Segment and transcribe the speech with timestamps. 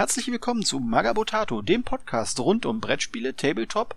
[0.00, 3.96] Herzlich willkommen zu Magabotato, dem Podcast rund um Brettspiele, Tabletop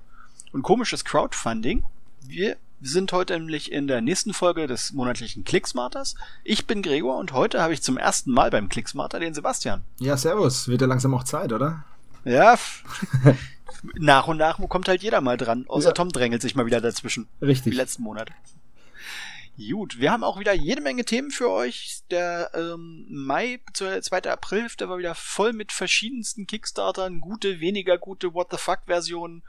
[0.52, 1.86] und komisches Crowdfunding.
[2.28, 6.16] Wir sind heute nämlich in der nächsten Folge des monatlichen Clicksmarters.
[6.44, 9.84] Ich bin Gregor und heute habe ich zum ersten Mal beim Clicksmarter den Sebastian.
[10.00, 10.68] Ja, servus.
[10.68, 11.86] Wird ja langsam auch Zeit, oder?
[12.26, 12.58] Ja.
[13.94, 15.64] nach und nach kommt halt jeder mal dran.
[15.70, 15.94] Außer ja.
[15.94, 17.30] Tom drängelt sich mal wieder dazwischen.
[17.42, 17.72] Richtig.
[17.72, 18.34] Die letzten Monate.
[19.56, 22.02] Gut, wir haben auch wieder jede Menge Themen für euch.
[22.10, 24.24] Der ähm, Mai, zur 2.
[24.32, 29.44] April, der war wieder voll mit verschiedensten Kickstartern, gute, weniger gute What the fuck-Versionen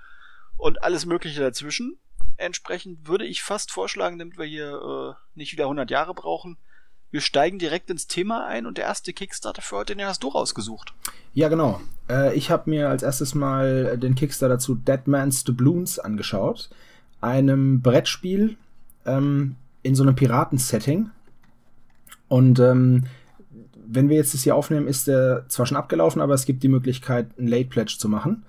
[0.59, 1.99] und alles Mögliche dazwischen.
[2.37, 6.59] Entsprechend würde ich fast vorschlagen, damit wir hier äh, nicht wieder 100 Jahre brauchen,
[7.15, 10.29] wir steigen direkt ins Thema ein und der erste Kickstarter für heute, den hast du
[10.29, 10.95] rausgesucht.
[11.33, 11.81] Ja, genau.
[12.11, 16.71] Äh, ich habe mir als erstes mal den Kickstarter zu Dead Man's Doubloons angeschaut.
[17.21, 18.57] Einem Brettspiel,
[19.07, 21.11] ähm, in so einem Piraten-Setting.
[22.27, 23.05] Und ähm,
[23.87, 26.69] wenn wir jetzt das hier aufnehmen, ist der zwar schon abgelaufen, aber es gibt die
[26.69, 28.43] Möglichkeit, einen Late Pledge zu machen.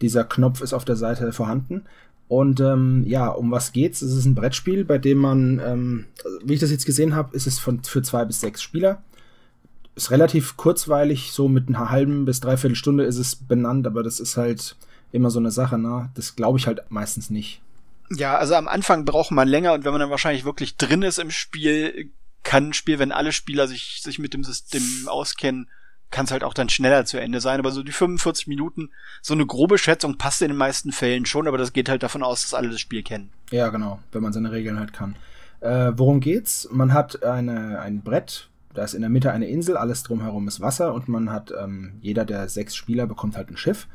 [0.00, 1.82] Dieser Knopf ist auf der Seite vorhanden.
[2.28, 4.02] Und ähm, ja, um was geht's?
[4.02, 6.04] Es ist ein Brettspiel, bei dem man, ähm,
[6.44, 9.02] wie ich das jetzt gesehen habe, ist es von, für zwei bis sechs Spieler.
[9.94, 14.20] Ist relativ kurzweilig, so mit einer halben bis dreiviertel Stunde ist es benannt, aber das
[14.20, 14.76] ist halt
[15.12, 16.10] immer so eine Sache, ne?
[16.14, 17.62] Das glaube ich halt meistens nicht.
[18.10, 21.18] Ja, also am Anfang braucht man länger und wenn man dann wahrscheinlich wirklich drin ist
[21.18, 22.10] im Spiel,
[22.42, 25.68] kann ein Spiel, wenn alle Spieler sich, sich mit dem System auskennen,
[26.10, 27.58] kann es halt auch dann schneller zu Ende sein.
[27.58, 28.90] Aber so die 45 Minuten,
[29.22, 32.22] so eine grobe Schätzung passt in den meisten Fällen schon, aber das geht halt davon
[32.22, 33.32] aus, dass alle das Spiel kennen.
[33.50, 35.16] Ja, genau, wenn man seine Regeln halt kann.
[35.60, 36.68] Äh, worum geht's?
[36.70, 40.60] Man hat eine, ein Brett, da ist in der Mitte eine Insel, alles drumherum ist
[40.60, 43.88] Wasser und man hat, ähm, jeder der sechs Spieler bekommt halt ein Schiff.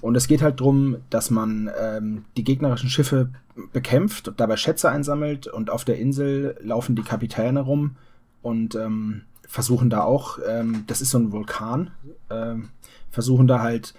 [0.00, 3.30] Und es geht halt darum, dass man ähm, die gegnerischen Schiffe
[3.72, 7.96] bekämpft und dabei Schätze einsammelt und auf der Insel laufen die Kapitäne rum
[8.42, 11.90] und ähm, versuchen da auch, ähm, das ist so ein Vulkan,
[12.30, 12.70] ähm,
[13.10, 13.94] versuchen da halt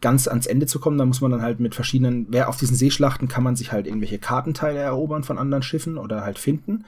[0.00, 0.98] ganz ans Ende zu kommen.
[0.98, 3.86] Da muss man dann halt mit verschiedenen, wer auf diesen Seeschlachten kann man sich halt
[3.86, 6.84] irgendwelche Kartenteile erobern von anderen Schiffen oder halt finden.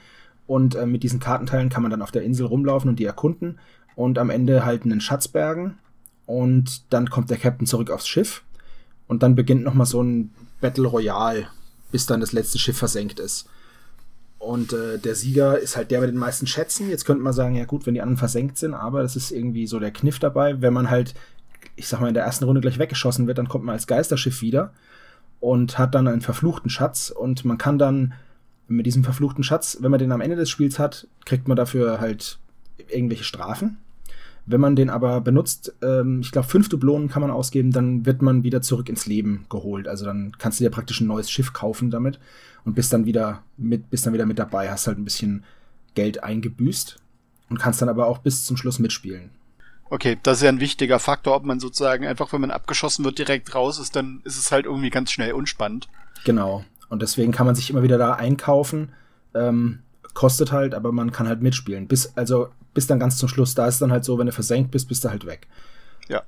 [0.47, 3.59] Und äh, mit diesen Kartenteilen kann man dann auf der Insel rumlaufen und die erkunden
[3.95, 5.77] und am Ende halt einen Schatz bergen
[6.29, 8.43] und dann kommt der Captain zurück aufs Schiff
[9.07, 10.29] und dann beginnt nochmal so ein
[10.61, 11.47] Battle Royale,
[11.91, 13.49] bis dann das letzte Schiff versenkt ist.
[14.37, 16.87] Und äh, der Sieger ist halt der mit den meisten Schätzen.
[16.87, 19.65] Jetzt könnte man sagen, ja gut, wenn die anderen versenkt sind, aber das ist irgendwie
[19.65, 20.61] so der Kniff dabei.
[20.61, 21.15] Wenn man halt,
[21.75, 24.43] ich sag mal, in der ersten Runde gleich weggeschossen wird, dann kommt man als Geisterschiff
[24.43, 24.71] wieder
[25.39, 28.13] und hat dann einen verfluchten Schatz und man kann dann
[28.67, 31.99] mit diesem verfluchten Schatz, wenn man den am Ende des Spiels hat, kriegt man dafür
[31.99, 32.37] halt
[32.87, 33.79] irgendwelche Strafen.
[34.49, 38.23] Wenn man den aber benutzt, ähm, ich glaube, fünf Dublonen kann man ausgeben, dann wird
[38.23, 39.87] man wieder zurück ins Leben geholt.
[39.87, 42.19] Also dann kannst du dir praktisch ein neues Schiff kaufen damit
[42.65, 45.43] und bist dann wieder mit, bist dann wieder mit dabei, hast halt ein bisschen
[45.93, 46.97] Geld eingebüßt
[47.51, 49.29] und kannst dann aber auch bis zum Schluss mitspielen.
[49.91, 53.19] Okay, das ist ja ein wichtiger Faktor, ob man sozusagen einfach, wenn man abgeschossen wird,
[53.19, 55.89] direkt raus ist, dann ist es halt irgendwie ganz schnell unspannend.
[56.25, 56.65] Genau.
[56.89, 58.93] Und deswegen kann man sich immer wieder da einkaufen.
[59.35, 59.79] Ähm,
[60.13, 61.87] kostet halt, aber man kann halt mitspielen.
[61.87, 63.55] Bis, also bis dann ganz zum Schluss.
[63.55, 65.47] Da ist dann halt so, wenn du versenkt bist, bist du halt weg.
[66.07, 66.23] Ja.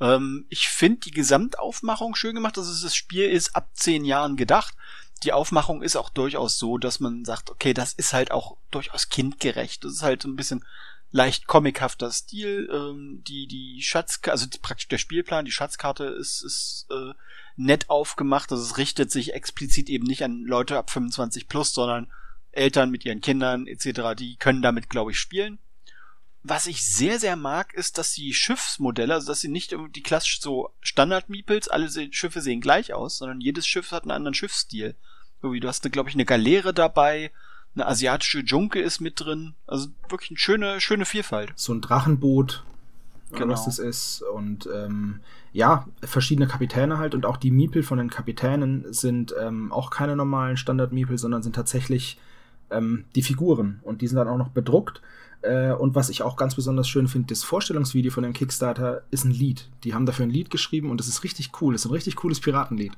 [0.00, 2.58] Ähm, ich finde die Gesamtaufmachung schön gemacht.
[2.58, 4.74] Also das Spiel ist ab zehn Jahren gedacht.
[5.22, 9.08] Die Aufmachung ist auch durchaus so, dass man sagt, okay, das ist halt auch durchaus
[9.08, 9.84] kindgerecht.
[9.84, 10.64] Das ist halt so ein bisschen
[11.12, 12.68] leicht comichafter Stil.
[12.72, 17.12] Ähm, die die Schatzkarte, also praktisch der Spielplan, die Schatzkarte ist ist äh,
[17.56, 18.50] nett aufgemacht.
[18.50, 22.10] Also es richtet sich explizit eben nicht an Leute ab 25 plus, sondern
[22.52, 25.58] Eltern mit ihren Kindern etc., die können damit, glaube ich, spielen.
[26.44, 30.40] Was ich sehr, sehr mag, ist, dass die Schiffsmodelle, also dass sie nicht die klassisch
[30.40, 34.96] so Standard-Meeples, alle Schiffe sehen gleich aus, sondern jedes Schiff hat einen anderen Schiffsstil.
[35.40, 37.30] So wie du hast, glaube ich, eine Galeere dabei,
[37.74, 39.54] eine asiatische Junke ist mit drin.
[39.66, 41.52] Also wirklich eine schöne, schöne Vielfalt.
[41.54, 42.64] So ein Drachenboot,
[43.30, 43.52] genau.
[43.52, 44.22] was das ist.
[44.22, 45.20] Und ähm,
[45.52, 47.14] ja, verschiedene Kapitäne halt.
[47.14, 51.54] Und auch die Miepel von den Kapitänen sind ähm, auch keine normalen Standard-Miepel, sondern sind
[51.54, 52.18] tatsächlich
[52.72, 55.00] ähm, die Figuren und die sind dann auch noch bedruckt.
[55.42, 59.24] Äh, und was ich auch ganz besonders schön finde, das Vorstellungsvideo von dem Kickstarter ist
[59.24, 59.68] ein Lied.
[59.84, 61.74] Die haben dafür ein Lied geschrieben und das ist richtig cool.
[61.74, 62.92] Das ist ein richtig cooles Piratenlied.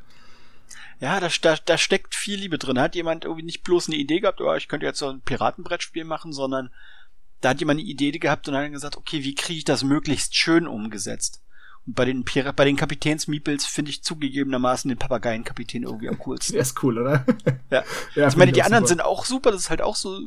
[1.00, 2.78] Ja, da, da, da steckt viel Liebe drin.
[2.78, 6.04] Hat jemand irgendwie nicht bloß eine Idee gehabt, oh, ich könnte jetzt so ein Piratenbrettspiel
[6.04, 6.70] machen, sondern
[7.40, 9.84] da hat jemand eine Idee gehabt und hat dann gesagt, okay, wie kriege ich das
[9.84, 11.42] möglichst schön umgesetzt?
[11.86, 16.54] Bei den, Pir bei den Kapitänsmiepels finde ich zugegebenermaßen den Papageienkapitän irgendwie am coolsten.
[16.54, 17.26] Der ist cool, oder?
[17.70, 17.84] ja.
[18.14, 18.88] ja ich meine, die anderen super.
[18.88, 20.18] sind auch super, das ist halt auch so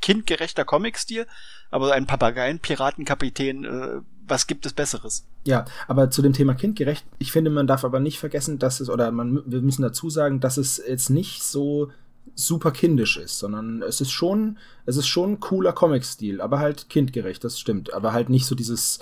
[0.00, 1.26] kindgerechter Comic-Stil,
[1.70, 5.26] aber ein Papageien-Piratenkapitän, äh, was gibt es Besseres?
[5.44, 8.90] Ja, aber zu dem Thema kindgerecht, ich finde, man darf aber nicht vergessen, dass es,
[8.90, 11.90] oder man, wir müssen dazu sagen, dass es jetzt nicht so
[12.34, 17.44] super kindisch ist, sondern es ist schon, es ist schon cooler Comic-Stil, aber halt kindgerecht,
[17.44, 17.92] das stimmt.
[17.94, 18.98] Aber halt nicht so dieses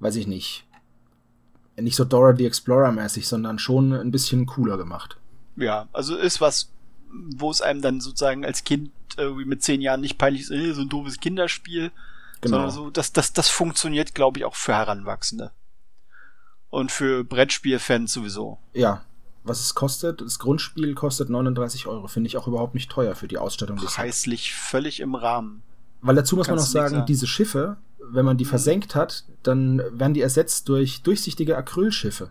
[0.00, 0.64] weiß ich nicht,
[1.82, 5.16] nicht so Dora the Explorer mäßig, sondern schon ein bisschen cooler gemacht.
[5.56, 6.70] Ja, also ist was,
[7.10, 10.72] wo es einem dann sozusagen als Kind irgendwie mit zehn Jahren nicht peinlich ist, äh,
[10.72, 11.90] so ein doofes Kinderspiel,
[12.40, 12.56] genau.
[12.56, 15.50] sondern so, das, das, das funktioniert, glaube ich, auch für Heranwachsende.
[16.70, 18.58] Und für Brettspielfans sowieso.
[18.74, 19.02] Ja.
[19.42, 22.06] Was es kostet, das Grundspiel kostet 39 Euro.
[22.08, 23.76] Finde ich auch überhaupt nicht teuer für die Ausstattung.
[23.76, 25.62] Preislich völlig im Rahmen.
[26.02, 29.82] Weil dazu muss Kannst man noch sagen, diese Schiffe, wenn man die versenkt hat, dann
[29.92, 32.30] werden die ersetzt durch durchsichtige Acrylschiffe.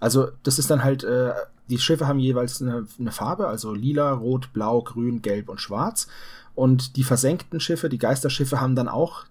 [0.00, 1.32] Also das ist dann halt, äh,
[1.68, 6.08] die Schiffe haben jeweils eine, eine Farbe, also lila, rot, blau, grün, gelb und schwarz.
[6.54, 9.24] Und die versenkten Schiffe, die Geisterschiffe haben dann auch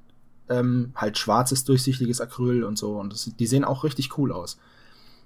[0.50, 3.00] ähm, halt schwarzes, durchsichtiges Acryl und so.
[3.00, 4.58] Und das, die sehen auch richtig cool aus.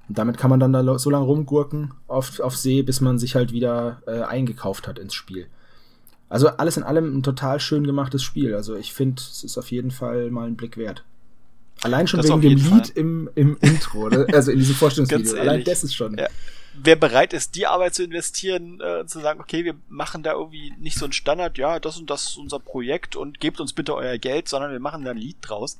[0.07, 3.35] Und damit kann man dann da so lange rumgurken auf, auf See, bis man sich
[3.35, 5.47] halt wieder äh, eingekauft hat ins Spiel.
[6.29, 8.53] Also alles in allem ein total schön gemachtes Spiel.
[8.53, 11.03] Also ich finde, es ist auf jeden Fall mal einen Blick wert.
[11.83, 15.39] Allein schon das wegen dem Lied im, im Intro, also in diesem Vorstellungsvideo.
[15.39, 16.17] Allein das ist schon.
[16.17, 16.27] Ja.
[16.79, 20.73] Wer bereit ist, die Arbeit zu investieren, äh, zu sagen, okay, wir machen da irgendwie
[20.79, 23.95] nicht so ein Standard, ja, das und das ist unser Projekt und gebt uns bitte
[23.95, 25.79] euer Geld, sondern wir machen da ein Lied draus.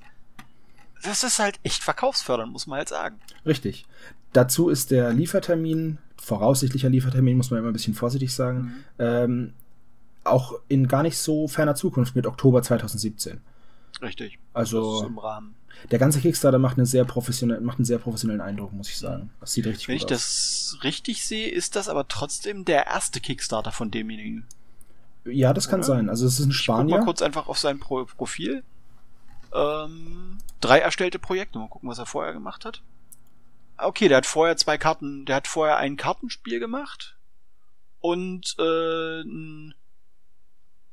[1.04, 3.20] Das ist halt echt verkaufsfördernd, muss man halt sagen.
[3.46, 3.86] Richtig.
[4.34, 8.84] Dazu ist der Liefertermin, voraussichtlicher Liefertermin, muss man immer ein bisschen vorsichtig sagen, mhm.
[9.00, 9.54] ähm,
[10.29, 13.41] auch in gar nicht so ferner Zukunft mit Oktober 2017.
[14.01, 14.38] Richtig.
[14.53, 15.56] Also im Rahmen.
[15.91, 19.29] Der ganze Kickstarter macht, eine sehr professionell, macht einen sehr professionellen Eindruck, muss ich sagen.
[19.39, 20.09] Das sieht richtig Wenn gut aus.
[20.09, 24.45] Wenn ich das richtig sehe, ist das aber trotzdem der erste Kickstarter von demjenigen.
[25.25, 25.88] Ja, das kann Oder?
[25.88, 26.09] sein.
[26.09, 26.88] Also es ist ein Spanier.
[26.88, 28.63] Ich guck mal kurz einfach auf sein Pro Profil.
[29.53, 31.59] Ähm, drei erstellte Projekte.
[31.59, 32.81] Mal gucken, was er vorher gemacht hat.
[33.77, 37.15] Okay, der hat vorher zwei Karten, der hat vorher ein Kartenspiel gemacht
[38.00, 39.75] und äh, ein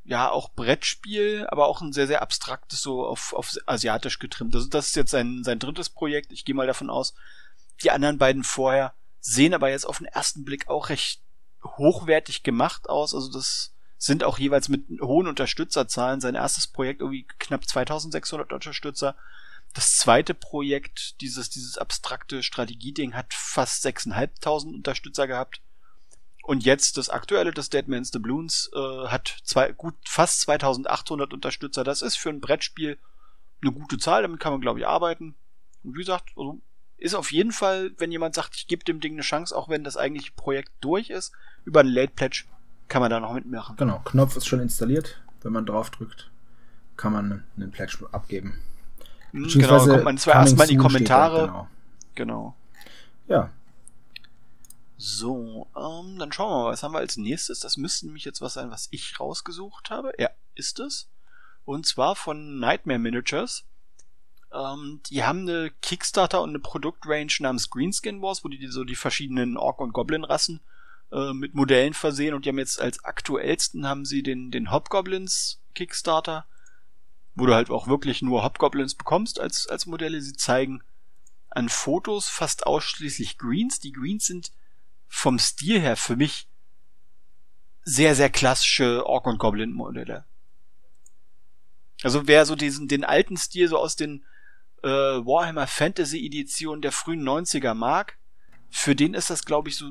[0.04, 4.54] ja auch Brettspiel, aber auch ein sehr, sehr abstraktes, so auf, auf asiatisch getrimmt.
[4.54, 6.32] Also das ist jetzt sein, sein drittes Projekt.
[6.32, 7.14] Ich gehe mal davon aus,
[7.82, 11.22] die anderen beiden vorher sehen aber jetzt auf den ersten Blick auch recht
[11.64, 13.14] hochwertig gemacht aus.
[13.14, 16.20] Also das sind auch jeweils mit hohen Unterstützerzahlen.
[16.20, 19.16] Sein erstes Projekt irgendwie knapp 2600 Unterstützer.
[19.72, 25.62] Das zweite Projekt, dieses, dieses abstrakte Strategieding, hat fast 6500 Unterstützer gehabt.
[26.44, 31.84] Und jetzt das aktuelle, das Deadman's the Bloons, äh, hat zwei, gut fast 2800 Unterstützer.
[31.84, 32.98] Das ist für ein Brettspiel
[33.62, 35.34] eine gute Zahl, damit kann man, glaube ich, arbeiten.
[35.82, 36.60] Und wie gesagt, also
[36.98, 39.84] ist auf jeden Fall, wenn jemand sagt, ich gebe dem Ding eine Chance, auch wenn
[39.84, 41.32] das eigentliche Projekt durch ist,
[41.64, 42.44] über ein Late Pledge
[42.88, 43.76] kann man da noch mitmachen.
[43.76, 45.22] Genau, Knopf ist schon installiert.
[45.42, 46.30] Wenn man drauf drückt,
[46.96, 48.60] kann man einen Pledge abgeben.
[49.32, 51.46] Hm, genau, kommt man zwar erstmal in die Kommentare.
[51.46, 51.68] Genau.
[52.14, 52.56] genau.
[53.28, 53.50] Ja,
[55.04, 57.60] so, ähm, dann schauen wir mal, was haben wir als nächstes?
[57.60, 60.12] Das müsste nämlich jetzt was sein, was ich rausgesucht habe.
[60.18, 61.10] Ja, ist es.
[61.66, 63.64] Und zwar von Nightmare Miniatures.
[64.50, 68.94] Ähm, die haben eine Kickstarter und eine Produktrange namens Greenskin Wars, wo die so die
[68.94, 70.60] verschiedenen Ork- und Goblin-Rassen
[71.12, 75.60] äh, mit Modellen versehen und die haben jetzt als aktuellsten haben sie den, den Hobgoblins
[75.74, 76.46] Kickstarter,
[77.34, 80.22] wo du halt auch wirklich nur Hobgoblins bekommst als, als Modelle.
[80.22, 80.82] Sie zeigen
[81.50, 83.80] an Fotos fast ausschließlich Greens.
[83.80, 84.52] Die Greens sind
[85.08, 86.48] vom Stil her für mich
[87.82, 90.24] sehr, sehr klassische Ork und Goblin Modelle.
[92.02, 94.24] Also wer so diesen, den alten Stil so aus den
[94.82, 98.18] äh, Warhammer Fantasy Editionen der frühen 90er mag,
[98.70, 99.90] für den ist das, glaube ich, so,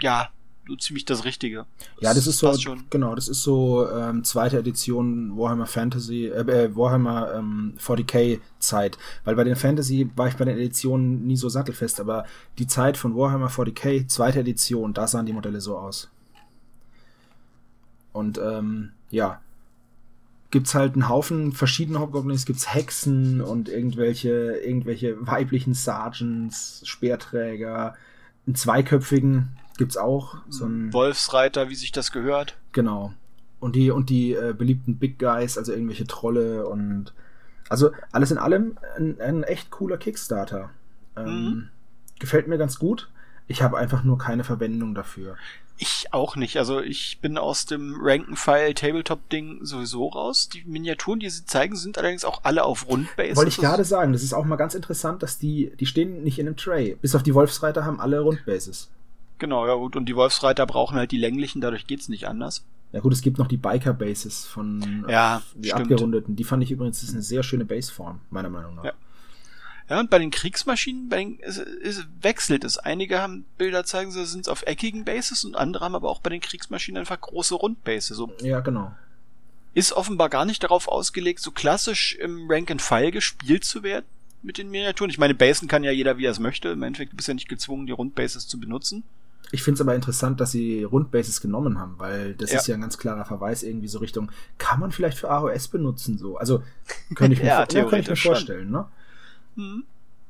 [0.00, 0.32] ja,
[0.76, 1.66] ziemlich das Richtige.
[1.78, 2.84] Das ja, das ist so, schon.
[2.90, 8.98] genau, das ist so ähm, zweite Edition Warhammer Fantasy, äh, äh Warhammer ähm, 40k Zeit.
[9.24, 12.24] Weil bei den Fantasy war ich bei den Editionen nie so sattelfest, aber
[12.58, 16.10] die Zeit von Warhammer 40k, zweite Edition, da sahen die Modelle so aus.
[18.12, 19.40] Und ähm, ja,
[20.50, 27.94] gibt's halt einen Haufen verschiedene Hobgoblins, gibt's Hexen und irgendwelche, irgendwelche weiblichen Sergeants, Speerträger,
[28.46, 30.36] einen zweiköpfigen, gibt's auch.
[30.50, 32.56] So ein Wolfsreiter, wie sich das gehört.
[32.72, 33.14] Genau.
[33.60, 37.12] Und die, und die äh, beliebten Big Guys, also irgendwelche Trolle und
[37.68, 40.70] also alles in allem ein, ein echt cooler Kickstarter.
[41.16, 41.68] Ähm, mhm.
[42.18, 43.08] Gefällt mir ganz gut.
[43.46, 45.36] Ich habe einfach nur keine Verwendung dafür.
[45.80, 46.58] Ich auch nicht.
[46.58, 50.48] Also ich bin aus dem Rank-and-File Tabletop-Ding sowieso raus.
[50.48, 53.36] Die Miniaturen, die sie zeigen, sind allerdings auch alle auf Rundbase.
[53.36, 56.38] Wollte ich gerade sagen, das ist auch mal ganz interessant, dass die, die stehen nicht
[56.38, 56.96] in einem Tray.
[57.00, 58.90] Bis auf die Wolfsreiter haben alle Rundbases.
[59.38, 59.96] Genau, ja gut.
[59.96, 62.64] Und die Wolfsreiter brauchen halt die länglichen, dadurch geht's nicht anders.
[62.92, 65.82] Ja gut, es gibt noch die Biker-Bases von ja, die stimmt.
[65.82, 66.36] abgerundeten.
[66.36, 68.84] Die fand ich übrigens, das ist eine sehr schöne Baseform, meiner Meinung nach.
[68.84, 68.92] Ja.
[69.90, 72.76] Ja, und bei den Kriegsmaschinen, bei den, es, es wechselt es.
[72.76, 76.28] Einige haben Bilder zeigen, sie sind auf eckigen Bases und andere haben aber auch bei
[76.28, 78.16] den Kriegsmaschinen einfach große Rundbases.
[78.16, 78.30] So.
[78.42, 78.92] Ja, genau.
[79.72, 84.04] Ist offenbar gar nicht darauf ausgelegt, so klassisch im Rank and File gespielt zu werden.
[84.42, 85.10] mit den Miniaturen.
[85.10, 86.68] Ich meine, basen kann ja jeder, wie er es möchte.
[86.68, 89.04] Im Endeffekt bist du ja nicht gezwungen, die Rundbases zu benutzen.
[89.50, 92.58] Ich finde es aber interessant, dass sie Rundbases genommen haben, weil das ja.
[92.58, 96.18] ist ja ein ganz klarer Verweis irgendwie so Richtung, kann man vielleicht für AOS benutzen
[96.18, 96.36] so?
[96.36, 96.62] Also
[97.14, 98.86] könnte ich mir, ja, ja, könnte ich mir vorstellen, ne?
[99.56, 99.84] Hm.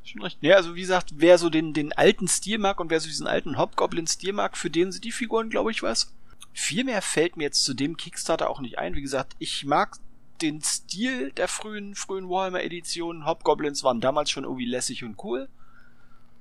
[0.05, 0.39] Schon recht.
[0.41, 3.27] Ja, also wie gesagt, wer so den, den alten Stil mag und wer so diesen
[3.27, 6.15] alten Hobgoblin-Stil mag, für den sind die Figuren, glaube ich, was.
[6.55, 8.95] Viel mehr fällt mir jetzt zu dem Kickstarter auch nicht ein.
[8.95, 9.99] Wie gesagt, ich mag
[10.41, 13.27] den Stil der frühen, frühen Warhammer-Editionen.
[13.27, 15.49] Hobgoblins waren damals schon irgendwie lässig und cool.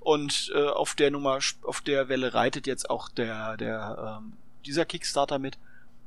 [0.08, 4.86] Und äh, auf der Nummer, auf der Welle reitet jetzt auch der, der ähm, dieser
[4.86, 5.58] Kickstarter mit.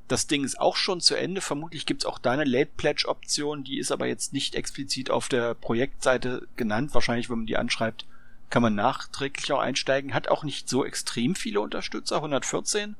[0.09, 1.43] Das Ding ist auch schon zu Ende.
[1.43, 3.63] Vermutlich gibt's auch deine Late Pledge Option.
[3.63, 6.95] Die ist aber jetzt nicht explizit auf der Projektseite genannt.
[6.95, 8.07] Wahrscheinlich, wenn man die anschreibt,
[8.49, 10.15] kann man nachträglich auch einsteigen.
[10.15, 12.17] Hat auch nicht so extrem viele Unterstützer.
[12.17, 12.83] 114.
[12.85, 12.97] Genau.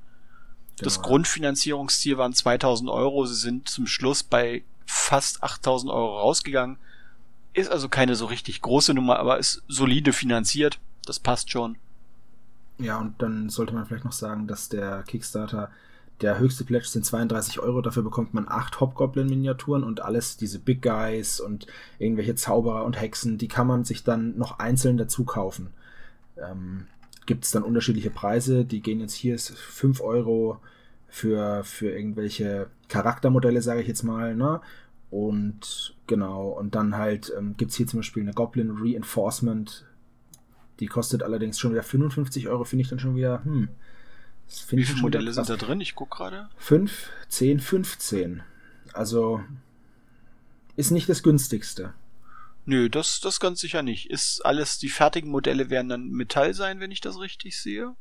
[0.77, 3.25] Das Grundfinanzierungsziel waren 2000 Euro.
[3.25, 6.77] Sie sind zum Schluss bei fast 8000 Euro rausgegangen.
[7.55, 10.79] Ist also keine so richtig große Nummer, aber ist solide finanziert.
[11.11, 11.77] Das passt schon.
[12.79, 15.69] Ja, und dann sollte man vielleicht noch sagen, dass der Kickstarter
[16.21, 20.83] der höchste Pledge sind 32 Euro, dafür bekommt man acht Hobgoblin-Miniaturen und alles, diese Big
[20.83, 21.67] Guys und
[21.99, 25.71] irgendwelche Zauberer und Hexen, die kann man sich dann noch einzeln dazu kaufen.
[26.37, 26.87] Ähm,
[27.27, 30.61] Gibt es dann unterschiedliche Preise, die gehen jetzt hier ist 5 Euro
[31.09, 34.61] für, für irgendwelche Charaktermodelle, sage ich jetzt mal, ne?
[35.11, 39.85] Und genau, und dann halt ähm, gibt es hier zum Beispiel eine Goblin Reinforcement.
[40.81, 43.69] Die kostet allerdings schon wieder 55 Euro, finde ich dann schon wieder, hm.
[44.71, 45.81] Wie viele Modelle sind da drin?
[45.81, 46.49] Ich gucke gerade.
[46.57, 48.43] 5, 10, 15.
[48.93, 49.41] Also
[50.77, 51.95] ist nicht das günstigste.
[52.65, 54.11] Nö, das, das ganz sicher nicht.
[54.11, 57.95] Ist alles, die fertigen Modelle werden dann Metall sein, wenn ich das richtig sehe.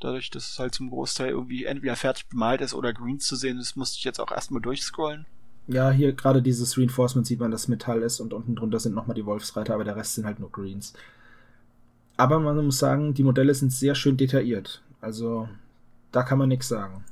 [0.00, 3.58] Dadurch, dass es halt zum Großteil irgendwie entweder fertig bemalt ist oder Greens zu sehen
[3.58, 5.26] ist, musste ich jetzt auch erstmal durchscrollen.
[5.66, 9.14] Ja, hier gerade dieses Reinforcement sieht man, dass Metall ist und unten drunter sind nochmal
[9.14, 10.92] die Wolfsreiter, aber der Rest sind halt nur Greens.
[12.16, 14.82] Aber man muss sagen, die Modelle sind sehr schön detailliert.
[15.00, 15.48] Also
[16.12, 17.04] da kann man nichts sagen.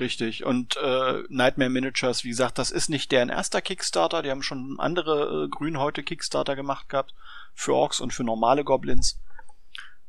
[0.00, 0.44] Richtig.
[0.44, 4.22] Und äh, Nightmare Miniatures, wie gesagt, das ist nicht deren erster Kickstarter.
[4.22, 7.14] Die haben schon andere äh, Grünhäute Kickstarter gemacht gehabt.
[7.54, 9.20] Für Orks und für normale Goblins.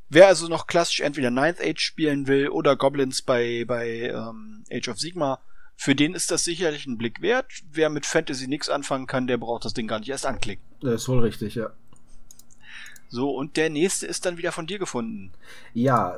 [0.09, 4.89] Wer also noch klassisch entweder Ninth Age spielen will oder Goblins bei, bei ähm, Age
[4.89, 5.39] of Sigma,
[5.75, 7.51] für den ist das sicherlich ein Blick wert.
[7.71, 10.63] Wer mit Fantasy nichts anfangen kann, der braucht das Ding gar nicht erst anklicken.
[10.81, 11.71] Das ist wohl richtig, ja.
[13.09, 15.31] So, und der nächste ist dann wieder von dir gefunden.
[15.73, 16.17] Ja,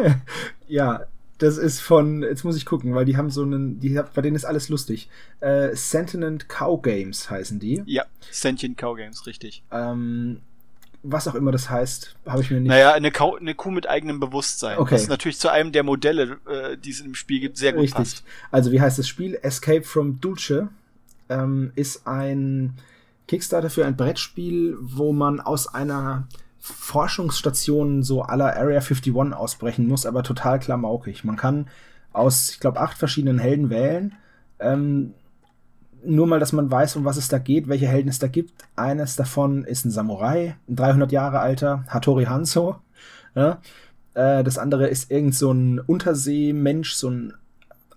[0.68, 1.06] ja,
[1.38, 4.36] das ist von, jetzt muss ich gucken, weil die haben so einen, die, bei denen
[4.36, 5.08] ist alles lustig.
[5.40, 7.82] Äh, Sentient Cow Games heißen die.
[7.86, 9.62] Ja, Sentient Cow Games, richtig.
[9.70, 10.40] Ähm,
[11.02, 12.70] was auch immer das heißt, habe ich mir nicht.
[12.70, 14.78] Naja, eine, Kau eine Kuh mit eigenem Bewusstsein.
[14.78, 14.94] Okay.
[14.94, 17.82] Das ist natürlich zu einem der Modelle, äh, die es im Spiel gibt, sehr gut
[17.82, 17.96] Richtig.
[17.96, 18.24] passt.
[18.50, 19.38] Also wie heißt das Spiel?
[19.42, 20.68] Escape from Dulce
[21.28, 22.74] ähm, ist ein
[23.26, 26.28] Kickstarter für ein Brettspiel, wo man aus einer
[26.58, 31.24] Forschungsstation so aller Area 51 ausbrechen muss, aber total klamaukig.
[31.24, 31.68] Man kann
[32.12, 34.14] aus, ich glaube, acht verschiedenen Helden wählen.
[34.58, 35.14] Ähm,
[36.04, 38.52] nur mal, dass man weiß, um was es da geht, welche Helden es da gibt.
[38.76, 42.76] Eines davon ist ein Samurai, ein 300 Jahre alter, Hattori Hanzo.
[43.34, 43.60] Ja?
[44.14, 47.34] Äh, das andere ist irgend so ein Unterseemensch, so ein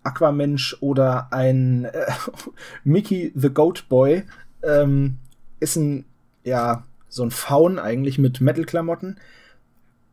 [0.04, 2.06] Aquamensch oder ein äh,
[2.84, 4.24] Mickey the Goat Boy.
[4.68, 5.18] Ähm,
[5.60, 6.06] ist ein,
[6.44, 9.18] ja, so ein Faun eigentlich mit Metal-Klamotten.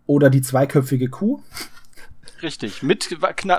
[0.06, 1.40] Oder die zweiköpfige Kuh.
[2.42, 3.11] Richtig, mit,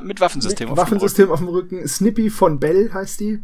[0.04, 1.88] mit Waffensystem mit auf Waffensystem dem auf dem Rücken.
[1.88, 3.42] Snippy von Bell heißt die.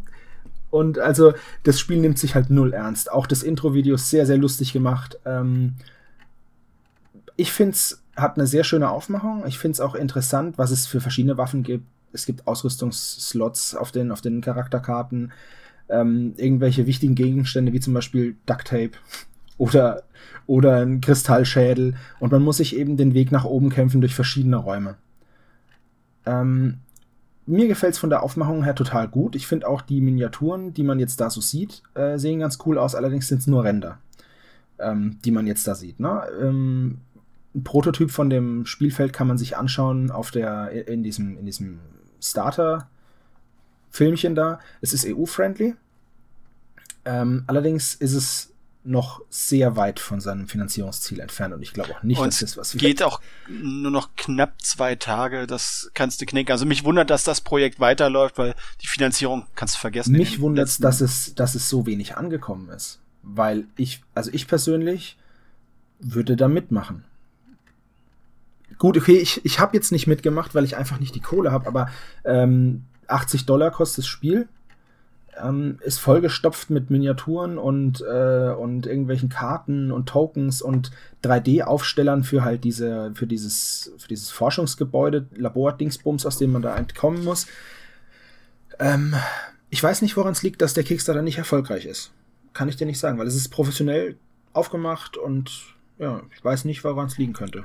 [0.69, 3.11] Und also das Spiel nimmt sich halt null ernst.
[3.11, 5.19] Auch das Intro-Video ist sehr, sehr lustig gemacht.
[5.25, 5.75] Ähm,
[7.35, 9.45] ich finde es hat eine sehr schöne Aufmachung.
[9.47, 11.85] Ich finde es auch interessant, was es für verschiedene Waffen gibt.
[12.13, 15.31] Es gibt Ausrüstungsslots auf den, auf den Charakterkarten.
[15.91, 18.91] Ähm, irgendwelche wichtigen Gegenstände, wie zum Beispiel Duct Tape
[19.57, 20.03] oder,
[20.47, 21.95] oder ein Kristallschädel.
[22.19, 24.95] Und man muss sich eben den Weg nach oben kämpfen durch verschiedene Räume.
[26.25, 26.79] Ähm,
[27.45, 29.35] mir gefällt es von der Aufmachung her total gut.
[29.35, 32.77] Ich finde auch die Miniaturen, die man jetzt da so sieht, äh, sehen ganz cool
[32.77, 32.95] aus.
[32.95, 33.99] Allerdings sind es nur Ränder,
[34.79, 35.99] ähm, die man jetzt da sieht.
[35.99, 36.21] Ne?
[36.39, 36.99] Ähm,
[37.53, 41.79] ein Prototyp von dem Spielfeld kann man sich anschauen auf der, in diesem, in diesem
[43.91, 44.59] Starter-Filmchen da.
[44.81, 45.75] Es ist EU-friendly.
[47.05, 48.47] Ähm, allerdings ist es
[48.83, 52.57] noch sehr weit von seinem Finanzierungsziel entfernt und ich glaube auch nicht, und dass das
[52.57, 56.51] was geht auch nur noch knapp zwei Tage, das kannst du knicken.
[56.51, 60.13] Also mich wundert, dass das Projekt weiterläuft, weil die Finanzierung kannst du vergessen.
[60.13, 64.47] Mich wundert es, dass es, dass es so wenig angekommen ist, weil ich, also ich
[64.47, 65.15] persönlich
[65.99, 67.03] würde da mitmachen.
[68.79, 71.67] Gut, okay, ich, ich habe jetzt nicht mitgemacht, weil ich einfach nicht die Kohle habe,
[71.67, 71.91] aber
[72.25, 74.47] ähm, 80 Dollar kostet das Spiel
[75.39, 80.91] ähm, ist vollgestopft mit Miniaturen und, äh, und irgendwelchen Karten und Tokens und
[81.23, 87.23] 3D-Aufstellern für halt diese, für dieses, für dieses Forschungsgebäude, Labordingsbums, aus dem man da entkommen
[87.23, 87.47] muss.
[88.79, 89.15] Ähm,
[89.69, 92.11] ich weiß nicht, woran es liegt, dass der Kickstarter nicht erfolgreich ist.
[92.53, 94.17] Kann ich dir nicht sagen, weil es ist professionell
[94.53, 97.63] aufgemacht und ja, ich weiß nicht, woran es liegen könnte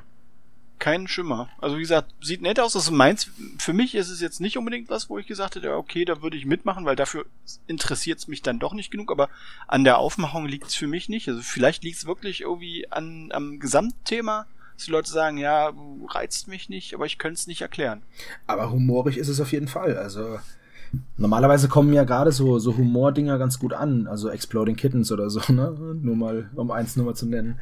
[0.78, 1.48] keinen Schimmer.
[1.60, 2.76] Also wie gesagt, sieht nett aus.
[2.76, 6.04] Also meins, für mich ist es jetzt nicht unbedingt was, wo ich gesagt hätte, okay,
[6.04, 7.26] da würde ich mitmachen, weil dafür
[7.66, 9.10] interessiert es mich dann doch nicht genug.
[9.10, 9.28] Aber
[9.66, 11.28] an der Aufmachung liegt es für mich nicht.
[11.28, 15.72] Also vielleicht liegt es wirklich irgendwie an, am Gesamtthema, dass die Leute sagen, ja,
[16.08, 18.02] reizt mich nicht, aber ich könnte es nicht erklären.
[18.46, 19.96] Aber humorig ist es auf jeden Fall.
[19.96, 20.38] Also
[21.16, 25.40] Normalerweise kommen ja gerade so, so Humordinger ganz gut an, also Exploding Kittens oder so,
[25.52, 25.74] ne?
[26.00, 27.58] Nur mal, um eins nur mal zu nennen.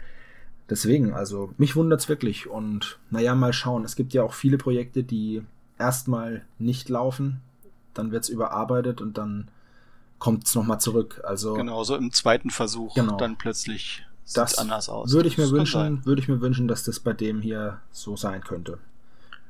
[0.71, 3.85] Deswegen, also mich wundert's wirklich und naja, mal schauen.
[3.85, 5.43] Es gibt ja auch viele Projekte, die
[5.79, 7.41] erstmal nicht laufen,
[7.93, 9.49] dann wird's überarbeitet und dann
[10.19, 11.21] kommt's nochmal zurück.
[11.25, 13.17] Also genau, so im zweiten Versuch genau.
[13.17, 15.13] dann plötzlich das anders aus.
[15.13, 18.43] Würde ich mir wünschen, würde ich mir wünschen, dass das bei dem hier so sein
[18.43, 18.79] könnte.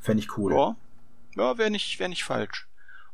[0.01, 0.53] Fände ich cool.
[0.53, 0.77] Ja,
[1.37, 2.67] ja wäre nicht, wär nicht falsch.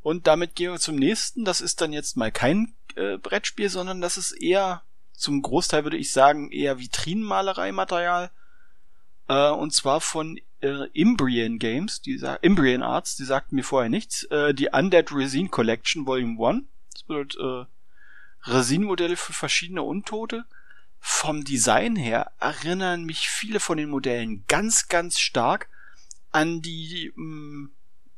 [0.02, 1.44] Und damit gehen wir zum nächsten.
[1.44, 4.82] Das ist dann jetzt mal kein äh, Brettspiel, sondern das ist eher
[5.20, 8.30] zum Großteil würde ich sagen eher Vitrinenmalerei-Material.
[9.28, 14.24] Äh, und zwar von äh, Imbrian Games, die Imbrian Arts, die sagten mir vorher nichts.
[14.24, 16.64] Äh, die Undead Resin Collection Volume 1.
[16.92, 20.44] Das bedeutet äh, Resin-Modelle für verschiedene Untote.
[20.98, 25.68] Vom Design her erinnern mich viele von den Modellen ganz, ganz stark
[26.30, 27.70] an die, mh, mm,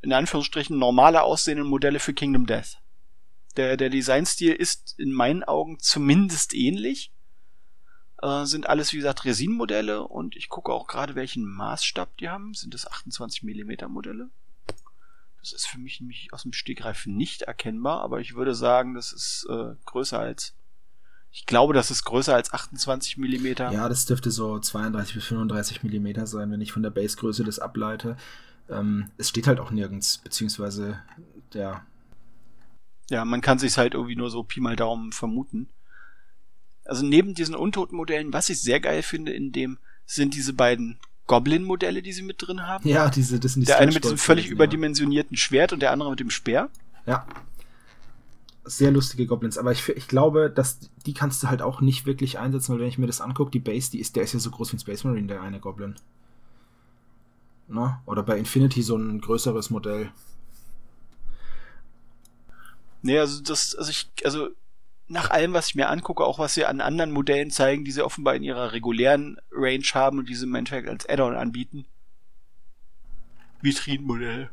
[0.03, 2.82] in Anführungsstrichen, normale aussehenden Modelle für Kingdom Death.
[3.57, 7.13] Der, der Designstil ist in meinen Augen zumindest ähnlich.
[8.23, 12.55] Äh, sind alles, wie gesagt, Resin-Modelle und ich gucke auch gerade, welchen Maßstab die haben.
[12.55, 14.31] Sind das 28 mm Modelle?
[15.41, 19.13] Das ist für mich nämlich aus dem Stegreif nicht erkennbar, aber ich würde sagen, das
[19.13, 20.55] ist äh, größer als.
[21.33, 23.47] Ich glaube, das ist größer als 28 mm.
[23.73, 27.59] Ja, das dürfte so 32 bis 35 mm sein, wenn ich von der Basegröße das
[27.59, 28.17] ableite.
[28.69, 31.01] Ähm, es steht halt auch nirgends, beziehungsweise
[31.55, 31.85] ja,
[33.11, 35.69] ja, man kann sich halt irgendwie nur so Pi mal Daumen vermuten.
[36.85, 42.03] Also neben diesen Untoten-Modellen, was ich sehr geil finde, in dem sind diese beiden Goblin-Modelle,
[42.03, 42.87] die sie mit drin haben.
[42.89, 45.41] Ja, diese, das sind die Der eine mit diesem völlig gewesen, überdimensionierten ja.
[45.41, 46.71] Schwert und der andere mit dem Speer.
[47.07, 47.27] Ja.
[48.65, 52.39] Sehr lustige Goblins, aber ich, ich glaube, dass die kannst du halt auch nicht wirklich
[52.39, 54.51] einsetzen, weil wenn ich mir das angucke, die Base, die ist, der ist ja so
[54.51, 55.97] groß wie ein Space Marine, der eine Goblin.
[57.67, 58.03] Na?
[58.07, 60.11] Oder bei Infinity so ein größeres Modell.
[63.03, 64.49] Nee, also das, also ich, also
[65.09, 68.05] nach allem, was ich mir angucke, auch was sie an anderen Modellen zeigen, die sie
[68.05, 71.85] offenbar in ihrer regulären Range haben und diese im Endeffekt als Add-on anbieten.
[73.61, 74.51] Vitrinenmodell.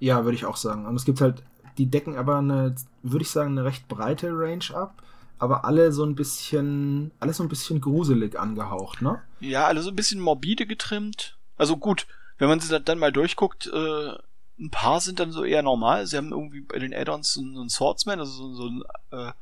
[0.00, 0.86] Ja, würde ich auch sagen.
[0.86, 1.42] Und es gibt halt,
[1.78, 5.02] die decken aber eine, würde ich sagen, eine recht breite Range ab,
[5.38, 9.22] aber alle so ein bisschen, alles so ein bisschen gruselig angehaucht, ne?
[9.40, 11.38] Ja, alle so ein bisschen morbide getrimmt.
[11.56, 12.06] Also gut,
[12.38, 14.12] wenn man sie dann mal durchguckt, äh,
[14.58, 16.06] ein paar sind dann so eher normal.
[16.06, 19.32] Sie haben irgendwie bei den Add-ons so einen Swordsman, also so, so einen äh,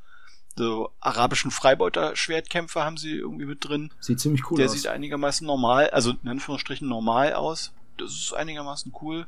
[0.56, 3.90] so arabischen Freibeuter-Schwertkämpfer haben sie irgendwie mit drin.
[4.00, 4.72] Sieht ziemlich cool Der aus.
[4.72, 7.72] Der sieht einigermaßen normal, also in Anführungsstrichen normal aus.
[7.96, 9.26] Das ist einigermaßen cool.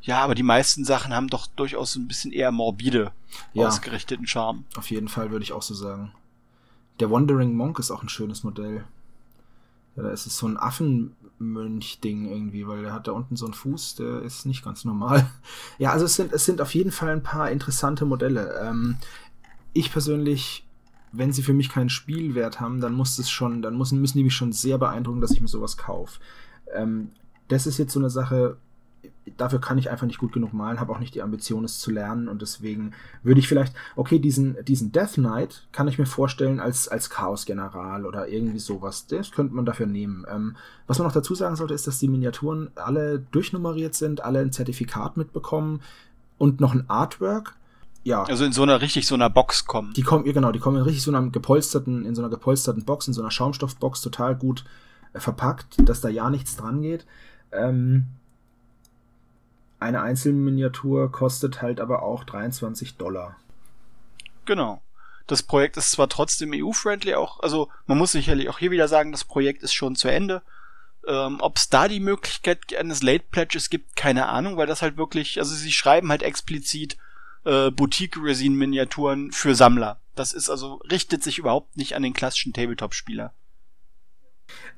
[0.00, 3.12] Ja, aber die meisten Sachen haben doch durchaus ein bisschen eher morbide
[3.52, 4.64] ja, ausgerichteten Charme.
[4.76, 6.12] Auf jeden Fall würde ich auch so sagen.
[6.98, 8.84] Der Wandering Monk ist auch ein schönes Modell.
[9.96, 10.56] Ja, da ist es so ein
[11.42, 15.28] Affenmönch-Ding irgendwie, weil der hat da unten so einen Fuß, der ist nicht ganz normal.
[15.78, 18.60] Ja, also es sind, es sind auf jeden Fall ein paar interessante Modelle.
[18.62, 18.96] Ähm,
[19.72, 20.66] ich persönlich,
[21.10, 24.24] wenn sie für mich keinen Spielwert haben, dann muss es schon, dann müssen, müssen die
[24.24, 26.20] mich schon sehr beeindrucken, dass ich mir sowas kaufe.
[26.72, 27.10] Ähm,
[27.48, 28.56] das ist jetzt so eine Sache,
[29.36, 31.90] dafür kann ich einfach nicht gut genug malen, habe auch nicht die Ambition, es zu
[31.90, 36.60] lernen und deswegen würde ich vielleicht, okay, diesen, diesen Death Knight kann ich mir vorstellen
[36.60, 39.06] als, als Chaos-General oder irgendwie sowas.
[39.06, 40.24] Das könnte man dafür nehmen.
[40.28, 40.56] Ähm,
[40.86, 44.52] was man noch dazu sagen sollte, ist, dass die Miniaturen alle durchnummeriert sind, alle ein
[44.52, 45.80] Zertifikat mitbekommen
[46.38, 47.54] und noch ein Artwork.
[48.04, 48.24] Ja.
[48.24, 49.92] Also in so einer richtig so einer Box kommen.
[49.94, 52.84] Die kommen, ja genau, die kommen in richtig so einer gepolsterten, in so einer gepolsterten
[52.84, 54.64] Box, in so einer Schaumstoffbox total gut
[55.12, 57.06] äh, verpackt, dass da ja nichts dran geht.
[57.52, 58.06] Ähm,
[59.82, 63.36] eine Einzelminiatur kostet halt aber auch 23 Dollar.
[64.44, 64.82] Genau.
[65.26, 69.12] Das Projekt ist zwar trotzdem EU-friendly, auch, also man muss sicherlich auch hier wieder sagen,
[69.12, 70.42] das Projekt ist schon zu Ende.
[71.06, 74.96] Ähm, Ob es da die Möglichkeit eines Late Pledges gibt, keine Ahnung, weil das halt
[74.96, 76.96] wirklich, also sie schreiben halt explizit
[77.44, 80.00] äh, Boutique-Resin-Miniaturen für Sammler.
[80.14, 83.32] Das ist also, richtet sich überhaupt nicht an den klassischen Tabletop-Spieler.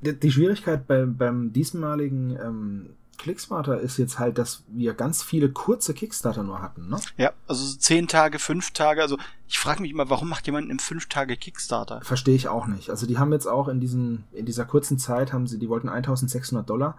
[0.00, 5.50] Die, die, Schwierigkeit bei, beim diesmaligen ähm, Clicksmarter ist jetzt halt, dass wir ganz viele
[5.50, 6.98] kurze Kickstarter nur hatten, ne?
[7.16, 9.02] Ja, also so zehn Tage, fünf Tage.
[9.02, 12.00] Also ich frage mich immer, warum macht jemand einen fünf Tage Kickstarter?
[12.02, 12.90] Verstehe ich auch nicht.
[12.90, 15.88] Also die haben jetzt auch in diesen, in dieser kurzen Zeit haben sie, die wollten
[15.88, 16.96] 1600 Dollar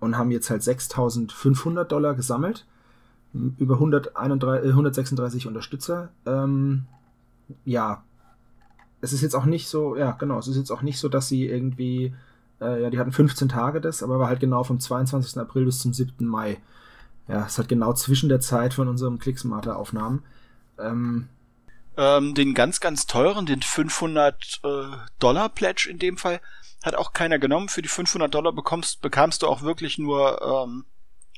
[0.00, 2.66] und haben jetzt halt 6500 Dollar gesammelt.
[3.32, 6.10] Über 131, 136 äh, Unterstützer.
[6.24, 6.86] Ähm,
[7.64, 8.02] ja,
[9.00, 11.28] es ist jetzt auch nicht so, ja, genau, es ist jetzt auch nicht so, dass
[11.28, 12.14] sie irgendwie,
[12.60, 15.38] äh, ja, die hatten 15 Tage das, aber war halt genau vom 22.
[15.38, 16.26] April bis zum 7.
[16.26, 16.58] Mai.
[17.28, 20.24] Ja, ist halt genau zwischen der Zeit von unserem Clicksmarter-Aufnahmen.
[20.78, 21.28] Ähm,
[21.96, 24.68] ähm, den ganz, ganz teuren, den 500 äh,
[25.18, 26.40] Dollar Pledge in dem Fall,
[26.82, 27.68] hat auch keiner genommen.
[27.68, 30.84] Für die 500 Dollar bekommst, bekamst du auch wirklich nur ähm,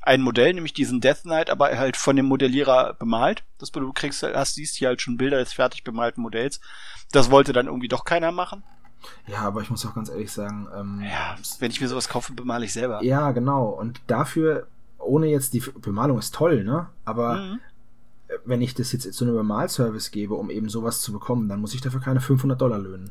[0.02, 3.42] ein Modell, nämlich diesen Death Knight, aber halt von dem Modellierer bemalt.
[3.58, 6.60] Das du kriegst, hast, siehst hier halt schon Bilder des fertig bemalten Modells.
[7.10, 8.62] Das wollte dann irgendwie doch keiner machen.
[9.26, 12.32] Ja, aber ich muss auch ganz ehrlich sagen, ähm, ja, wenn ich mir sowas kaufe,
[12.32, 13.02] bemale ich selber.
[13.02, 13.68] Ja, genau.
[13.68, 14.66] Und dafür,
[14.98, 16.88] ohne jetzt die Bemalung ist toll, ne?
[17.04, 17.60] Aber mhm.
[18.44, 21.74] wenn ich das jetzt zu einem Bemalservice gebe, um eben sowas zu bekommen, dann muss
[21.74, 23.10] ich dafür keine 500 Dollar löhnen.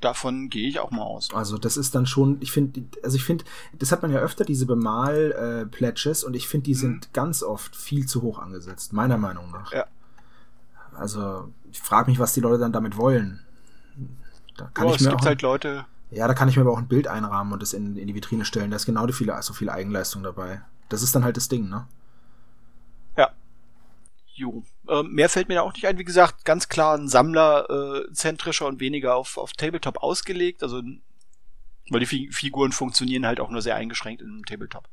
[0.00, 1.32] Davon gehe ich auch mal aus.
[1.32, 3.44] Also das ist dann schon, ich finde, also ich finde,
[3.78, 6.78] das hat man ja öfter, diese Bemal-Pledges, äh, und ich finde, die mhm.
[6.78, 9.72] sind ganz oft viel zu hoch angesetzt, meiner Meinung nach.
[9.72, 9.86] Ja.
[10.94, 13.43] Also ich frage mich, was die Leute dann damit wollen.
[14.56, 15.86] Da kann oh, ich es mir gibt auch, halt Leute.
[16.10, 18.14] Ja, da kann ich mir aber auch ein Bild einrahmen und das in, in die
[18.14, 18.70] Vitrine stellen.
[18.70, 20.62] Da ist genau die viele, so viel Eigenleistung dabei.
[20.88, 21.88] Das ist dann halt das Ding, ne?
[23.16, 23.30] Ja.
[24.34, 24.62] Jo.
[24.88, 25.98] Äh, mehr fällt mir da auch nicht ein.
[25.98, 30.62] Wie gesagt, ganz klar ein Sammler-zentrischer äh, und weniger auf, auf Tabletop ausgelegt.
[30.62, 30.82] Also,
[31.90, 34.88] weil die Fig Figuren funktionieren halt auch nur sehr eingeschränkt in einem Tabletop.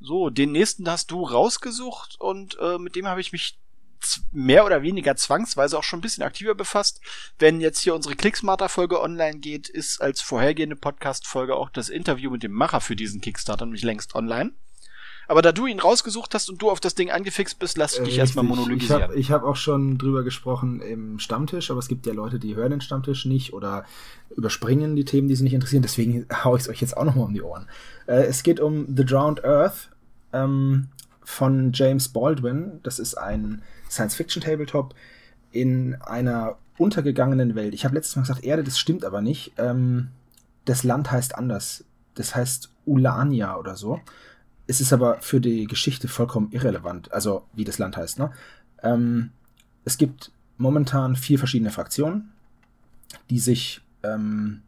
[0.00, 3.58] So, den nächsten hast du rausgesucht und äh, mit dem habe ich mich
[4.32, 7.00] mehr oder weniger zwangsweise auch schon ein bisschen aktiver befasst.
[7.38, 12.42] Wenn jetzt hier unsere Clicksmarter-Folge online geht, ist als vorhergehende Podcast-Folge auch das Interview mit
[12.42, 14.52] dem Macher für diesen Kickstarter nämlich längst online.
[15.26, 18.16] Aber da du ihn rausgesucht hast und du auf das Ding angefixt bist, lass dich
[18.16, 19.10] äh, erstmal monologisieren.
[19.14, 22.54] Ich habe hab auch schon drüber gesprochen im Stammtisch, aber es gibt ja Leute, die
[22.54, 23.84] hören den Stammtisch nicht oder
[24.36, 25.82] überspringen die Themen, die sie nicht interessieren.
[25.82, 27.66] Deswegen hau ich es euch jetzt auch nochmal um die Ohren.
[28.06, 29.90] Äh, es geht um The Drowned Earth
[30.32, 30.88] ähm,
[31.22, 32.80] von James Baldwin.
[32.82, 33.62] Das ist ein
[33.94, 34.94] Science-Fiction-Tabletop
[35.52, 37.74] in einer untergegangenen Welt.
[37.74, 39.52] Ich habe letztes Mal gesagt Erde, das stimmt aber nicht.
[39.58, 40.08] Ähm,
[40.64, 41.84] das Land heißt anders.
[42.14, 44.00] Das heißt Ulania oder so.
[44.66, 48.18] Es ist aber für die Geschichte vollkommen irrelevant, also wie das Land heißt.
[48.18, 48.32] Ne?
[48.82, 49.30] Ähm,
[49.84, 52.32] es gibt momentan vier verschiedene Fraktionen,
[53.30, 54.62] die sich ähm,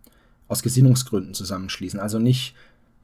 [0.48, 1.98] aus Gesinnungsgründen zusammenschließen.
[1.98, 2.54] Also nicht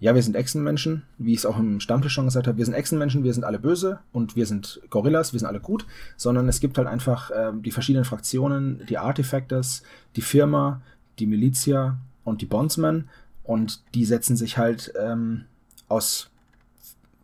[0.03, 2.75] ja, wir sind Echsenmenschen, wie ich es auch im Stammtisch schon gesagt habe, wir sind
[2.75, 5.87] Echsenmenschen, wir sind alle böse und wir sind Gorillas, wir sind alle gut,
[6.17, 9.85] sondern es gibt halt einfach äh, die verschiedenen Fraktionen, die Artifactors,
[10.17, 10.83] die Firma,
[11.21, 13.11] die Militia und die Bondsmen.
[13.45, 15.45] Und die setzen sich halt ähm,
[15.87, 16.31] aus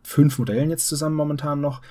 [0.01, 1.81] fünf Modellen jetzt zusammen momentan noch,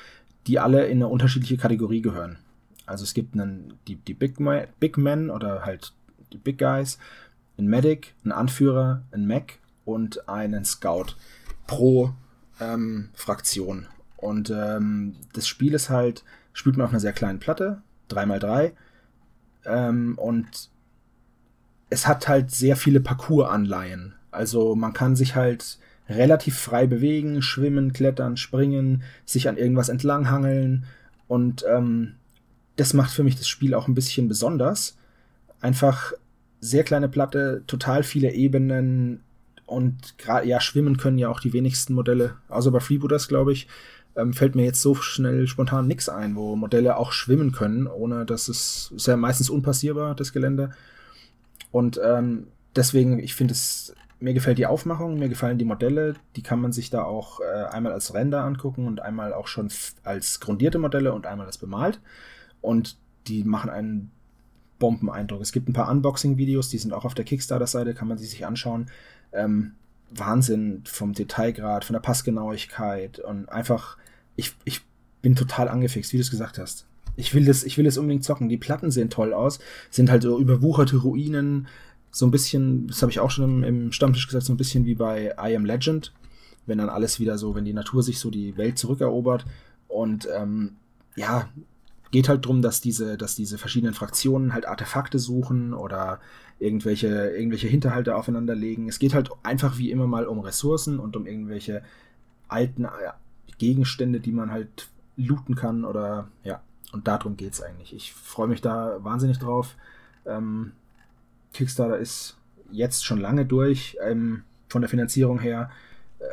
[0.47, 2.39] die alle in eine unterschiedliche Kategorie gehören.
[2.87, 5.93] Also es gibt einen, die, die Big, Ma Big Men oder halt
[6.33, 6.99] die Big Guys,
[7.59, 11.17] einen Medic, einen Anführer, einen Mech und einen Scout
[11.67, 12.13] pro
[12.61, 13.87] ähm, Fraktion.
[14.17, 18.73] Und ähm, das Spiel ist halt, spielt man auf einer sehr kleinen Platte, 3x3.
[19.65, 20.47] Ähm, und
[21.89, 24.15] es hat halt sehr viele Parcours-Anleihen.
[24.31, 30.85] Also man kann sich halt relativ frei bewegen, schwimmen, klettern, springen, sich an irgendwas entlanghangeln.
[31.29, 32.15] Und ähm,
[32.77, 34.99] das macht für mich das Spiel auch ein bisschen besonders.
[35.61, 36.13] Einfach
[36.61, 39.23] sehr kleine Platte, total viele Ebenen,
[39.69, 43.69] und gerade, ja, schwimmen können ja auch die wenigsten Modelle, außer bei Freebooters, glaube ich,
[44.17, 48.25] ähm, fällt mir jetzt so schnell spontan nichts ein, wo Modelle auch schwimmen können, ohne
[48.25, 50.71] dass es ist ja meistens unpassierbar, das Gelände.
[51.71, 56.43] Und ähm, deswegen, ich finde es, mir gefällt die Aufmachung, mir gefallen die Modelle, die
[56.43, 59.71] kann man sich da auch äh, einmal als Render angucken und einmal auch schon
[60.03, 62.01] als grundierte Modelle und einmal als bemalt.
[62.63, 64.13] Und die machen einen
[64.79, 65.41] Bombeneindruck.
[65.41, 68.47] Es gibt ein paar Unboxing-Videos, die sind auch auf der Kickstarter-Seite, kann man sie sich
[68.47, 68.87] anschauen
[69.33, 69.73] ähm,
[70.11, 73.99] Wahnsinn vom Detailgrad, von der Passgenauigkeit und einfach,
[74.37, 74.81] ich, ich
[75.21, 76.87] bin total angefixt, wie du es gesagt hast.
[77.17, 78.49] Ich will das, ich will das unbedingt zocken.
[78.49, 79.59] Die Platten sehen toll aus,
[79.91, 81.69] sind halt so überwucherte Ruinen,
[82.11, 84.87] so ein bisschen, das habe ich auch schon im, im, Stammtisch gesagt, so ein bisschen
[84.87, 86.15] wie bei I Am Legend,
[86.65, 89.45] wenn dann alles wieder so, wenn die Natur sich so die Welt zurückerobert
[89.89, 90.77] und ähm,
[91.17, 91.49] ja,
[92.11, 96.21] geht halt drum, dass diese, dass diese verschiedenen Fraktionen halt Artefakte suchen oder
[96.59, 98.89] irgendwelche, irgendwelche Hinterhalte aufeinander legen.
[98.89, 101.83] Es geht halt einfach wie immer mal um Ressourcen und um irgendwelche
[102.49, 102.89] alten äh,
[103.59, 107.95] Gegenstände, die man halt looten kann oder ja, und darum geht es eigentlich.
[107.95, 109.77] Ich freue mich da wahnsinnig drauf.
[110.27, 110.73] Ähm,
[111.53, 112.37] Kickstarter ist
[112.71, 115.71] jetzt schon lange durch, ähm, von der Finanzierung her.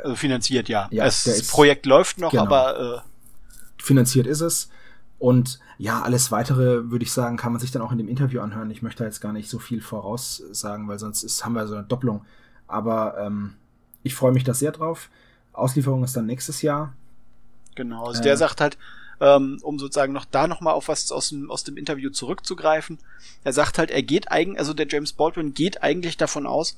[0.04, 0.88] Also finanziert, ja.
[0.92, 2.44] Ja, das Projekt läuft noch, genau.
[2.44, 4.70] aber äh, finanziert ist es.
[5.18, 8.42] Und ja, alles weitere, würde ich sagen, kann man sich dann auch in dem Interview
[8.42, 8.70] anhören.
[8.70, 11.76] Ich möchte da jetzt gar nicht so viel voraussagen, weil sonst ist, haben wir so
[11.76, 12.26] eine Doppelung.
[12.68, 13.54] Aber ähm,
[14.04, 15.10] ich freue mich da sehr drauf.
[15.54, 16.94] Auslieferung ist dann nächstes Jahr.
[17.76, 18.24] Genau, also Äh.
[18.24, 18.78] der sagt halt,
[19.22, 23.00] ähm, um sozusagen noch da nochmal auf was aus dem, aus dem Interview zurückzugreifen,
[23.44, 26.78] er sagt halt, er geht eigentlich, also der James Baldwin geht eigentlich davon aus,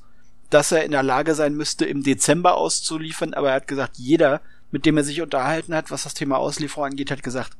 [0.50, 4.40] dass er in der Lage sein müsste, im Dezember auszuliefern, aber er hat gesagt, jeder,
[4.70, 7.56] mit dem er sich unterhalten hat, was das Thema Auslieferung angeht, hat gesagt,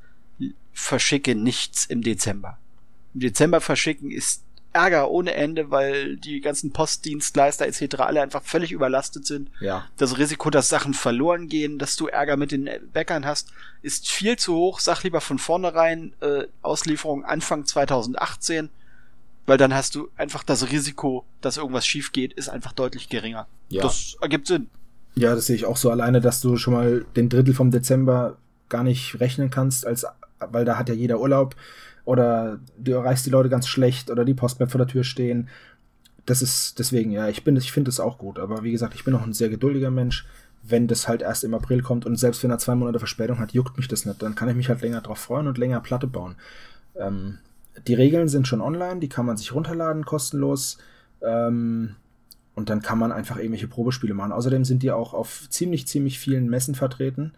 [0.73, 2.59] verschicke nichts im Dezember.
[3.15, 7.97] Im Dezember verschicken ist Ärger ohne Ende, weil die ganzen Postdienstleister etc.
[8.01, 9.87] alle einfach völlig überlastet sind Ja.
[9.97, 13.51] das Risiko, dass Sachen verloren gehen, dass du Ärger mit den Bäckern hast,
[13.83, 14.79] ist viel zu hoch.
[14.81, 18.69] Sag lieber von vornherein äh, Auslieferung Anfang 2018,
[19.47, 23.47] weil dann hast du einfach das Risiko, dass irgendwas schief geht, ist einfach deutlich geringer.
[23.71, 23.83] Ja.
[23.83, 24.69] Das ergibt Sinn.
[25.15, 28.37] Ja, das sehe ich auch so alleine, dass du schon mal den Drittel vom Dezember
[28.69, 30.07] gar nicht rechnen kannst, als,
[30.41, 31.57] weil da hat ja jeder Urlaub
[32.05, 35.49] oder du erreichst die Leute ganz schlecht oder die Post bleibt vor der Tür stehen.
[36.27, 38.39] Das ist deswegen, ja, ich ich finde das auch gut.
[38.39, 40.27] Aber wie gesagt, ich bin auch ein sehr geduldiger Mensch.
[40.63, 43.53] Wenn das halt erst im April kommt und selbst wenn er zwei Monate Verspätung hat,
[43.53, 44.23] juckt mich das nicht.
[44.23, 46.37] Dann kann ich mich halt länger drauf freuen und länger Platte bauen.
[46.97, 47.39] Ähm,
[47.87, 50.79] die Regeln sind schon online, die kann man sich runterladen, kostenlos.
[51.23, 51.97] Ähm,
[52.55, 54.33] und dann kann man einfach irgendwelche Probespiele machen.
[54.33, 57.33] Außerdem sind die auch auf ziemlich, ziemlich vielen Messen vertreten.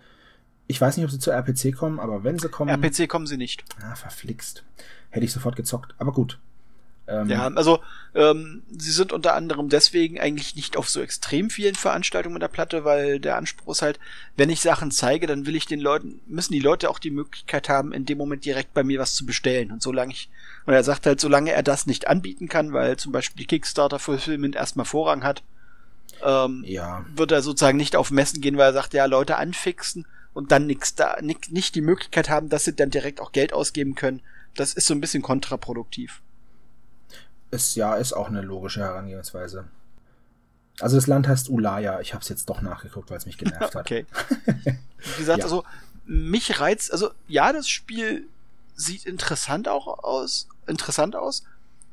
[0.71, 2.71] Ich weiß nicht, ob sie zur RPC kommen, aber wenn sie kommen.
[2.71, 3.65] RPC kommen sie nicht.
[3.83, 4.63] Ah, verflixt.
[5.11, 5.97] Hätte ich sofort gezockt.
[5.99, 6.39] Aber gut.
[7.09, 7.81] Ähm, Ja, also
[8.15, 12.49] ähm, sie sind unter anderem deswegen eigentlich nicht auf so extrem vielen Veranstaltungen mit der
[12.49, 13.99] Platte, weil der Anspruch ist halt,
[14.37, 17.69] wenn ich Sachen zeige, dann will ich den Leuten, müssen die Leute auch die Möglichkeit
[17.69, 19.73] haben, in dem Moment direkt bei mir was zu bestellen.
[19.73, 20.31] Und solange ich,
[20.67, 23.99] und er sagt halt, solange er das nicht anbieten kann, weil zum Beispiel die Kickstarter
[23.99, 25.43] Fulfillment erstmal Vorrang hat,
[26.25, 30.07] ähm, ja, wird er sozusagen nicht auf Messen gehen, weil er sagt, ja, Leute anfixen
[30.33, 33.53] und dann nix da, nicht, nicht die Möglichkeit haben, dass sie dann direkt auch Geld
[33.53, 34.23] ausgeben können.
[34.55, 36.21] Das ist so ein bisschen kontraproduktiv.
[37.51, 39.69] ist ja ist auch eine logische Herangehensweise.
[40.81, 42.01] Also das Land heißt Ulaya.
[42.01, 43.87] Ich habe es jetzt doch nachgeguckt, weil es mich genervt hat.
[43.87, 44.07] Okay.
[44.57, 45.45] Wie gesagt, Ja.
[45.45, 45.65] also
[46.07, 48.27] mich reizt, also ja, das Spiel
[48.75, 51.45] sieht interessant auch aus, interessant aus.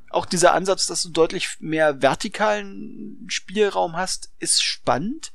[0.09, 5.33] Auch dieser Ansatz, dass du deutlich mehr vertikalen Spielraum hast, ist spannend.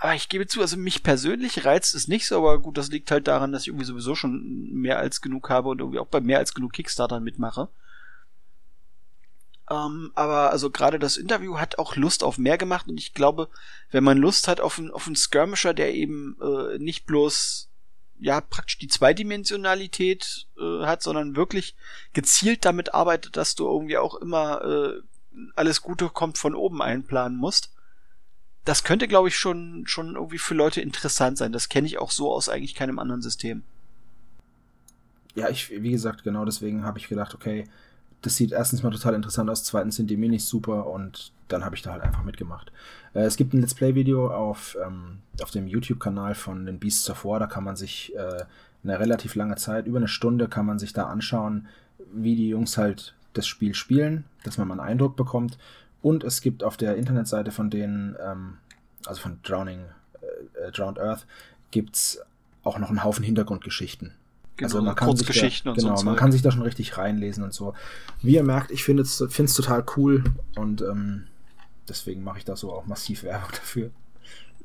[0.00, 3.10] Aber ich gebe zu, also mich persönlich reizt es nicht so, aber gut, das liegt
[3.10, 6.20] halt daran, dass ich irgendwie sowieso schon mehr als genug habe und irgendwie auch bei
[6.20, 7.68] mehr als genug Kickstartern mitmache.
[9.68, 13.48] Ähm, aber also gerade das Interview hat auch Lust auf mehr gemacht und ich glaube,
[13.90, 17.68] wenn man Lust hat auf einen, auf einen Skirmisher, der eben äh, nicht bloß
[18.20, 21.74] ja praktisch die Zweidimensionalität äh, hat, sondern wirklich
[22.12, 25.02] gezielt damit arbeitet, dass du irgendwie auch immer äh,
[25.56, 27.72] alles Gute kommt von oben einplanen musst.
[28.68, 31.52] Das könnte, glaube ich, schon schon irgendwie für Leute interessant sein.
[31.52, 33.62] Das kenne ich auch so aus eigentlich keinem anderen System.
[35.34, 37.64] Ja, ich, wie gesagt, genau deswegen habe ich gedacht, okay,
[38.20, 41.76] das sieht erstens mal total interessant aus, zweitens sind die Minis super und dann habe
[41.76, 42.70] ich da halt einfach mitgemacht.
[43.14, 47.24] Äh, es gibt ein Let's Play-Video auf, ähm, auf dem YouTube-Kanal von den Beasts of
[47.24, 48.44] War, da kann man sich äh,
[48.84, 51.68] eine relativ lange Zeit, über eine Stunde kann man sich da anschauen,
[52.12, 55.56] wie die Jungs halt das Spiel spielen, dass man mal einen Eindruck bekommt.
[56.02, 58.58] Und es gibt auf der Internetseite von denen, ähm,
[59.06, 59.84] also von Drowning,
[60.20, 61.26] äh, äh, Drowned Earth,
[61.70, 62.20] gibt's
[62.62, 64.14] auch noch einen Haufen Hintergrundgeschichten.
[64.60, 66.04] Also man kann sich da, genau, so.
[66.04, 67.74] man kann sich da schon richtig reinlesen und so.
[68.22, 69.18] Wie ihr merkt, ich finde es
[69.54, 70.24] total cool
[70.56, 71.28] und ähm,
[71.88, 73.90] deswegen mache ich da so auch massiv Werbung dafür.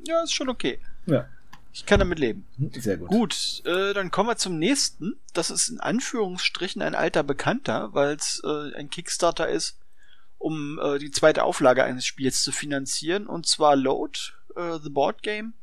[0.06, 0.80] ja, ist schon okay.
[1.06, 1.28] Ja,
[1.72, 2.44] Ich kann damit leben.
[2.72, 3.08] sehr gut.
[3.08, 5.14] Gut, äh, dann kommen wir zum nächsten.
[5.32, 9.76] Das ist in Anführungsstrichen ein alter Bekannter, weil es äh, ein Kickstarter ist,
[10.38, 14.18] um äh, die zweite Auflage eines Spiels zu finanzieren, und zwar Load,
[14.56, 15.54] äh, The Board Game.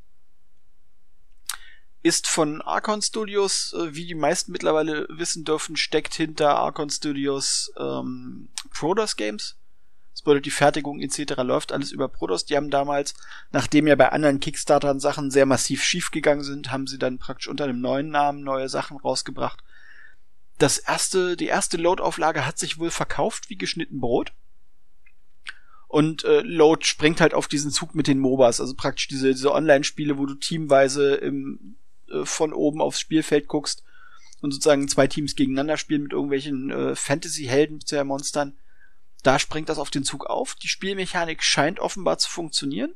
[2.04, 7.72] Ist von Archon Studios, äh, wie die meisten mittlerweile wissen dürfen, steckt hinter Archon Studios
[7.78, 9.56] ähm, Prodos Games.
[10.14, 11.42] Das bedeutet, die Fertigung etc.
[11.44, 12.46] läuft alles über Prodos.
[12.46, 13.14] Die haben damals,
[13.52, 17.48] nachdem ja bei anderen Kickstartern Sachen sehr massiv schief gegangen sind, haben sie dann praktisch
[17.48, 19.64] unter einem neuen Namen neue Sachen rausgebracht.
[20.58, 24.34] Das erste, die erste Load-Auflage hat sich wohl verkauft wie geschnitten Brot.
[25.92, 29.52] Und äh, Load springt halt auf diesen Zug mit den MOBAs, also praktisch diese, diese
[29.52, 31.76] Online-Spiele, wo du teamweise im,
[32.10, 33.84] äh, von oben aufs Spielfeld guckst
[34.40, 38.06] und sozusagen zwei Teams gegeneinander spielen mit irgendwelchen äh, Fantasy-Helden bzw.
[38.06, 38.54] Monstern.
[39.22, 40.56] Da springt das auf den Zug auf.
[40.56, 42.96] Die Spielmechanik scheint offenbar zu funktionieren.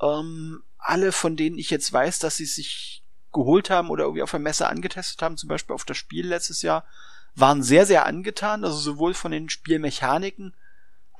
[0.00, 4.30] Ähm, alle, von denen ich jetzt weiß, dass sie sich geholt haben oder irgendwie auf
[4.30, 6.86] der Messe angetestet haben, zum Beispiel auf das Spiel letztes Jahr,
[7.34, 10.54] waren sehr, sehr angetan, also sowohl von den Spielmechaniken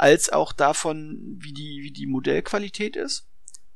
[0.01, 3.27] als auch davon, wie die, wie die Modellqualität ist.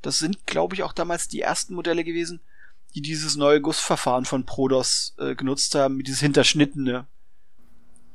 [0.00, 2.40] Das sind, glaube ich, auch damals die ersten Modelle gewesen,
[2.94, 7.06] die dieses neue Gussverfahren von Prodos äh, genutzt haben, mit dieses Hinterschnittene.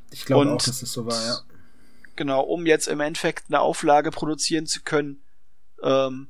[0.09, 1.39] Ich glaube auch, dass es so war, ja.
[2.15, 5.21] Genau, um jetzt im Endeffekt eine Auflage produzieren zu können,
[5.83, 6.29] ähm,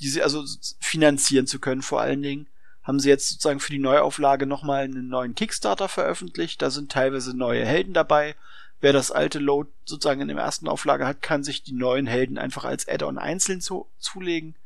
[0.00, 0.42] diese, also
[0.80, 2.46] finanzieren zu können vor allen Dingen,
[2.82, 6.62] haben sie jetzt sozusagen für die Neuauflage nochmal einen neuen Kickstarter veröffentlicht.
[6.62, 8.36] Da sind teilweise neue Helden dabei.
[8.80, 12.38] Wer das alte Load sozusagen in der ersten Auflage hat, kann sich die neuen Helden
[12.38, 14.56] einfach als Add-on einzeln zu, zulegen.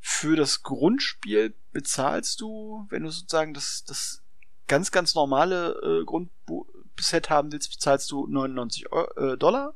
[0.00, 4.22] Für das Grundspiel bezahlst du, wenn du sozusagen das, das
[4.66, 9.74] ganz, ganz normale äh, Grundset haben willst, bezahlst du 99 Euro, äh, Dollar.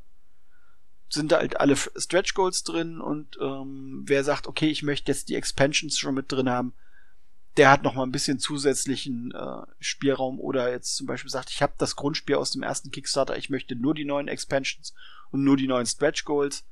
[1.08, 5.28] Sind da halt alle Stretch Goals drin und ähm, wer sagt, okay, ich möchte jetzt
[5.28, 6.74] die Expansions schon mit drin haben,
[7.56, 11.62] der hat noch mal ein bisschen zusätzlichen äh, Spielraum oder jetzt zum Beispiel sagt, ich
[11.62, 14.94] habe das Grundspiel aus dem ersten Kickstarter, ich möchte nur die neuen Expansions
[15.30, 16.64] und nur die neuen Stretch Goals.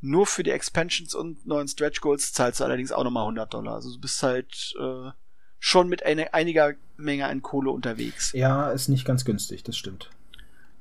[0.00, 3.74] Nur für die Expansions und neuen Stretch Goals zahlst du allerdings auch nochmal 100 Dollar.
[3.74, 5.10] Also du bist halt äh,
[5.58, 8.32] schon mit eine, einiger Menge an Kohle unterwegs.
[8.32, 10.10] Ja, ist nicht ganz günstig, das stimmt.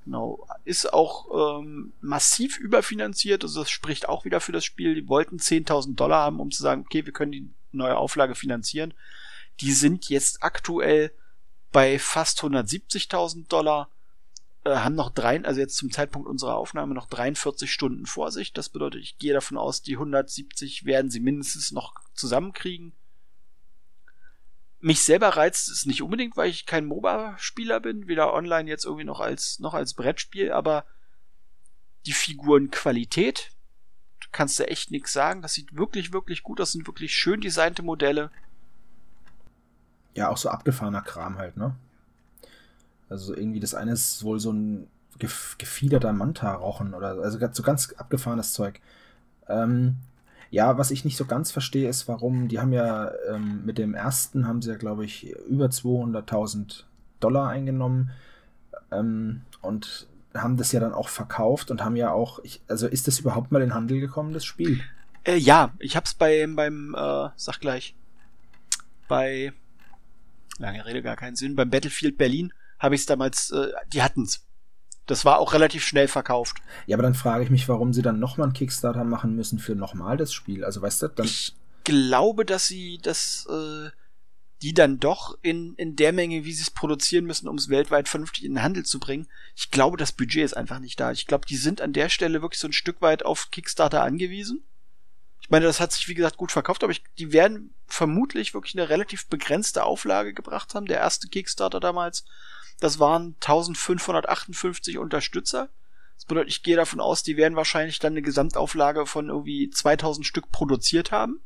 [0.03, 0.47] Genau.
[0.65, 4.95] Ist auch ähm, massiv überfinanziert, also das spricht auch wieder für das Spiel.
[4.95, 8.93] Die wollten 10.000 Dollar haben, um zu sagen, okay, wir können die neue Auflage finanzieren.
[9.61, 11.11] Die sind jetzt aktuell
[11.71, 13.89] bei fast 170.000 Dollar,
[14.63, 18.53] äh, haben noch drei, also jetzt zum Zeitpunkt unserer Aufnahme noch 43 Stunden vor sich.
[18.53, 22.93] Das bedeutet, ich gehe davon aus, die 170 werden sie mindestens noch zusammenkriegen.
[24.79, 29.03] Mich selber reizt es nicht unbedingt, weil ich kein MOBA-Spieler bin, weder online jetzt irgendwie
[29.03, 30.85] noch als, noch als Brettspiel, aber
[32.05, 33.51] die Figurenqualität,
[34.21, 35.41] du kannst da echt nichts sagen.
[35.41, 38.31] Das sieht wirklich, wirklich gut aus, sind wirklich schön designte Modelle
[40.15, 41.75] ja, auch so abgefahrener Kram halt, ne?
[43.09, 44.87] Also irgendwie das eine ist wohl so ein
[45.19, 48.81] gefiederter Manta-Rochen oder also so ganz abgefahrenes Zeug.
[49.47, 49.97] Ähm,
[50.49, 53.93] ja, was ich nicht so ganz verstehe, ist, warum, die haben ja ähm, mit dem
[53.93, 56.83] ersten haben sie ja, glaube ich, über 200.000
[57.19, 58.11] Dollar eingenommen
[58.91, 63.07] ähm, und haben das ja dann auch verkauft und haben ja auch, ich, also ist
[63.07, 64.81] das überhaupt mal in Handel gekommen, das Spiel?
[65.23, 67.95] Äh, ja, ich hab's bei, beim, äh, sag gleich,
[69.07, 69.53] bei
[70.57, 71.55] lange Rede gar keinen Sinn.
[71.55, 74.45] Beim Battlefield Berlin habe ich es damals, äh, die hatten's.
[75.05, 76.57] Das war auch relativ schnell verkauft.
[76.87, 79.75] Ja, aber dann frage ich mich, warum sie dann nochmal einen Kickstarter machen müssen für
[79.75, 80.65] nochmal das Spiel.
[80.65, 81.25] Also weißt du, dann.
[81.25, 83.89] Ich glaube, dass sie das, äh,
[84.63, 88.09] die dann doch in, in der Menge, wie sie es produzieren müssen, um es weltweit
[88.09, 89.27] vernünftig in den Handel zu bringen.
[89.55, 91.11] Ich glaube, das Budget ist einfach nicht da.
[91.11, 94.63] Ich glaube, die sind an der Stelle wirklich so ein Stück weit auf Kickstarter angewiesen.
[95.41, 98.75] Ich meine, das hat sich, wie gesagt, gut verkauft, aber ich, die werden vermutlich wirklich
[98.75, 100.87] eine relativ begrenzte Auflage gebracht haben.
[100.87, 102.25] Der erste Kickstarter damals,
[102.79, 105.69] das waren 1558 Unterstützer.
[106.15, 110.25] Das bedeutet, ich gehe davon aus, die werden wahrscheinlich dann eine Gesamtauflage von irgendwie 2000
[110.25, 111.41] Stück produziert haben.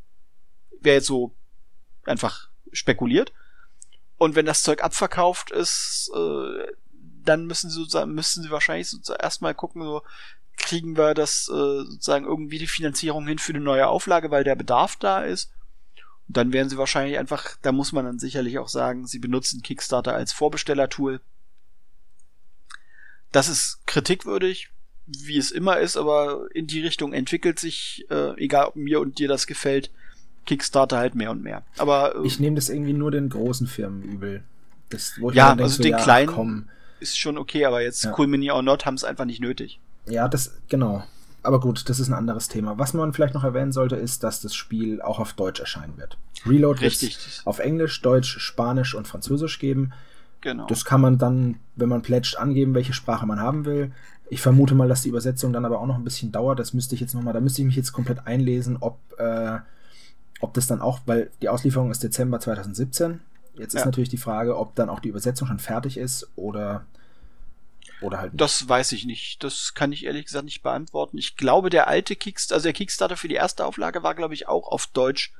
[0.79, 1.35] Wäre jetzt so
[2.05, 3.33] einfach spekuliert.
[4.17, 6.67] Und wenn das Zeug abverkauft ist, äh,
[7.23, 10.03] dann müssen sie sozusagen, müssen sie wahrscheinlich sozusagen erstmal gucken, so,
[10.59, 14.55] kriegen wir das äh, sozusagen irgendwie die Finanzierung hin für eine neue Auflage, weil der
[14.55, 15.51] Bedarf da ist.
[16.27, 19.63] Und dann werden sie wahrscheinlich einfach, da muss man dann sicherlich auch sagen, sie benutzen
[19.63, 21.21] Kickstarter als Vorbestellertool.
[23.31, 24.69] Das ist kritikwürdig,
[25.07, 29.17] wie es immer ist, aber in die Richtung entwickelt sich, äh, egal ob mir und
[29.17, 29.89] dir das gefällt,
[30.45, 31.63] Kickstarter halt mehr und mehr.
[31.77, 34.43] Aber äh, ich nehme das irgendwie nur den großen Firmen übel.
[34.89, 36.69] Das, ja, also so, den ja, kleinen komm.
[36.99, 38.15] ist schon okay, aber jetzt ja.
[38.17, 39.79] Cool Mini or Not haben es einfach nicht nötig.
[40.07, 41.03] Ja, das, genau.
[41.41, 42.77] Aber gut, das ist ein anderes Thema.
[42.77, 46.17] Was man vielleicht noch erwähnen sollte, ist, dass das Spiel auch auf Deutsch erscheinen wird.
[46.45, 49.93] Reload wird auf Englisch, Deutsch, Spanisch und Französisch geben.
[50.41, 50.67] Genau.
[50.67, 53.91] Das kann man dann, wenn man pledgt, angeben, welche Sprache man haben will.
[54.29, 56.59] Ich vermute mal, dass die Übersetzung dann aber auch noch ein bisschen dauert.
[56.59, 59.57] Das müsste ich jetzt nochmal, da müsste ich mich jetzt komplett einlesen, ob, äh,
[60.39, 63.21] ob das dann auch, weil die Auslieferung ist Dezember 2017.
[63.55, 63.79] Jetzt ja.
[63.79, 66.85] ist natürlich die Frage, ob dann auch die Übersetzung schon fertig ist oder
[68.01, 68.41] oder halt nicht.
[68.41, 69.43] Das weiß ich nicht.
[69.43, 71.17] Das kann ich ehrlich gesagt nicht beantworten.
[71.17, 74.47] Ich glaube, der alte Kickstarter, also der Kickstarter für die erste Auflage war, glaube ich,
[74.47, 75.33] auch auf Deutsch,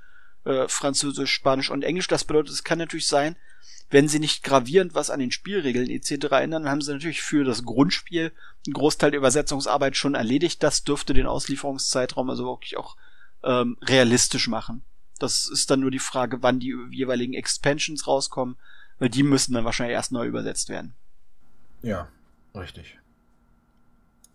[0.46, 2.08] äh, Französisch, Spanisch und Englisch.
[2.08, 3.36] Das bedeutet, es kann natürlich sein,
[3.90, 6.12] wenn sie nicht gravierend was an den Spielregeln etc.
[6.12, 8.32] ändern, dann haben sie natürlich für das Grundspiel
[8.66, 10.62] einen Großteil der Übersetzungsarbeit schon erledigt.
[10.62, 12.98] Das dürfte den Auslieferungszeitraum also wirklich auch
[13.44, 14.84] ähm, realistisch machen.
[15.18, 18.58] Das ist dann nur die Frage, wann die jeweiligen Expansions rauskommen,
[19.00, 20.94] weil die müssen dann wahrscheinlich erst neu übersetzt werden.
[21.82, 22.10] Ja,
[22.56, 22.98] Richtig.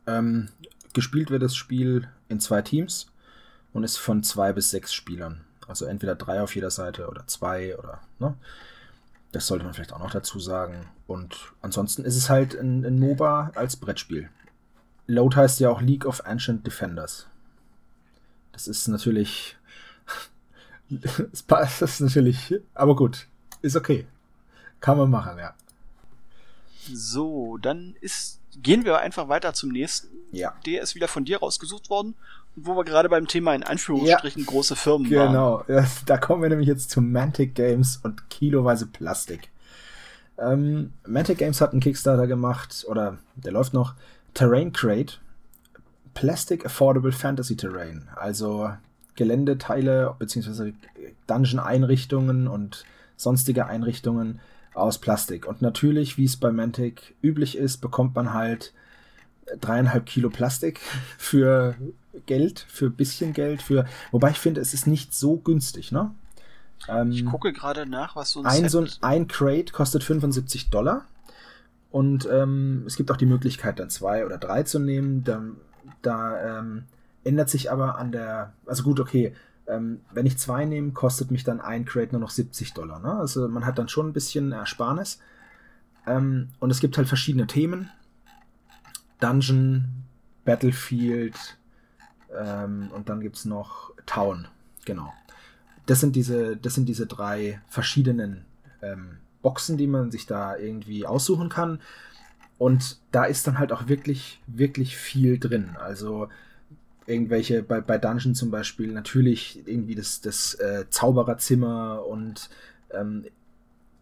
[0.06, 0.48] Ähm,
[0.92, 3.06] gespielt wird das Spiel in zwei Teams
[3.72, 5.44] und ist von zwei bis sechs Spielern.
[5.66, 8.34] Also entweder drei auf jeder Seite oder zwei oder, ne?
[9.32, 10.86] Das sollte man vielleicht auch noch dazu sagen.
[11.08, 14.30] Und ansonsten ist es halt ein, ein MOBA als Brettspiel.
[15.08, 17.26] Load heißt ja auch League of Ancient Defenders.
[18.52, 19.56] Das ist natürlich
[21.48, 23.26] das ist natürlich, aber gut,
[23.62, 24.06] ist okay.
[24.80, 25.54] Kann man machen, ja.
[26.92, 30.08] So, dann ist, gehen wir einfach weiter zum nächsten.
[30.32, 30.54] Ja.
[30.66, 32.14] Der ist wieder von dir rausgesucht worden,
[32.56, 34.48] wo wir gerade beim Thema in Anführungsstrichen ja.
[34.48, 35.58] große Firmen genau.
[35.58, 35.66] waren.
[35.66, 39.50] Genau, da kommen wir nämlich jetzt zu Mantic Games und kiloweise Plastik.
[40.38, 43.94] Ähm, Mantic Games hat einen Kickstarter gemacht, oder der läuft noch,
[44.34, 45.14] Terrain Crate,
[46.14, 48.70] Plastic Affordable Fantasy Terrain, also
[49.16, 50.72] Geländeteile bzw.
[51.26, 52.84] Dungeon-Einrichtungen und
[53.16, 54.40] sonstige Einrichtungen
[54.74, 55.46] aus Plastik.
[55.46, 58.72] Und natürlich, wie es bei Mantic üblich ist, bekommt man halt
[59.60, 60.80] dreieinhalb Kilo Plastik
[61.18, 61.76] für
[62.26, 63.86] Geld, für bisschen Geld, für.
[64.10, 66.12] Wobei ich finde, es ist nicht so günstig, ne?
[66.88, 70.70] Ähm, ich gucke gerade nach, was so ein, ein, so ein, ein Crate kostet 75
[70.70, 71.06] Dollar.
[71.90, 75.22] Und ähm, es gibt auch die Möglichkeit, dann zwei oder drei zu nehmen.
[75.22, 75.42] Da,
[76.02, 76.84] da ähm,
[77.22, 78.52] ändert sich aber an der.
[78.66, 79.32] Also gut, okay.
[79.66, 82.98] Ähm, wenn ich zwei nehme, kostet mich dann ein Crate nur noch 70 Dollar.
[82.98, 83.12] Ne?
[83.12, 85.20] Also man hat dann schon ein bisschen Ersparnis.
[86.06, 87.90] Ähm, und es gibt halt verschiedene Themen.
[89.20, 89.86] Dungeon,
[90.44, 91.56] Battlefield
[92.36, 94.48] ähm, und dann gibt es noch Town.
[94.84, 95.12] Genau.
[95.86, 98.44] Das sind diese, das sind diese drei verschiedenen
[98.82, 101.80] ähm, Boxen, die man sich da irgendwie aussuchen kann.
[102.58, 105.76] Und da ist dann halt auch wirklich, wirklich viel drin.
[105.78, 106.28] Also
[107.06, 112.50] irgendwelche, bei, bei Dungeon zum Beispiel, natürlich irgendwie das, das äh, Zaubererzimmer und
[112.90, 113.26] ähm,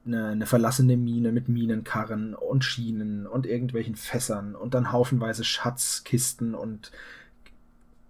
[0.05, 6.55] eine, eine, verlassene Mine mit Minenkarren und Schienen und irgendwelchen Fässern und dann haufenweise Schatzkisten
[6.55, 6.90] und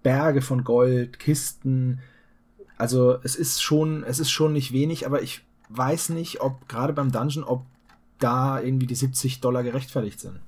[0.03, 2.01] Berge von Gold, Kisten.
[2.77, 6.93] Also es ist schon, es ist schon nicht wenig, aber ich weiß nicht, ob gerade
[6.93, 7.65] beim Dungeon, ob
[8.19, 10.41] da irgendwie die 70 Dollar gerechtfertigt sind.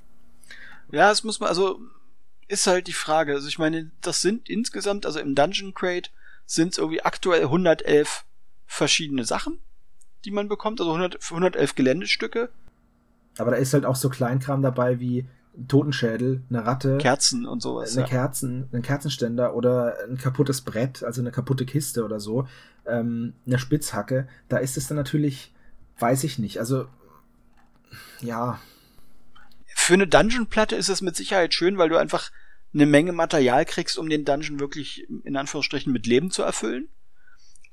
[0.93, 1.81] Ja, es muss man, also
[2.49, 3.35] ist halt die Frage.
[3.35, 6.11] Also ich meine, das sind insgesamt, also im Dungeon Crate
[6.47, 8.25] sind es irgendwie aktuell 111
[8.67, 9.59] verschiedene Sachen,
[10.25, 12.51] die man bekommt, also 100, 111 Geländestücke.
[13.39, 15.27] Aber da ist halt auch so Kleinkram dabei wie
[15.57, 17.97] ein Totenschädel, eine Ratte, Kerzen und sowas.
[17.97, 18.09] Eine ja.
[18.09, 22.47] Kerzen, ein Kerzenständer oder ein kaputtes Brett, also eine kaputte Kiste oder so,
[22.87, 24.29] ähm, eine Spitzhacke.
[24.49, 25.55] Da ist es dann natürlich,
[25.99, 26.59] weiß ich nicht.
[26.59, 26.87] Also
[28.21, 28.59] ja,
[29.85, 32.31] für eine Dungeon-Platte ist es mit Sicherheit schön, weil du einfach
[32.73, 36.89] eine Menge Material kriegst, um den Dungeon wirklich in Anführungsstrichen mit Leben zu erfüllen.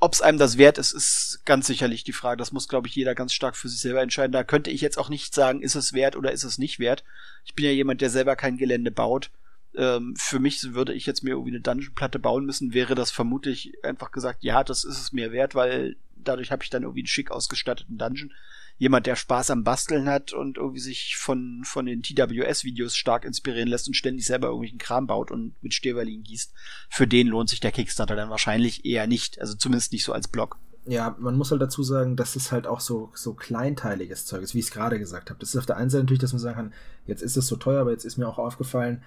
[0.02, 2.38] Ob es einem das wert ist, ist ganz sicherlich die Frage.
[2.38, 4.34] Das muss, glaube ich, jeder ganz stark für sich selber entscheiden.
[4.34, 7.06] Da könnte ich jetzt auch nicht sagen, ist es wert oder ist es nicht wert.
[7.46, 9.32] Ich bin ja jemand, der selber kein Gelände baut.
[9.74, 13.74] Ähm, für mich würde ich jetzt mir irgendwie eine Dungeon-Platte bauen müssen, wäre das vermutlich
[13.86, 17.08] einfach gesagt, ja, das ist es mir wert, weil dadurch habe ich dann irgendwie einen
[17.08, 18.34] schick ausgestatteten Dungeon
[18.82, 23.68] jemand, der Spaß am Basteln hat und irgendwie sich von, von den TWS-Videos stark inspirieren
[23.68, 26.52] lässt und ständig selber irgendwelchen Kram baut und mit Steverlin gießt,
[26.90, 29.40] für den lohnt sich der Kickstarter dann wahrscheinlich eher nicht.
[29.40, 30.58] Also zumindest nicht so als Blog.
[30.88, 34.56] Ja, man muss halt dazu sagen, dass es halt auch so, so kleinteiliges Zeug ist,
[34.56, 35.40] wie ich es gerade gesagt habe.
[35.40, 36.74] Das ist auf der einen Seite natürlich, dass man sagen kann,
[37.06, 39.04] jetzt ist es so teuer, aber jetzt ist mir auch aufgefallen,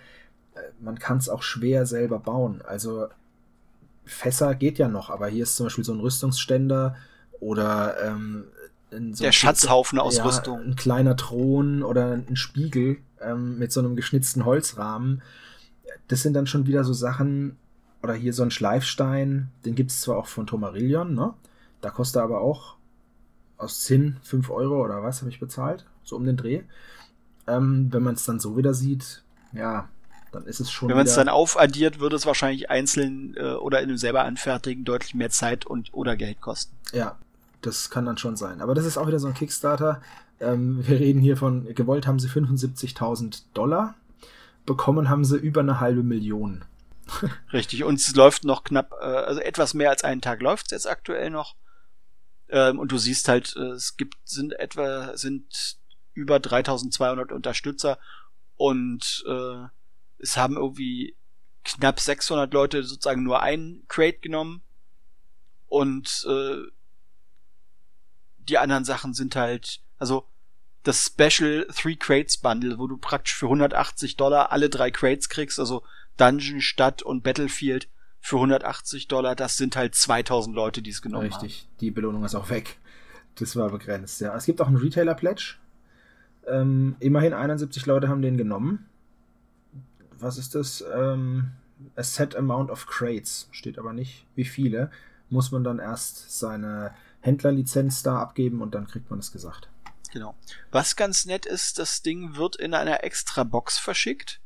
[0.54, 2.62] äh, man kann es auch schwer selber bauen.
[2.62, 3.08] Also
[4.04, 6.94] Fässer geht ja noch, aber hier ist zum Beispiel so ein Rüstungsständer
[7.40, 8.44] oder ähm,
[9.14, 10.60] so der Schatzhaufen aus ja, Rüstung.
[10.60, 15.22] Ein kleiner Thron oder ein Spiegel ähm, mit so einem geschnitzten Holzrahmen.
[16.08, 17.56] Das sind dann schon wieder so Sachen,
[18.04, 21.32] oder hier so ein Schleifstein, den gibt es zwar auch von Tomarillion, ne?
[21.80, 22.76] Da kostet er aber auch
[23.56, 26.62] aus Zinn 5 Euro oder was habe ich bezahlt, so um den Dreh.
[27.46, 29.22] Ähm, wenn man es dann so wieder sieht,
[29.52, 29.88] ja,
[30.32, 30.90] dann ist es schon.
[30.90, 34.84] Wenn man es dann aufaddiert, würde es wahrscheinlich einzeln äh, oder in dem selber anfertigen
[34.84, 36.76] deutlich mehr Zeit und oder Geld kosten.
[36.92, 37.16] Ja,
[37.66, 38.60] das kann dann schon sein.
[38.60, 40.00] Aber das ist auch wieder so ein Kickstarter.
[40.40, 43.94] Ähm, wir reden hier von, gewollt haben sie 75.000 Dollar,
[44.66, 46.64] bekommen haben sie über eine halbe Million.
[47.52, 50.70] Richtig, und es läuft noch knapp, äh, also etwas mehr als einen Tag läuft es
[50.72, 51.54] jetzt aktuell noch.
[52.48, 55.78] Ähm, und du siehst halt, äh, es gibt, sind etwa, sind
[56.14, 57.98] über 3200 Unterstützer
[58.56, 59.66] und äh,
[60.18, 61.16] es haben irgendwie
[61.64, 64.62] knapp 600 Leute sozusagen nur einen Crate genommen
[65.66, 66.62] und äh,
[68.48, 70.26] die anderen Sachen sind halt, also
[70.82, 75.58] das Special Three Crates Bundle, wo du praktisch für 180 Dollar alle drei Crates kriegst,
[75.58, 75.82] also
[76.16, 77.88] Dungeon, Stadt und Battlefield
[78.20, 81.44] für 180 Dollar, das sind halt 2000 Leute, die es genommen Richtig, haben.
[81.46, 82.78] Richtig, die Belohnung ist auch weg.
[83.36, 84.34] Das war begrenzt, ja.
[84.36, 85.56] Es gibt auch einen Retailer Pledge.
[86.46, 88.86] Ähm, immerhin 71 Leute haben den genommen.
[90.18, 90.84] Was ist das?
[90.94, 91.50] Ähm,
[91.96, 93.48] a set amount of crates.
[93.50, 94.90] Steht aber nicht, wie viele.
[95.30, 99.68] Muss man dann erst seine Händlerlizenz da abgeben und dann kriegt man es gesagt.
[100.12, 100.36] Genau.
[100.70, 104.40] Was ganz nett ist, das Ding wird in einer extra Box verschickt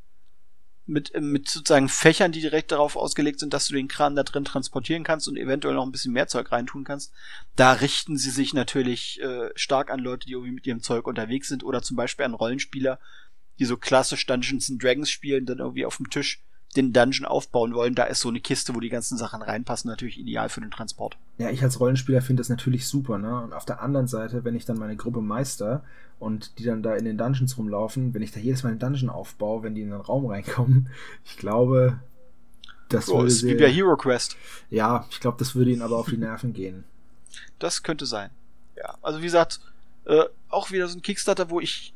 [0.87, 4.22] mit, äh, mit sozusagen Fächern, die direkt darauf ausgelegt sind, dass du den Kran da
[4.22, 7.12] drin transportieren kannst und eventuell noch ein bisschen mehr Zeug reintun kannst.
[7.57, 11.49] Da richten sie sich natürlich äh, stark an Leute, die irgendwie mit ihrem Zeug unterwegs
[11.49, 13.01] sind oder zum Beispiel an Rollenspieler,
[13.59, 16.43] die so klassisch Dungeons and Dragons spielen, dann irgendwie auf dem Tisch
[16.77, 20.19] den Dungeon aufbauen wollen, da ist so eine Kiste, wo die ganzen Sachen reinpassen, natürlich
[20.19, 21.16] ideal für den Transport.
[21.39, 23.41] Ja, ich als Rollenspieler finde das natürlich super, ne?
[23.43, 25.83] Und auf der anderen Seite, wenn ich dann meine Gruppe meister
[26.19, 29.09] und die dann da in den Dungeons rumlaufen, wenn ich da jedes Mal einen Dungeon
[29.09, 30.91] aufbaue, wenn die in den Raum reinkommen,
[31.25, 32.01] ich glaube,
[32.89, 34.37] das oh, würde ist wie bei Hero Quest.
[34.71, 36.85] Ja, ich glaube, das würde ihnen aber auf die Nerven gehen.
[37.59, 38.31] Das könnte sein.
[38.77, 39.61] Ja, also wie gesagt,
[40.07, 41.93] äh, auch wieder so ein Kickstarter, wo ich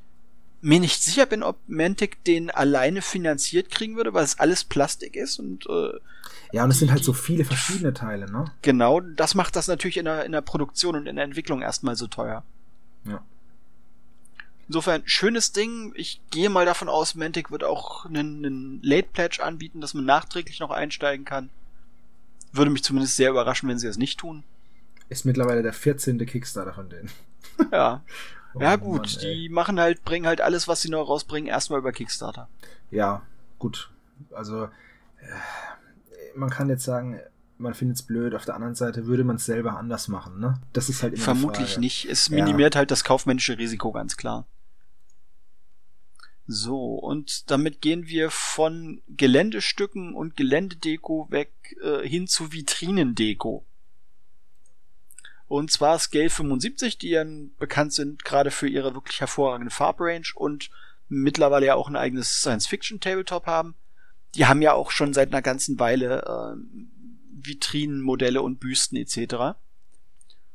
[0.62, 5.16] mir nicht sicher bin, ob Mantic den alleine finanziert kriegen würde, weil es alles Plastik
[5.16, 5.98] ist und äh,
[6.52, 8.44] ja, und es sind halt so viele verschiedene Teile, ne?
[8.62, 11.96] Genau, das macht das natürlich in der, in der Produktion und in der Entwicklung erstmal
[11.96, 12.44] so teuer.
[13.04, 13.24] Ja.
[14.68, 15.92] Insofern, schönes Ding.
[15.96, 20.04] Ich gehe mal davon aus, Mantic wird auch einen, einen Late Pledge anbieten, dass man
[20.04, 21.50] nachträglich noch einsteigen kann.
[22.52, 24.44] Würde mich zumindest sehr überraschen, wenn sie es nicht tun.
[25.08, 26.24] Ist mittlerweile der 14.
[26.26, 27.10] Kickstarter von denen.
[27.72, 28.02] Ja.
[28.58, 31.92] Ja, gut, Mann, die machen halt, bringen halt alles, was sie neu rausbringen, erstmal über
[31.92, 32.48] Kickstarter.
[32.90, 33.22] Ja,
[33.58, 33.90] gut.
[34.32, 34.68] Also, äh,
[36.34, 37.20] man kann jetzt sagen,
[37.58, 38.34] man findet es blöd.
[38.34, 40.60] Auf der anderen Seite würde man es selber anders machen, ne?
[40.72, 42.06] Das ist halt immer Vermutlich nicht.
[42.06, 42.80] Es minimiert ja.
[42.80, 44.46] halt das kaufmännische Risiko, ganz klar.
[46.46, 53.64] So, und damit gehen wir von Geländestücken und Geländedeko weg äh, hin zu Vitrinendeko.
[55.52, 57.26] Und zwar Scale 75, die ja
[57.58, 60.70] bekannt sind gerade für ihre wirklich hervorragende Farbrange und
[61.10, 63.74] mittlerweile ja auch ein eigenes Science-Fiction-Tabletop haben.
[64.34, 66.56] Die haben ja auch schon seit einer ganzen Weile äh,
[67.34, 69.58] Vitrinenmodelle und Büsten etc.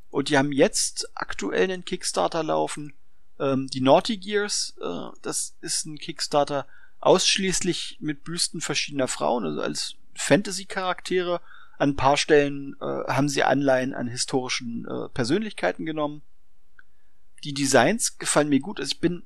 [0.09, 2.95] Und die haben jetzt aktuell einen Kickstarter laufen.
[3.39, 6.65] Ähm, die Naughty Gears, äh, das ist ein Kickstarter
[7.01, 11.39] ausschließlich mit Büsten verschiedener Frauen, also als Fantasy-Charaktere
[11.77, 16.21] an ein paar Stellen äh, haben sie Anleihen an historischen äh, Persönlichkeiten genommen.
[17.43, 18.79] Die Designs gefallen mir gut.
[18.79, 19.23] Also ich bin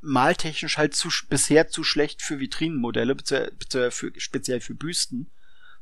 [0.00, 5.30] maltechnisch halt zu, bisher zu schlecht für Vitrinenmodelle, speziell für, speziell für Büsten,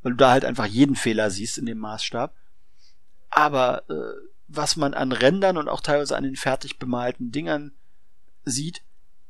[0.02, 2.34] weil du da halt einfach jeden Fehler siehst in dem Maßstab.
[3.30, 7.72] Aber äh, was man an Rändern und auch teilweise an den fertig bemalten Dingern
[8.44, 8.82] sieht,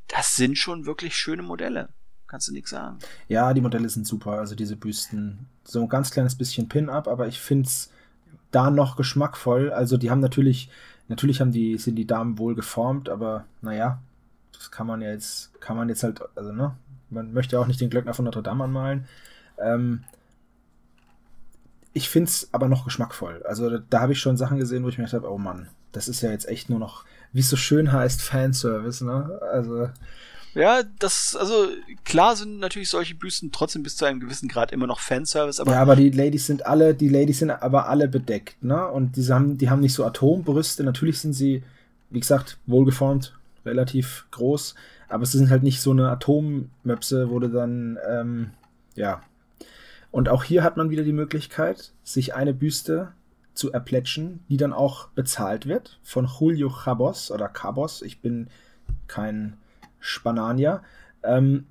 [0.06, 1.90] das sind schon wirklich schöne Modelle.
[2.28, 2.98] Kannst du nichts sagen.
[3.26, 4.32] Ja, die Modelle sind super.
[4.32, 5.46] Also diese Büsten.
[5.64, 7.90] So ein ganz kleines bisschen Pin-Up, aber ich finde es
[8.50, 9.72] da noch geschmackvoll.
[9.72, 10.70] Also die haben natürlich,
[11.08, 14.00] natürlich haben die, sind die Damen wohl geformt, aber naja,
[14.52, 16.76] das kann man ja jetzt, kann man jetzt halt, also ne,
[17.10, 19.06] man möchte ja auch nicht den Glöckner von Notre Dame anmalen.
[19.58, 20.04] Ähm,
[21.94, 23.42] ich finde es aber noch geschmackvoll.
[23.44, 25.68] Also da, da habe ich schon Sachen gesehen, wo ich mir gedacht habe, oh Mann,
[25.92, 29.40] das ist ja jetzt echt nur noch, wie es so schön heißt, Fanservice, ne?
[29.50, 29.88] Also
[30.58, 31.68] ja, das, also
[32.04, 35.70] klar sind natürlich solche Büsten trotzdem bis zu einem gewissen Grad immer noch Fanservice, aber.
[35.70, 38.88] Ja, aber die Ladies sind alle, die Ladies sind aber alle bedeckt, ne?
[38.88, 40.82] Und die haben, die haben nicht so Atombrüste.
[40.82, 41.62] Natürlich sind sie,
[42.10, 44.74] wie gesagt, wohlgeformt, relativ groß,
[45.08, 48.50] aber es sind halt nicht so eine Atommöpse, du dann, ähm,
[48.96, 49.22] ja.
[50.10, 53.12] Und auch hier hat man wieder die Möglichkeit, sich eine Büste
[53.54, 58.02] zu erplätschen, die dann auch bezahlt wird von Julio Cabos oder Cabos.
[58.02, 58.48] Ich bin
[59.06, 59.56] kein
[60.00, 60.82] Spanania,
[61.22, 61.66] ähm,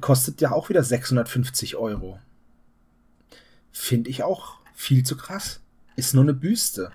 [0.00, 2.18] kostet ja auch wieder 650 Euro.
[3.70, 5.60] Finde ich auch viel zu krass.
[5.96, 6.92] Ist nur eine Büste.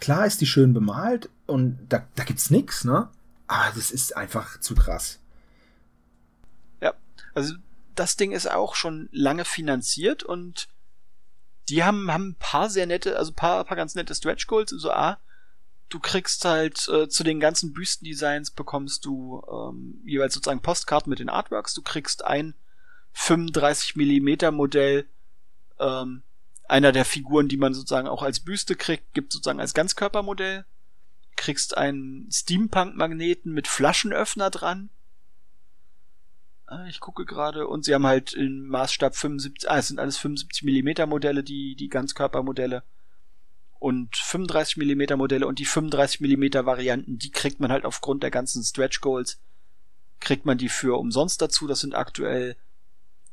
[0.00, 3.08] Klar ist die schön bemalt und da, da gibt's nix, ne?
[3.46, 5.18] Aber das ist einfach zu krass.
[6.80, 6.94] Ja,
[7.34, 7.54] also
[7.94, 10.68] das Ding ist auch schon lange finanziert und
[11.68, 14.70] die haben, haben ein paar sehr nette, also ein paar, paar ganz nette Stretch Goals,
[14.70, 15.18] so A,
[15.90, 21.18] du kriegst halt äh, zu den ganzen Büstendesigns bekommst du ähm, jeweils sozusagen Postkarten mit
[21.18, 21.74] den Artworks.
[21.74, 22.54] Du kriegst ein
[23.12, 25.06] 35 Millimeter Modell
[25.78, 26.22] ähm,
[26.68, 30.64] einer der Figuren, die man sozusagen auch als Büste kriegt, gibt sozusagen als Ganzkörpermodell.
[31.36, 34.90] Kriegst einen Steampunk-Magneten mit Flaschenöffner dran.
[36.70, 40.18] Äh, ich gucke gerade und sie haben halt im Maßstab 75, ah, es sind alles
[40.18, 42.84] 75 Millimeter Modelle, die, die Ganzkörpermodelle
[43.80, 48.30] und 35 mm Modelle und die 35 mm Varianten, die kriegt man halt aufgrund der
[48.30, 49.40] ganzen Stretch Goals,
[50.20, 51.66] kriegt man die für umsonst dazu.
[51.66, 52.56] Das sind aktuell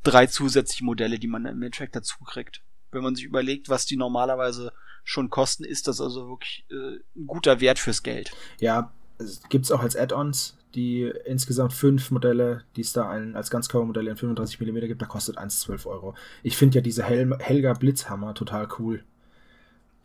[0.03, 2.61] drei zusätzliche Modelle, die man im Endeffekt dazu kriegt.
[2.91, 4.71] Wenn man sich überlegt, was die normalerweise
[5.03, 8.31] schon kosten, ist das also wirklich äh, ein guter Wert fürs Geld.
[8.59, 13.49] Ja, es gibt's auch als Add-ons, die insgesamt fünf Modelle, die es da ein, als
[13.49, 16.15] Ganzkörpermodelle in 35 mm gibt, da kostet eins 12 Euro.
[16.41, 19.03] Ich finde ja diese Hel Helga Blitzhammer total cool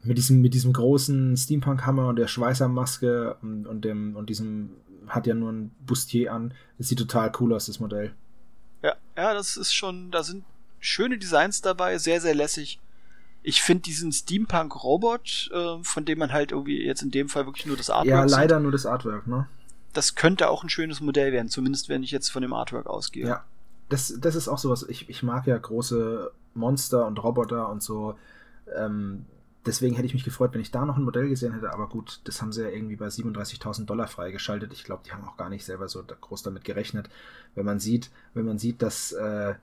[0.05, 4.71] mit diesem, mit diesem großen Steampunk-Hammer und der Schweißermaske und, und, dem, und diesem
[5.07, 6.55] hat ja nur ein Bustier an.
[6.79, 8.13] Das sieht total cool aus, das Modell.
[8.83, 10.45] Ja, ja, das ist schon, da sind
[10.81, 12.81] schöne Designs dabei, sehr, sehr lässig.
[13.45, 17.67] Ich finde diesen Steampunk-Robot, äh, von dem man halt irgendwie jetzt in dem Fall wirklich
[17.67, 19.47] nur das Artwork Ja, leider sieht, nur das Artwork, ne?
[19.93, 23.27] Das könnte auch ein schönes Modell werden, zumindest wenn ich jetzt von dem Artwork ausgehe.
[23.27, 23.45] Ja,
[23.89, 28.17] das, das ist auch sowas, ich, ich mag ja große Monster und Roboter und so.
[28.75, 29.27] Ähm,
[29.67, 32.21] deswegen hätte ich mich gefreut, wenn ich da noch ein Modell gesehen hätte, aber gut,
[32.25, 34.73] das haben sie ja irgendwie bei 37.000 Dollar freigeschaltet.
[34.73, 37.09] Ich glaube, die haben auch gar nicht selber so groß damit gerechnet.
[37.55, 39.55] Wenn man sieht, wenn man sieht, dass äh,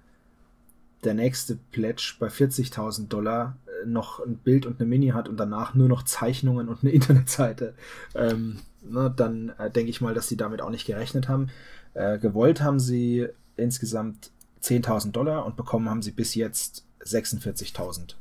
[1.04, 5.38] der nächste Pledge bei 40.000 Dollar äh, noch ein Bild und eine Mini hat und
[5.38, 7.74] danach nur noch Zeichnungen und eine Internetseite,
[8.16, 11.50] ähm, ne, dann äh, denke ich mal, dass sie damit auch nicht gerechnet haben.
[11.94, 13.28] Äh, gewollt haben sie
[13.58, 14.32] insgesamt
[14.64, 18.16] 10.000 Dollar und bekommen haben sie bis jetzt 46.000.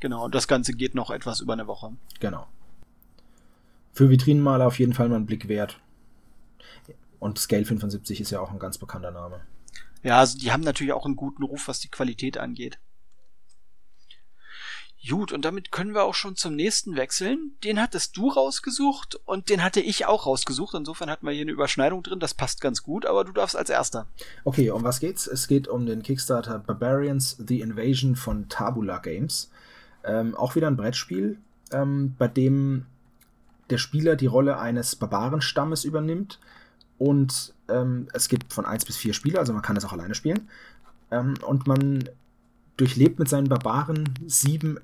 [0.00, 1.92] Genau, und das Ganze geht noch etwas über eine Woche.
[2.18, 2.46] Genau.
[3.92, 5.78] Für Vitrinenmaler auf jeden Fall mal einen Blick wert.
[7.18, 9.42] Und Scale 75 ist ja auch ein ganz bekannter Name.
[10.02, 12.78] Ja, also die haben natürlich auch einen guten Ruf, was die Qualität angeht.
[15.08, 17.52] Gut, und damit können wir auch schon zum nächsten wechseln.
[17.64, 20.74] Den hattest du rausgesucht und den hatte ich auch rausgesucht.
[20.74, 22.20] Insofern hatten wir hier eine Überschneidung drin.
[22.20, 24.06] Das passt ganz gut, aber du darfst als erster.
[24.44, 25.26] Okay, um was geht's?
[25.26, 29.50] Es geht um den Kickstarter Barbarians The Invasion von Tabula Games.
[30.04, 31.38] Ähm, auch wieder ein Brettspiel,
[31.72, 32.86] ähm, bei dem
[33.70, 36.38] der Spieler die Rolle eines Barbarenstammes übernimmt.
[36.98, 40.14] Und ähm, es gibt von 1 bis 4 Spieler, also man kann es auch alleine
[40.14, 40.48] spielen.
[41.10, 42.08] Ähm, und man
[42.76, 44.78] durchlebt mit seinen Barbaren sieben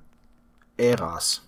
[0.77, 1.41] Äras.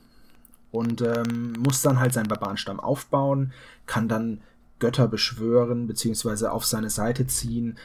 [0.72, 3.54] Und ähm, muss dann halt seinen Barbarenstamm aufbauen,
[3.88, 4.42] kann dann
[4.78, 7.78] Götter beschwören, beziehungsweise auf seine Seite ziehen.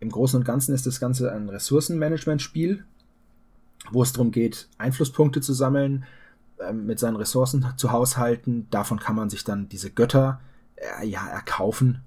[0.00, 2.84] Im Großen und Ganzen ist das Ganze ein Ressourcenmanagement-Spiel,
[3.90, 6.04] wo es darum geht, Einflusspunkte zu sammeln,
[6.58, 8.66] äh, mit seinen Ressourcen zu haushalten.
[8.70, 10.40] Davon kann man sich dann diese Götter
[10.76, 12.02] äh, ja erkaufen.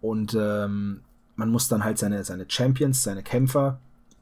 [0.00, 1.00] Und ähm,
[1.36, 3.80] man muss dann halt seine, seine Champions, seine Kämpfer,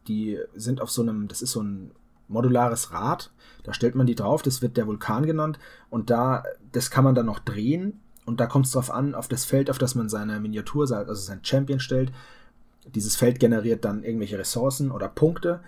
[0.08, 1.92] die sind auf so einem, das ist so ein
[2.28, 3.30] modulares Rad.
[3.62, 5.58] Da stellt man die drauf, das wird der Vulkan genannt.
[5.90, 8.00] Und da, das kann man dann noch drehen.
[8.24, 11.14] Und da kommt es drauf an, auf das Feld, auf das man seine Miniatur, also
[11.14, 12.12] sein Champion stellt.
[12.94, 15.60] Dieses Feld generiert dann irgendwelche Ressourcen oder Punkte.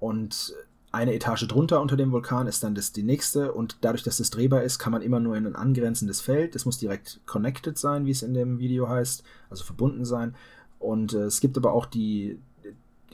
[0.00, 0.54] Und
[0.90, 3.52] eine Etage drunter unter dem Vulkan ist dann das die nächste.
[3.52, 6.54] Und dadurch, dass das drehbar ist, kann man immer nur in ein angrenzendes Feld.
[6.54, 9.22] Das muss direkt connected sein, wie es in dem Video heißt.
[9.50, 10.34] Also verbunden sein.
[10.78, 12.38] Und äh, es gibt aber auch die,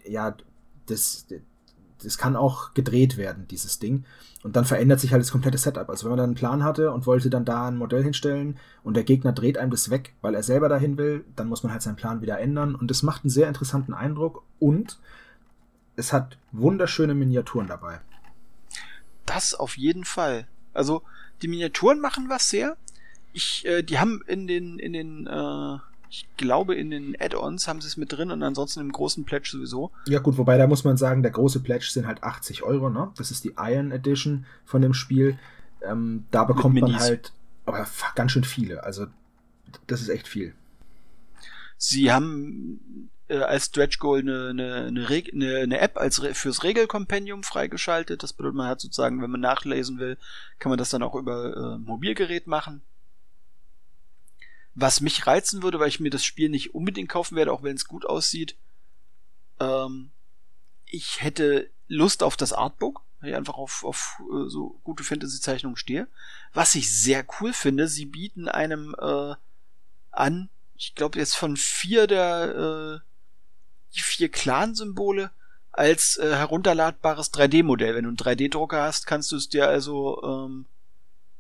[0.07, 0.37] ja,
[0.87, 1.27] das,
[2.03, 4.05] das kann auch gedreht werden, dieses Ding.
[4.45, 5.89] Und dann verändert sich halt das komplette Setup.
[5.89, 8.95] Also wenn man dann einen Plan hatte und wollte dann da ein Modell hinstellen und
[8.95, 11.83] der Gegner dreht einem das weg, weil er selber dahin will, dann muss man halt
[11.83, 12.75] seinen Plan wieder ändern.
[12.75, 14.99] Und es macht einen sehr interessanten Eindruck und
[15.97, 18.01] es hat wunderschöne Miniaturen dabei.
[19.27, 20.47] Das auf jeden Fall.
[20.73, 21.03] Also
[21.43, 22.77] die Miniaturen machen was sehr.
[23.33, 25.79] Ich, äh, die haben in den, in den äh,
[26.11, 29.49] ich glaube, in den Add-ons haben sie es mit drin und ansonsten im großen Pledge
[29.51, 29.91] sowieso.
[30.07, 33.11] Ja, gut, wobei da muss man sagen, der große Pledge sind halt 80 Euro, ne?
[33.17, 35.39] Das ist die Iron Edition von dem Spiel.
[35.83, 37.33] Ähm, da bekommt man halt
[37.67, 38.85] aber ganz schön viele.
[38.85, 39.07] Also,
[39.89, 40.55] das ist echt viel.
[41.79, 48.23] Sie haben äh, als Stretch Goal eine, eine, eine, eine, App als fürs Regelkompendium freigeschaltet.
[48.23, 50.19] Das bedeutet, man hat sozusagen, wenn man nachlesen will,
[50.59, 52.83] kann man das dann auch über äh, Mobilgerät machen.
[54.75, 57.77] Was mich reizen würde, weil ich mir das Spiel nicht unbedingt kaufen werde, auch wenn
[57.77, 58.57] es gut aussieht.
[59.61, 60.11] Ähm,
[60.87, 65.77] ich hätte Lust auf das Artbook, weil ich einfach auf, auf äh, so gute Fantasy-Zeichnungen
[65.77, 66.09] stehe.
[66.53, 69.35] Was ich sehr cool finde, sie bieten einem äh,
[70.11, 73.14] an, ich glaube jetzt von vier der äh,
[73.95, 75.31] die vier Clan-Symbole
[75.73, 77.95] als äh, herunterladbares 3D-Modell.
[77.95, 80.67] Wenn du einen 3D-Drucker hast, kannst du es dir also ähm,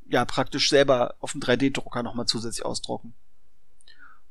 [0.08, 3.14] ja praktisch selber auf dem 3D-Drucker nochmal zusätzlich ausdrucken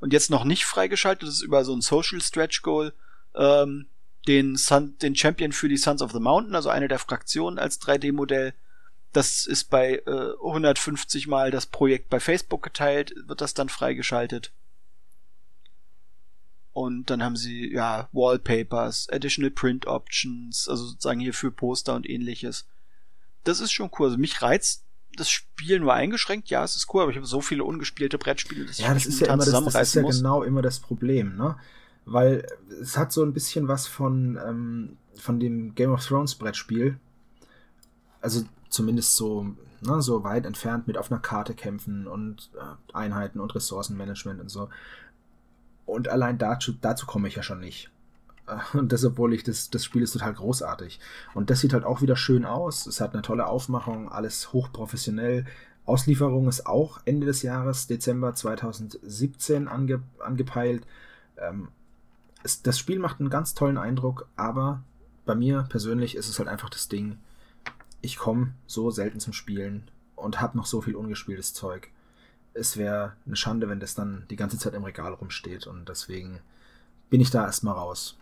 [0.04, 2.92] und jetzt noch nicht freigeschaltet ist über so ein Social Stretch Goal
[3.36, 3.88] ähm,
[4.28, 7.80] den, Sun, den Champion für die Sons of the Mountain, also eine der Fraktionen als
[7.82, 8.54] 3D-Modell.
[9.14, 14.52] Das ist bei äh, 150 Mal das Projekt bei Facebook geteilt, wird das dann freigeschaltet.
[16.74, 22.10] Und dann haben sie, ja, Wallpapers, Additional Print Options, also sozusagen hier für Poster und
[22.10, 22.66] ähnliches.
[23.44, 24.08] Das ist schon cool.
[24.08, 24.84] Also mich reizt
[25.16, 26.50] das Spiel nur eingeschränkt.
[26.50, 29.06] Ja, es ist cool, aber ich habe so viele ungespielte Brettspiele, dass ja, ich das
[29.06, 30.18] ist ja immer das, das ist ja muss.
[30.18, 31.56] genau immer das Problem, ne?
[32.06, 32.46] Weil
[32.82, 37.00] es hat so ein bisschen was von, ähm, von dem Game of Thrones Brettspiel.
[38.20, 43.40] Also zumindest so, ne, so weit entfernt mit auf einer Karte kämpfen und äh, Einheiten
[43.40, 44.70] und Ressourcenmanagement und so.
[45.86, 47.90] Und allein dazu, dazu komme ich ja schon nicht.
[48.74, 51.00] Und das, obwohl ich das, das Spiel ist total großartig.
[51.34, 52.86] Und das sieht halt auch wieder schön aus.
[52.86, 55.46] Es hat eine tolle Aufmachung, alles hochprofessionell.
[55.86, 60.86] Auslieferung ist auch Ende des Jahres, Dezember 2017 ange, angepeilt.
[61.38, 61.70] Ähm,
[62.44, 64.84] es, das Spiel macht einen ganz tollen Eindruck, aber
[65.26, 67.18] bei mir persönlich ist es halt einfach das Ding,
[68.02, 71.90] ich komme so selten zum Spielen und habe noch so viel ungespieltes Zeug.
[72.54, 76.40] Es wäre eine Schande, wenn das dann die ganze Zeit im Regal rumsteht und deswegen
[77.10, 78.18] bin ich da erstmal raus.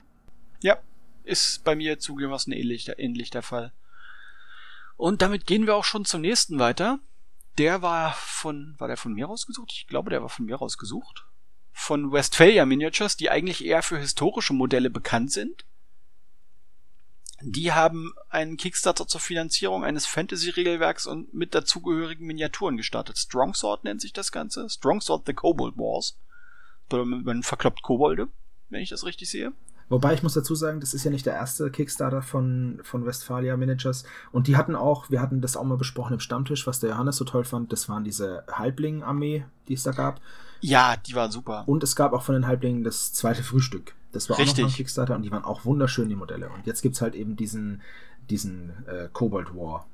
[0.61, 0.77] Ja,
[1.23, 3.71] ist bei mir zugegebenermaßen ähnlich, ähnlich der Fall.
[4.97, 6.99] Und damit gehen wir auch schon zum nächsten weiter.
[7.57, 9.71] Der war von, war der von mir rausgesucht?
[9.71, 11.25] Ich glaube, der war von mir rausgesucht.
[11.73, 15.65] Von Westphalia Miniatures, die eigentlich eher für historische Modelle bekannt sind.
[17.43, 23.17] Die haben einen Kickstarter zur Finanzierung eines Fantasy-Regelwerks und mit dazugehörigen Miniaturen gestartet.
[23.17, 24.69] Strongsword nennt sich das Ganze.
[24.69, 26.17] Strongsword The Kobold Wars.
[26.91, 28.27] Man verkloppt Kobolde,
[28.69, 29.53] wenn ich das richtig sehe.
[29.91, 33.57] Wobei ich muss dazu sagen, das ist ja nicht der erste Kickstarter von, von Westphalia
[33.57, 34.05] Managers.
[34.31, 37.17] Und die hatten auch, wir hatten das auch mal besprochen im Stammtisch, was der Johannes
[37.17, 40.21] so toll fand, das waren diese Halbling-Armee, die es da gab.
[40.61, 41.63] Ja, die waren super.
[41.67, 43.93] Und es gab auch von den Halblingen das zweite Frühstück.
[44.11, 44.63] Das war Richtig.
[44.63, 46.49] auch noch ein Kickstarter und die waren auch wunderschön, die Modelle.
[46.49, 47.81] Und jetzt gibt's halt eben diesen,
[48.29, 49.87] diesen äh, Cobalt War.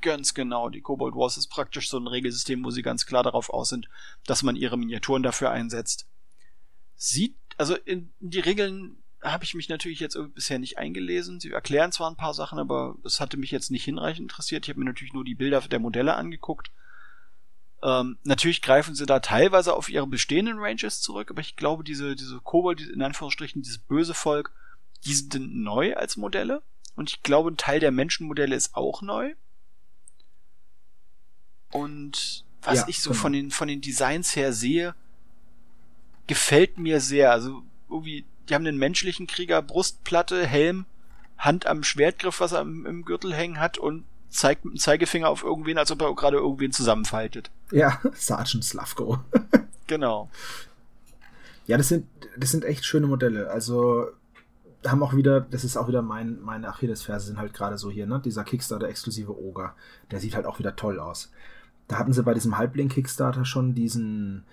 [0.00, 0.68] Ganz genau.
[0.68, 3.88] Die Cobalt Wars ist praktisch so ein Regelsystem, wo sie ganz klar darauf aus sind,
[4.26, 6.06] dass man ihre Miniaturen dafür einsetzt.
[6.94, 11.40] Sieht, also in die Regeln habe ich mich natürlich jetzt bisher nicht eingelesen.
[11.40, 14.64] Sie erklären zwar ein paar Sachen, aber es hatte mich jetzt nicht hinreichend interessiert.
[14.64, 16.70] Ich habe mir natürlich nur die Bilder der Modelle angeguckt.
[17.82, 22.16] Ähm, natürlich greifen sie da teilweise auf ihre bestehenden Ranges zurück, aber ich glaube, diese,
[22.16, 24.52] diese Kobold, in Anführungsstrichen, dieses böse Volk,
[25.04, 26.62] die sind neu als Modelle.
[26.96, 29.34] Und ich glaube, ein Teil der Menschenmodelle ist auch neu.
[31.70, 33.22] Und was ja, ich so genau.
[33.22, 34.96] von den, von den Designs her sehe,
[36.26, 37.30] gefällt mir sehr.
[37.30, 40.86] Also irgendwie die haben einen menschlichen Krieger, Brustplatte, Helm,
[41.36, 45.28] Hand am Schwertgriff, was er im, im Gürtel hängen hat und zeigt mit dem Zeigefinger
[45.28, 47.50] auf irgendwen, als ob er gerade irgendwen zusammenfaltet.
[47.70, 49.18] Ja, Sergeant Slavko.
[49.86, 50.30] genau.
[51.66, 52.06] Ja, das sind,
[52.36, 53.50] das sind echt schöne Modelle.
[53.50, 54.08] Also
[54.86, 58.06] haben auch wieder, das ist auch wieder mein, meine Achillesferse sind halt gerade so hier,
[58.06, 58.20] ne?
[58.24, 59.74] Dieser Kickstarter-exklusive Oger.
[60.10, 61.30] Der sieht halt auch wieder toll aus.
[61.88, 64.44] Da hatten sie bei diesem Halbling-Kickstarter schon diesen,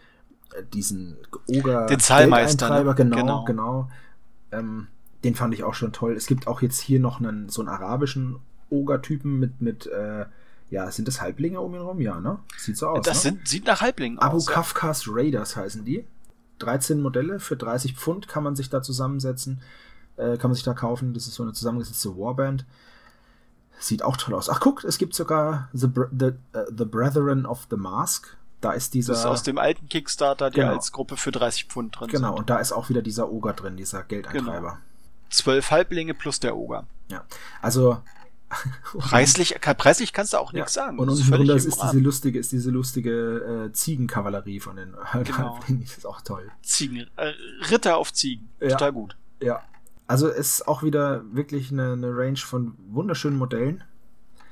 [0.74, 1.18] diesen
[1.48, 2.96] Oger den Zahlmeister ne?
[2.96, 3.90] genau genau, genau.
[4.52, 4.88] Ähm,
[5.24, 7.70] den fand ich auch schon toll es gibt auch jetzt hier noch einen so einen
[7.70, 8.40] arabischen
[8.70, 10.26] Oger-Typen mit mit äh,
[10.70, 13.32] ja sind das Halblinge um ihn herum ja ne sieht so aus das ne?
[13.32, 15.12] sind sieht nach Halblingen Abu aus, Kafkas ja.
[15.14, 16.06] Raiders heißen die
[16.60, 19.62] 13 Modelle für 30 Pfund kann man sich da zusammensetzen
[20.18, 22.66] äh, kann man sich da kaufen das ist so eine zusammengesetzte Warband
[23.80, 24.50] Sieht auch toll aus.
[24.50, 25.88] Ach, guck, es gibt sogar The,
[26.18, 28.38] the, uh, the Brethren of the Mask.
[28.62, 29.14] Da ist dieser.
[29.14, 30.76] Das ist aus dem alten Kickstarter, der genau.
[30.76, 32.40] als Gruppe für 30 Pfund drin Genau, sind.
[32.40, 34.70] und da ist auch wieder dieser Oger drin, dieser Geldeintreiber.
[34.70, 34.78] Genau.
[35.30, 36.86] Zwölf Halblinge plus der Oger.
[37.10, 37.26] Ja.
[37.62, 38.02] Also.
[38.98, 41.00] Preislich, preislich kannst du auch nichts sagen.
[41.00, 45.60] Und unten drunter ist, ist diese lustige, ist diese lustige äh, Ziegenkavallerie von den genau.
[45.68, 46.52] Das ist auch toll.
[46.62, 47.34] Ziegen, äh,
[47.70, 48.50] Ritter auf Ziegen.
[48.60, 48.70] Ja.
[48.70, 49.18] Total gut.
[49.42, 49.62] Ja.
[50.08, 53.84] Also es ist auch wieder wirklich eine, eine Range von wunderschönen Modellen.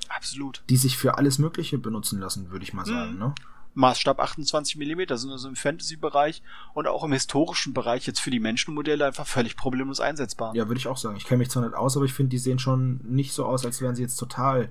[0.09, 0.63] Absolut.
[0.69, 3.13] Die sich für alles Mögliche benutzen lassen, würde ich mal sagen.
[3.13, 3.19] Mhm.
[3.19, 3.35] Ne?
[3.75, 6.41] Maßstab 28 mm, sind also im Fantasy-Bereich
[6.73, 10.55] und auch im historischen Bereich jetzt für die Menschenmodelle einfach völlig problemlos einsetzbar.
[10.55, 11.15] Ja, würde ich auch sagen.
[11.17, 13.65] Ich kenne mich zwar nicht aus, aber ich finde, die sehen schon nicht so aus,
[13.65, 14.69] als wären sie jetzt total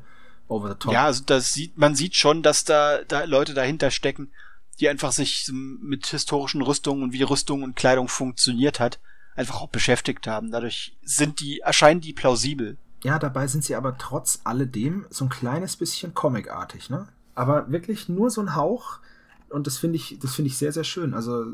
[0.48, 0.92] over the top.
[0.92, 4.30] Ja, also das sieht, man sieht schon, dass da, da Leute dahinter stecken,
[4.80, 9.00] die einfach sich mit historischen Rüstungen und wie Rüstung und Kleidung funktioniert hat,
[9.34, 10.50] einfach auch beschäftigt haben.
[10.50, 12.78] Dadurch sind die, erscheinen die plausibel.
[13.04, 17.08] Ja, dabei sind sie aber trotz alledem so ein kleines bisschen comicartig, ne?
[17.34, 18.98] Aber wirklich nur so ein Hauch.
[19.48, 21.14] Und das finde ich, das finde ich sehr, sehr schön.
[21.14, 21.46] Also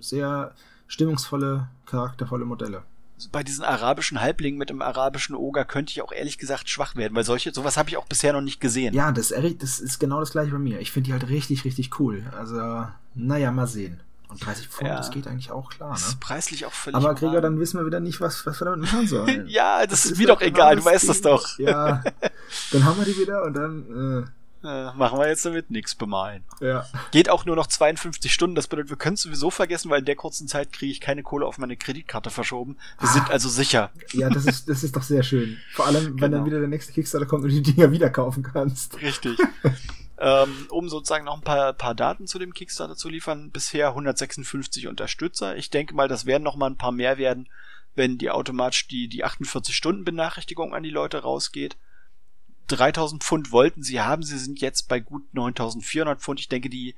[0.00, 0.52] sehr
[0.86, 2.82] stimmungsvolle, charaktervolle Modelle.
[3.16, 6.96] Also bei diesen arabischen Halblingen mit dem arabischen Oger könnte ich auch ehrlich gesagt schwach
[6.96, 8.92] werden, weil solche, sowas habe ich auch bisher noch nicht gesehen.
[8.92, 10.80] Ja, das, das ist genau das gleiche bei mir.
[10.80, 12.24] Ich finde die halt richtig, richtig cool.
[12.36, 14.00] Also, naja, mal sehen.
[14.28, 14.96] Und 30 Pfund, ja.
[14.96, 15.90] das geht eigentlich auch klar.
[15.90, 15.94] Ne?
[15.94, 16.96] Das ist preislich auch völlig.
[16.96, 19.46] Aber Gregor, dann wissen wir wieder nicht, was, was wir damit machen sollen.
[19.48, 21.56] ja, das, das ist mir doch egal, du weißt das doch.
[21.58, 22.02] ja,
[22.72, 24.24] dann haben wir die wieder und dann.
[24.24, 26.42] Äh, äh, machen wir jetzt damit nichts bemalen.
[26.60, 26.86] Ja.
[27.10, 28.56] Geht auch nur noch 52 Stunden.
[28.56, 31.22] Das bedeutet, wir können es sowieso vergessen, weil in der kurzen Zeit kriege ich keine
[31.22, 32.76] Kohle auf meine Kreditkarte verschoben.
[32.98, 33.12] Wir ah.
[33.12, 33.90] sind also sicher.
[34.12, 35.58] Ja, das ist, das ist doch sehr schön.
[35.72, 36.36] Vor allem, wenn genau.
[36.38, 39.00] dann wieder der nächste Kickstarter kommt und du die Dinger wieder kaufen kannst.
[39.02, 39.38] Richtig.
[40.18, 43.50] ähm, um sozusagen noch ein paar, paar Daten zu dem Kickstarter zu liefern.
[43.50, 45.56] Bisher 156 Unterstützer.
[45.56, 47.48] Ich denke mal, das werden noch mal ein paar mehr werden,
[47.94, 51.76] wenn die automatisch die, die 48 Stunden Benachrichtigung an die Leute rausgeht.
[52.68, 54.22] 3000 Pfund wollten sie haben.
[54.22, 56.40] Sie sind jetzt bei gut 9400 Pfund.
[56.40, 56.94] Ich denke, die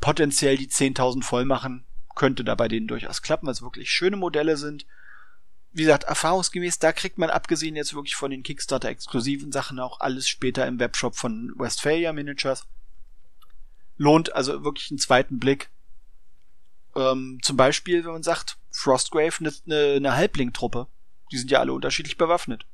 [0.00, 4.16] potenziell die 10.000 voll machen, könnte da bei denen durchaus klappen, weil es wirklich schöne
[4.16, 4.86] Modelle sind.
[5.72, 10.28] Wie gesagt, erfahrungsgemäß, da kriegt man abgesehen jetzt wirklich von den Kickstarter-exklusiven Sachen auch alles
[10.28, 12.66] später im Webshop von Westphalia Miniatures.
[13.96, 15.70] Lohnt also wirklich einen zweiten Blick.
[16.96, 20.86] Ähm, zum Beispiel, wenn man sagt, Frostgrave eine, eine, eine Halbling-Truppe.
[21.30, 22.64] Die sind ja alle unterschiedlich bewaffnet.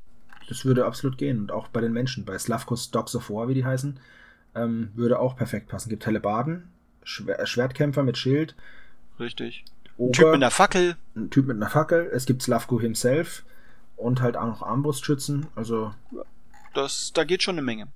[0.48, 1.40] Das würde absolut gehen.
[1.40, 3.98] Und auch bei den Menschen, bei Slavkos Dogs of War, wie die heißen,
[4.54, 5.90] ähm, würde auch perfekt passen.
[5.90, 6.68] Gibt Hellebarden,
[7.02, 8.54] Schwer Schwertkämpfer mit Schild.
[9.18, 9.64] Richtig.
[9.98, 10.96] Ein Typ mit einer Fackel.
[11.14, 12.10] Ein Typ mit einer Fackel.
[12.12, 13.44] Es gibt Slavko himself
[13.96, 15.46] und halt auch noch Armbrustschützen.
[15.54, 15.94] Also.
[16.74, 17.88] Das, da geht schon eine Menge.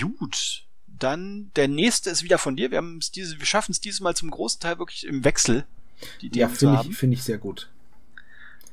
[0.00, 0.64] Gut.
[0.86, 2.70] Dann der nächste ist wieder von dir.
[2.70, 5.64] Wir, haben diese, wir schaffen es dieses Mal zum großen Teil wirklich im Wechsel.
[6.22, 7.70] Die ja, finde ich, find ich sehr gut.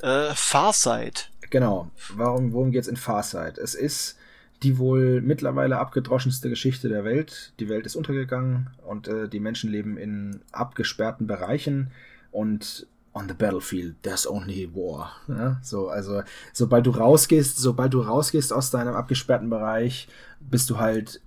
[0.02, 1.32] Äh, Farsight.
[1.56, 1.90] Genau.
[2.18, 3.58] Warum, worum geht's in Farsight?
[3.58, 4.18] Es ist
[4.62, 7.54] die wohl mittlerweile abgedroschenste Geschichte der Welt.
[7.62, 11.92] Die Welt ist untergegangen und äh, die Menschen leben in abgesperrten Bereichen
[12.34, 15.14] und on the battlefield there's only war.
[15.30, 20.10] Ja, so, also sobald du rausgehst, sobald du rausgehst aus deinem abgesperrten Bereich,
[20.42, 21.22] bist du halt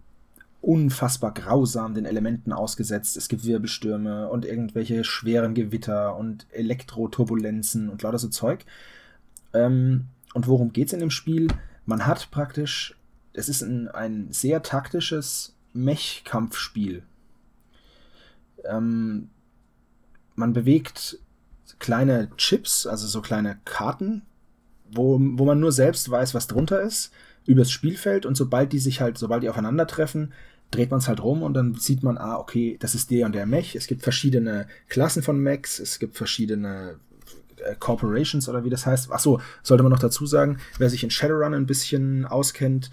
[0.61, 3.16] unfassbar grausam den Elementen ausgesetzt.
[3.16, 8.66] Es gibt Wirbelstürme und irgendwelche schweren Gewitter und Elektroturbulenzen und lauter so Zeug.
[9.55, 11.49] Ähm, und worum geht's in dem Spiel?
[11.87, 12.97] Man hat praktisch,
[13.33, 17.03] es ist ein, ein sehr taktisches Mech-Kampfspiel.
[18.64, 19.31] Ähm,
[20.35, 21.18] man bewegt
[21.79, 24.22] kleine Chips, also so kleine Karten,
[24.91, 27.12] wo, wo man nur selbst weiß, was drunter ist,
[27.47, 30.33] übers Spielfeld und sobald die sich halt, sobald die aufeinandertreffen,
[30.70, 33.35] dreht man es halt rum und dann sieht man, ah, okay, das ist der und
[33.35, 33.74] der Mech.
[33.74, 36.99] Es gibt verschiedene Klassen von Mechs, es gibt verschiedene
[37.79, 39.11] Corporations oder wie das heißt.
[39.13, 42.91] Achso, sollte man noch dazu sagen, wer sich in Shadowrun ein bisschen auskennt,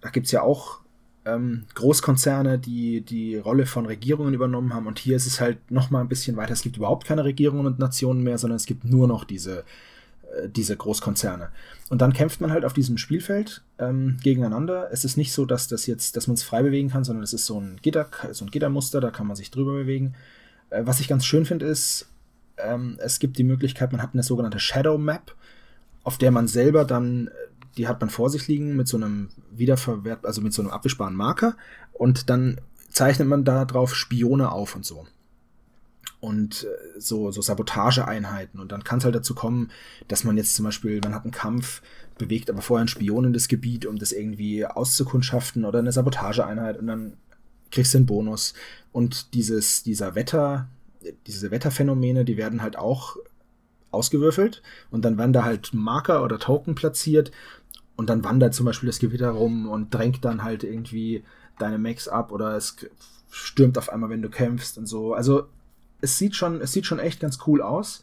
[0.00, 0.80] da gibt es ja auch
[1.24, 4.86] ähm, Großkonzerne, die die Rolle von Regierungen übernommen haben.
[4.86, 6.52] Und hier ist es halt noch mal ein bisschen weiter.
[6.52, 9.60] Es gibt überhaupt keine Regierungen und Nationen mehr, sondern es gibt nur noch diese,
[10.34, 11.48] äh, diese Großkonzerne.
[11.88, 14.88] Und dann kämpft man halt auf diesem Spielfeld ähm, gegeneinander.
[14.92, 17.46] Es ist nicht so, dass das dass man es frei bewegen kann, sondern es ist
[17.46, 20.14] so ein Gitter, so ein Gittermuster, da kann man sich drüber bewegen.
[20.70, 22.08] Äh, was ich ganz schön finde, ist,
[22.58, 25.34] ähm, es gibt die Möglichkeit, man hat eine sogenannte Shadow Map,
[26.02, 27.30] auf der man selber dann,
[27.76, 31.14] die hat man vor sich liegen mit so einem Wiederverwert, also mit so einem abwischbaren
[31.14, 31.56] Marker
[31.92, 35.06] und dann zeichnet man da drauf Spione auf und so.
[36.20, 38.58] Und äh, so, so Sabotageeinheiten.
[38.58, 39.70] Und dann kann es halt dazu kommen,
[40.08, 41.82] dass man jetzt zum Beispiel, man hat einen Kampf,
[42.16, 46.78] bewegt aber vorher einen Spion in das Gebiet, um das irgendwie auszukundschaften oder eine Sabotageeinheit
[46.78, 47.16] und dann
[47.70, 48.54] kriegst du einen Bonus.
[48.92, 50.68] Und dieses, dieser Wetter,
[51.26, 53.16] diese Wetterphänomene, die werden halt auch
[53.90, 57.30] ausgewürfelt und dann werden da halt Marker oder Token platziert
[57.96, 61.24] und dann wandert zum Beispiel das Gewitter rum und drängt dann halt irgendwie
[61.58, 62.76] deine Max ab oder es
[63.30, 65.14] stürmt auf einmal, wenn du kämpfst und so.
[65.14, 65.46] Also
[66.00, 68.02] es sieht schon, es sieht schon echt ganz cool aus.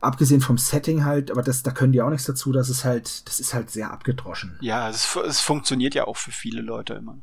[0.00, 3.26] Abgesehen vom Setting halt, aber das, da können die auch nichts dazu, das ist halt,
[3.26, 4.58] das ist halt sehr abgedroschen.
[4.60, 7.18] Ja, es, es funktioniert ja auch für viele Leute immer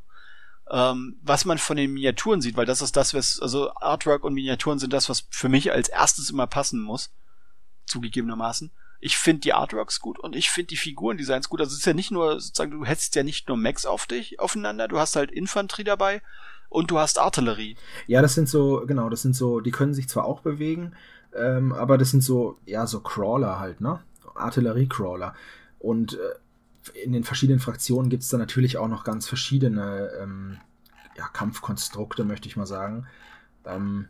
[0.70, 4.34] ähm, was man von den Miniaturen sieht, weil das ist das, was, also Artwork und
[4.34, 7.12] Miniaturen sind das, was für mich als erstes immer passen muss,
[7.86, 8.72] zugegebenermaßen.
[8.99, 11.59] Ich finde die Artworks gut und ich finde die Figurendesigns gut.
[11.59, 14.39] Also es ist ja nicht nur, sozusagen, du hättest ja nicht nur Max auf dich,
[14.39, 16.22] aufeinander, du hast halt Infanterie dabei
[16.70, 17.76] und du hast Artillerie.
[18.07, 20.93] Ja, das sind so, genau, das sind so, die können sich zwar auch bewegen,
[21.36, 24.01] ähm, aber das sind so, ja, so Crawler halt, ne?
[24.36, 25.36] Artillerie-Crawler.
[25.80, 26.18] Und äh,
[26.93, 30.57] in den verschiedenen Fraktionen gibt es da natürlich auch noch ganz verschiedene ähm,
[31.17, 33.07] ja, Kampfkonstrukte, möchte ich mal sagen.
[33.65, 34.07] Ähm,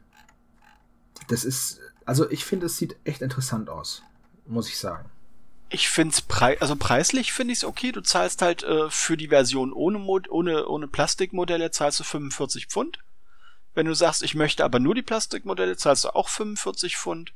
[1.27, 4.03] das ist, also ich finde, es sieht echt interessant aus,
[4.45, 5.09] muss ich sagen.
[5.69, 7.93] Ich finde es prei also preislich finde ich es okay.
[7.93, 12.67] Du zahlst halt äh, für die Version ohne, Mod ohne, ohne Plastikmodelle zahlst du 45
[12.67, 12.99] Pfund.
[13.73, 17.33] Wenn du sagst, ich möchte aber nur die Plastikmodelle, zahlst du auch 45 Pfund.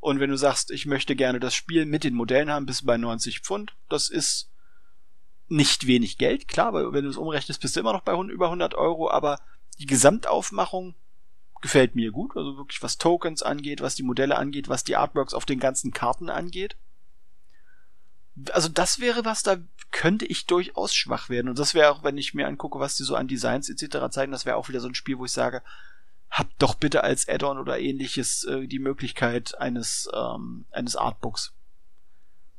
[0.00, 2.86] Und wenn du sagst, ich möchte gerne das Spiel mit den Modellen haben, bist du
[2.86, 3.74] bei 90 Pfund.
[3.90, 4.48] Das ist
[5.48, 8.46] nicht wenig Geld, klar, weil wenn du es umrechnest, bist du immer noch bei über
[8.46, 9.38] 100 Euro, aber
[9.78, 10.94] die Gesamtaufmachung
[11.60, 15.34] gefällt mir gut, also wirklich was Tokens angeht, was die Modelle angeht, was die Artworks
[15.34, 16.76] auf den ganzen Karten angeht.
[18.52, 19.56] Also das wäre was, da
[19.90, 21.48] könnte ich durchaus schwach werden.
[21.48, 24.10] Und das wäre auch, wenn ich mir angucke, was die so an Designs etc.
[24.10, 25.62] zeigen, das wäre auch wieder so ein Spiel, wo ich sage,
[26.30, 31.52] habt doch bitte als Add-on oder ähnliches äh, die Möglichkeit eines, ähm, eines Artbooks.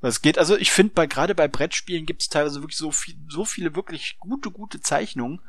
[0.02, 3.16] Es geht, also ich finde, bei, gerade bei Brettspielen gibt es teilweise wirklich so viel,
[3.28, 5.40] so viele wirklich gute, gute Zeichnungen,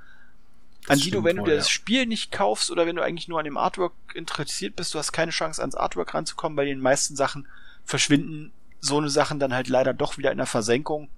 [0.89, 3.39] an die du, wenn du dir das Spiel nicht kaufst oder wenn du eigentlich nur
[3.39, 6.57] an dem Artwork interessiert bist, du hast keine Chance ans Artwork ranzukommen.
[6.57, 7.49] Bei den meisten Sachen
[7.85, 11.09] verschwinden so eine Sachen dann halt leider doch wieder in der Versenkung.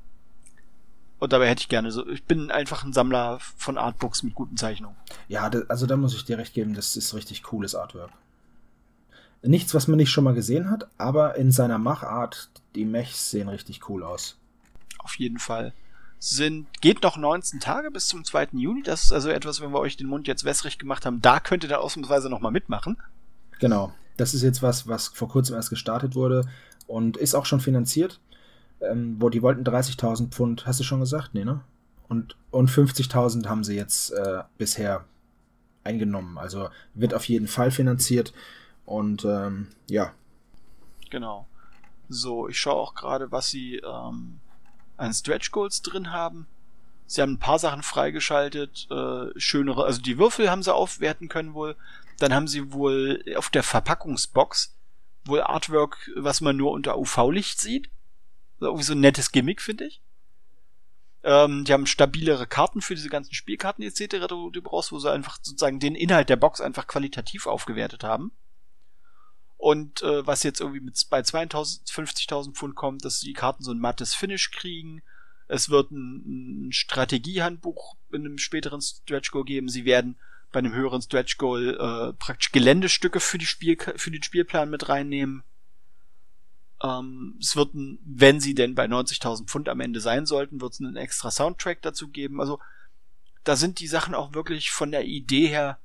[1.19, 4.57] Und dabei hätte ich gerne so, ich bin einfach ein Sammler von Artbooks mit guten
[4.57, 4.97] Zeichnungen.
[5.27, 8.11] Ja, also da muss ich dir recht geben, das ist richtig cooles Artwork.
[9.43, 12.49] Nichts, was man nicht schon mal gesehen hat, aber in seiner Machart,
[12.79, 14.39] die Mechs sehen richtig cool aus.
[14.99, 15.73] Auf jeden Fall.
[16.21, 18.49] Sind, geht noch 19 Tage bis zum 2.
[18.53, 18.83] Juni.
[18.83, 21.65] Das ist also etwas, wenn wir euch den Mund jetzt wässrig gemacht haben, da könnt
[21.65, 22.97] ihr da ausnahmsweise nochmal mitmachen.
[23.59, 23.93] Genau.
[24.17, 26.49] Das ist jetzt was, was vor kurzem erst gestartet wurde
[26.87, 28.21] und ist auch schon finanziert.
[28.81, 31.35] Ähm, wo die wollten 30.000 Pfund, hast du schon gesagt?
[31.35, 31.61] Nee, ne?
[32.09, 35.05] Und, und 50.000 haben sie jetzt äh, bisher
[35.85, 36.39] eingenommen.
[36.39, 38.33] Also wird auf jeden Fall finanziert.
[38.87, 40.13] Und ähm, ja.
[41.11, 41.47] Genau.
[42.09, 44.41] So, ich schaue auch gerade, was sie ähm,
[44.97, 46.47] an Stretch Goals drin haben.
[47.07, 51.55] Sie haben ein paar Sachen freigeschaltet, äh, schönere, also die Würfel haben sie aufwerten können
[51.55, 51.77] wohl.
[52.19, 54.75] Dann haben sie wohl auf der Verpackungsbox
[55.25, 57.91] wohl Artwork, was man nur unter UV-Licht sieht.
[58.61, 60.01] Irgendwie so ein nettes Gimmick, finde ich.
[61.23, 65.11] Ähm, die haben stabilere Karten für diese ganzen Spielkarten etc., die du brauchst, wo sie
[65.11, 68.33] einfach sozusagen den Inhalt der Box einfach qualitativ aufgewertet haben.
[69.59, 73.81] Und äh, was jetzt irgendwie mit bei 50.000 Pfund kommt, dass die Karten so ein
[73.81, 75.03] mattes Finish kriegen.
[75.49, 79.69] Es wird ein, ein Strategiehandbuch in einem späteren Stretch Goal geben.
[79.69, 80.17] Sie werden
[80.53, 84.89] bei einem höheren Stretch Goal äh, praktisch Geländestücke für, die Spiel, für den Spielplan mit
[84.89, 85.43] reinnehmen.
[86.81, 90.75] Ähm, es wird, ein, wenn sie denn bei 90.000 Pfund am Ende sein sollten, wird
[90.75, 92.41] es einen extra Soundtrack dazu geben.
[92.41, 92.61] Also
[93.43, 95.81] da sind die Sachen auch wirklich von der Idee her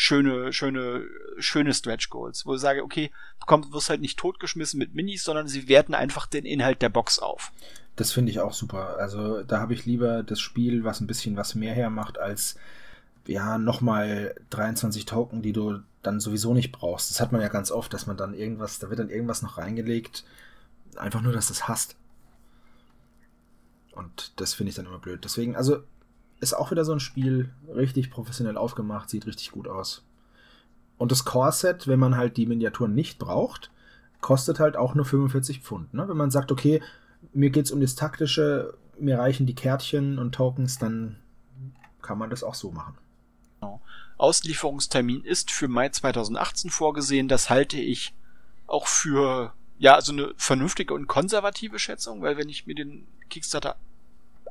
[0.00, 4.78] schöne, schöne, schöne Stretch Goals, wo ich sage, okay, du kommst, wirst halt nicht totgeschmissen
[4.78, 7.50] mit Minis, sondern sie werten einfach den Inhalt der Box auf.
[7.96, 8.96] Das finde ich auch super.
[9.00, 12.54] Also da habe ich lieber das Spiel, was ein bisschen was mehr hermacht, als
[13.26, 17.10] ja, nochmal 23 Token, die du dann sowieso nicht brauchst.
[17.10, 19.58] Das hat man ja ganz oft, dass man dann irgendwas, da wird dann irgendwas noch
[19.58, 20.24] reingelegt,
[20.94, 21.96] einfach nur, dass du es hast.
[23.90, 25.24] Und das finde ich dann immer blöd.
[25.24, 25.82] Deswegen, also
[26.40, 30.04] ist auch wieder so ein Spiel, richtig professionell aufgemacht, sieht richtig gut aus.
[30.96, 33.70] Und das Core-Set, wenn man halt die Miniaturen nicht braucht,
[34.20, 35.94] kostet halt auch nur 45 Pfund.
[35.94, 36.08] Ne?
[36.08, 36.82] Wenn man sagt, okay,
[37.32, 41.16] mir geht es um das Taktische, mir reichen die Kärtchen und Tokens, dann
[42.02, 42.96] kann man das auch so machen.
[43.60, 43.80] Genau.
[44.16, 47.28] Auslieferungstermin ist für Mai 2018 vorgesehen.
[47.28, 48.14] Das halte ich
[48.66, 53.76] auch für ja, also eine vernünftige und konservative Schätzung, weil wenn ich mir den Kickstarter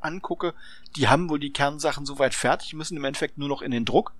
[0.04, 0.54] angucke,
[0.96, 4.14] die haben wohl die Kernsachen soweit fertig, müssen im Endeffekt nur noch in den Druck.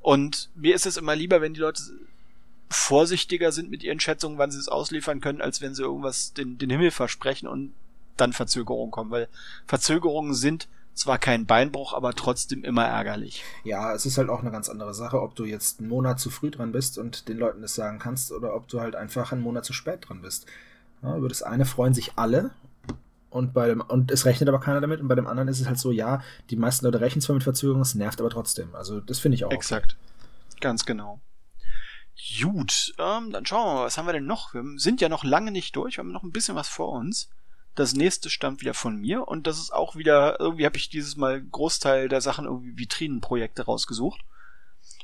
[0.00, 1.82] Und mir ist es immer lieber, wenn die Leute
[2.70, 6.58] vorsichtiger sind mit ihren Schätzungen, wann sie es ausliefern können, als wenn sie irgendwas den,
[6.58, 7.72] den Himmel versprechen und
[8.16, 9.28] dann Verzögerungen kommen, weil
[9.66, 13.44] Verzögerungen sind zwar kein Beinbruch, aber trotzdem immer ärgerlich.
[13.64, 16.28] Ja, es ist halt auch eine ganz andere Sache, ob du jetzt einen Monat zu
[16.28, 19.42] früh dran bist und den Leuten das sagen kannst oder ob du halt einfach einen
[19.42, 20.46] Monat zu spät dran bist.
[21.02, 22.50] Ja, über das eine freuen sich alle
[23.30, 25.66] und bei dem, und es rechnet aber keiner damit und bei dem anderen ist es
[25.66, 28.74] halt so, ja, die meisten Leute rechnen zwar mit Verzögerung, es nervt aber trotzdem.
[28.74, 29.50] Also das finde ich auch.
[29.50, 29.96] Exakt.
[30.50, 30.60] Okay.
[30.60, 31.20] Ganz genau.
[32.42, 34.52] Gut, ähm, dann schauen wir mal, was haben wir denn noch?
[34.52, 37.30] Wir sind ja noch lange nicht durch, wir haben noch ein bisschen was vor uns.
[37.76, 41.16] Das nächste stammt wieder von mir und das ist auch wieder, irgendwie habe ich dieses
[41.16, 44.20] Mal Großteil der Sachen irgendwie Vitrinenprojekte rausgesucht.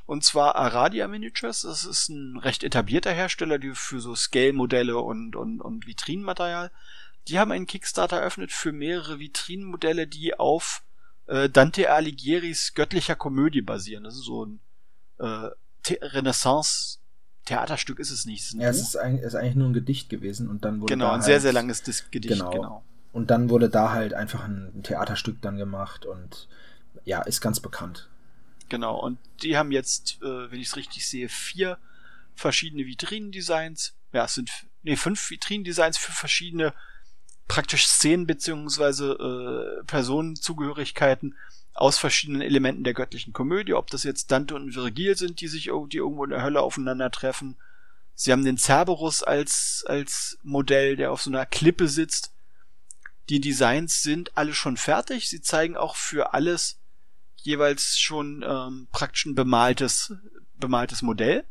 [0.07, 5.37] Und zwar Aradia Miniatures, das ist ein recht etablierter Hersteller, die für so Scale-Modelle und,
[5.37, 6.71] und, und Vitrinenmaterial.
[7.29, 10.83] Die haben einen Kickstarter eröffnet für mehrere Vitrinenmodelle, die auf
[11.27, 14.05] äh, Dante Alighieri's göttlicher Komödie basieren.
[14.05, 14.61] Das ist so ein
[15.19, 15.51] äh,
[16.03, 16.99] Renaissance
[17.45, 18.43] Theaterstück ist es nicht.
[18.43, 21.09] Es ja, es ist, ein, ist, eigentlich nur ein Gedicht gewesen und dann wurde genau
[21.09, 22.51] ein halt, sehr sehr langes Gedicht genau.
[22.51, 22.85] genau.
[23.13, 26.49] Und dann wurde da halt einfach ein Theaterstück dann gemacht und
[27.05, 28.09] ja ist ganz bekannt.
[28.71, 31.79] Genau und die haben jetzt, äh, wenn ich es richtig sehe, vier
[32.35, 33.95] verschiedene Vitrinendesigns.
[34.13, 34.51] Ja, es sind
[34.83, 36.73] nee fünf Vitrinendesigns für verschiedene
[37.49, 39.13] praktisch Szenen beziehungsweise
[39.81, 41.35] äh, Personenzugehörigkeiten
[41.75, 45.65] aus verschiedenen Elementen der göttlichen Komödie, ob das jetzt Dante und Virgil sind, die sich
[45.65, 47.57] die irgendwo in der Hölle aufeinandertreffen.
[48.15, 52.33] Sie haben den Cerberus als, als Modell, der auf so einer Klippe sitzt.
[53.29, 55.29] Die Designs sind alle schon fertig.
[55.29, 56.79] Sie zeigen auch für alles
[57.37, 60.15] jeweils schon ähm, praktisch ein bemaltes,
[60.55, 61.45] bemaltes Modell.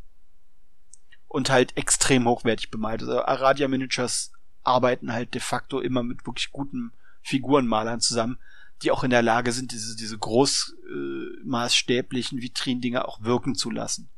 [1.28, 3.02] Und halt extrem hochwertig bemalt.
[3.02, 4.32] Also Aradia Miniatures
[4.64, 6.91] arbeiten halt de facto immer mit wirklich guten
[7.22, 8.38] Figurenmalern zusammen
[8.84, 14.09] die auch in der Lage sind, diese, diese großmaßstäblichen äh, Vitrindinger auch wirken zu lassen.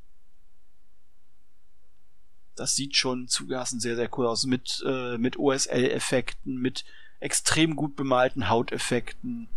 [2.56, 4.46] Das sieht schon zugelassen sehr, sehr cool aus.
[4.46, 6.86] Mit, äh, mit OSL-Effekten, mit
[7.20, 9.50] extrem gut bemalten Hauteffekten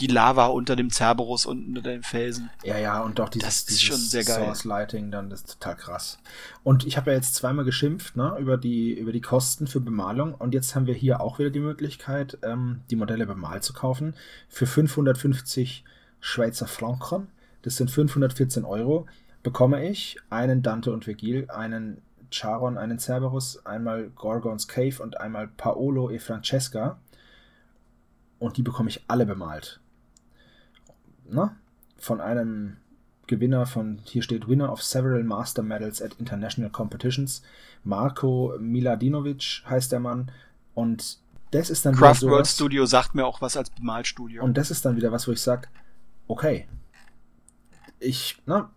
[0.00, 2.50] die Lava unter dem Cerberus und unter dem Felsen.
[2.64, 4.44] Ja, ja, und auch dieses, das ist dieses schon sehr geil.
[4.44, 6.18] Source Lighting, dann ist total krass.
[6.62, 10.34] Und ich habe ja jetzt zweimal geschimpft, ne, über die, über die Kosten für Bemalung
[10.34, 14.14] und jetzt haben wir hier auch wieder die Möglichkeit, ähm, die Modelle bemalt zu kaufen
[14.48, 15.84] für 550
[16.20, 17.28] Schweizer Franken.
[17.62, 19.06] Das sind 514 Euro.
[19.42, 25.48] Bekomme ich einen Dante und Virgil, einen Charon, einen Cerberus, einmal Gorgons Cave und einmal
[25.48, 26.98] Paolo e Francesca.
[28.38, 29.80] Und die bekomme ich alle bemalt
[31.30, 31.54] ne,
[31.98, 32.76] von einem
[33.26, 37.42] Gewinner von, hier steht Winner of several Master Medals at International Competitions.
[37.84, 40.30] Marko Miladinovic heißt der Mann.
[40.74, 41.18] Und
[41.50, 44.42] das ist dann Craft World Studio sagt mir auch was als Bemalstudio.
[44.42, 45.68] Und das ist dann wieder was, wo ich sage,
[46.26, 46.66] okay,
[48.00, 48.70] ich, na,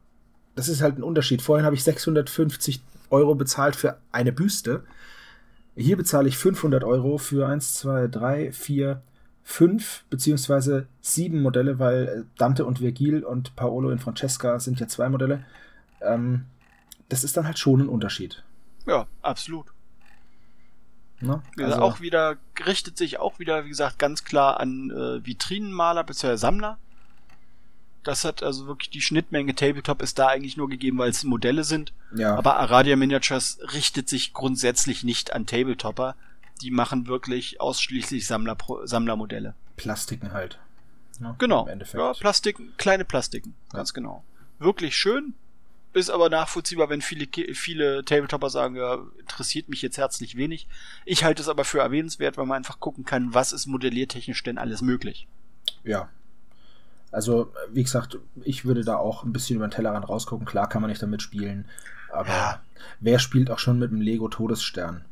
[0.55, 1.41] das ist halt ein Unterschied.
[1.41, 4.83] Vorhin habe ich 650 Euro bezahlt für eine Büste.
[5.75, 9.01] Hier bezahle ich 500 Euro für 1, 2, 3, 4,
[9.43, 14.87] 5 beziehungsweise 7 Modelle, weil äh, Dante und Virgil und Paolo und Francesca sind ja
[14.87, 15.43] zwei Modelle.
[16.01, 16.45] Ähm,
[17.09, 18.43] das ist dann halt schon ein Unterschied.
[18.85, 19.67] Ja, absolut.
[21.21, 26.03] Na, also auch wieder, richtet sich auch wieder, wie gesagt, ganz klar an äh, Vitrinenmaler
[26.03, 26.35] bzw.
[26.35, 26.77] Sammler.
[28.03, 31.63] Das hat also wirklich die Schnittmenge Tabletop ist da eigentlich nur gegeben, weil es Modelle
[31.63, 31.93] sind.
[32.15, 32.35] Ja.
[32.35, 36.15] Aber Aradia Miniatures richtet sich grundsätzlich nicht an Tabletopper.
[36.61, 39.55] Die machen wirklich ausschließlich Sammler, Sammlermodelle.
[39.77, 40.59] Plastiken halt.
[41.19, 41.67] Ja, genau.
[41.67, 43.55] Ja, Plastiken, kleine Plastiken.
[43.71, 43.77] Ja.
[43.77, 44.23] Ganz genau.
[44.59, 45.33] Wirklich schön.
[45.93, 50.67] Ist aber nachvollziehbar, wenn viele, viele Tabletopper sagen, ja, interessiert mich jetzt herzlich wenig.
[51.05, 54.57] Ich halte es aber für erwähnenswert, weil man einfach gucken kann, was ist modelliertechnisch denn
[54.57, 55.27] alles möglich.
[55.83, 56.09] Ja,
[57.11, 60.45] also, wie gesagt, ich würde da auch ein bisschen über den Tellerrand rausgucken.
[60.45, 61.65] Klar kann man nicht damit spielen,
[62.11, 62.61] aber ja.
[63.01, 65.03] wer spielt auch schon mit dem Lego Todesstern?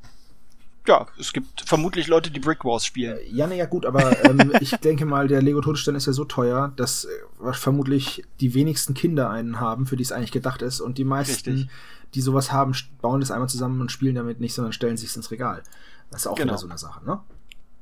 [0.87, 3.17] Ja, es gibt vermutlich Leute, die Brick Wars spielen.
[3.17, 6.25] Äh, ja, naja, gut, aber ähm, ich denke mal, der Lego Todesstern ist ja so
[6.25, 10.79] teuer, dass äh, vermutlich die wenigsten Kinder einen haben, für die es eigentlich gedacht ist.
[10.81, 11.69] Und die meisten, Richtig.
[12.15, 15.31] die sowas haben, bauen das einmal zusammen und spielen damit nicht, sondern stellen sich ins
[15.31, 15.63] Regal.
[16.11, 16.53] Das ist auch genau.
[16.53, 17.19] wieder so eine Sache, ne?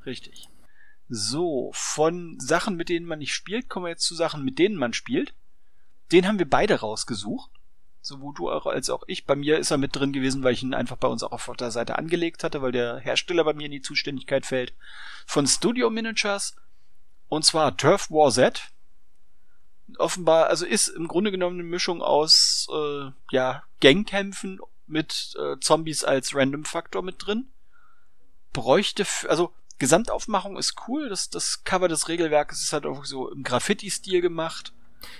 [0.05, 0.49] Richtig.
[1.09, 4.75] So, von Sachen, mit denen man nicht spielt, kommen wir jetzt zu Sachen, mit denen
[4.75, 5.33] man spielt.
[6.11, 7.49] Den haben wir beide rausgesucht.
[8.07, 9.25] Sowohl du als auch ich.
[9.25, 11.49] Bei mir ist er mit drin gewesen, weil ich ihn einfach bei uns auch auf
[11.57, 14.73] der Seite angelegt hatte, weil der Hersteller bei mir in die Zuständigkeit fällt.
[15.25, 16.55] Von Studio Miniatures.
[17.27, 18.71] Und zwar Turf War Z.
[19.97, 26.05] Offenbar, also ist im Grunde genommen eine Mischung aus, äh, ja, Gangkämpfen mit äh, Zombies
[26.05, 27.47] als Random-Faktor mit drin.
[28.53, 31.09] Bräuchte, also Gesamtaufmachung ist cool.
[31.09, 34.71] Das, das Cover des Regelwerkes ist halt auch so im Graffiti-Stil gemacht.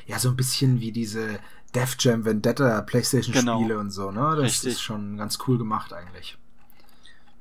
[0.06, 1.40] Ja, so ein bisschen wie diese
[1.76, 3.80] Def Jam Vendetta PlayStation-Spiele genau.
[3.80, 4.36] und so, ne?
[4.36, 4.74] Das Richtig.
[4.74, 6.38] ist schon ganz cool gemacht eigentlich.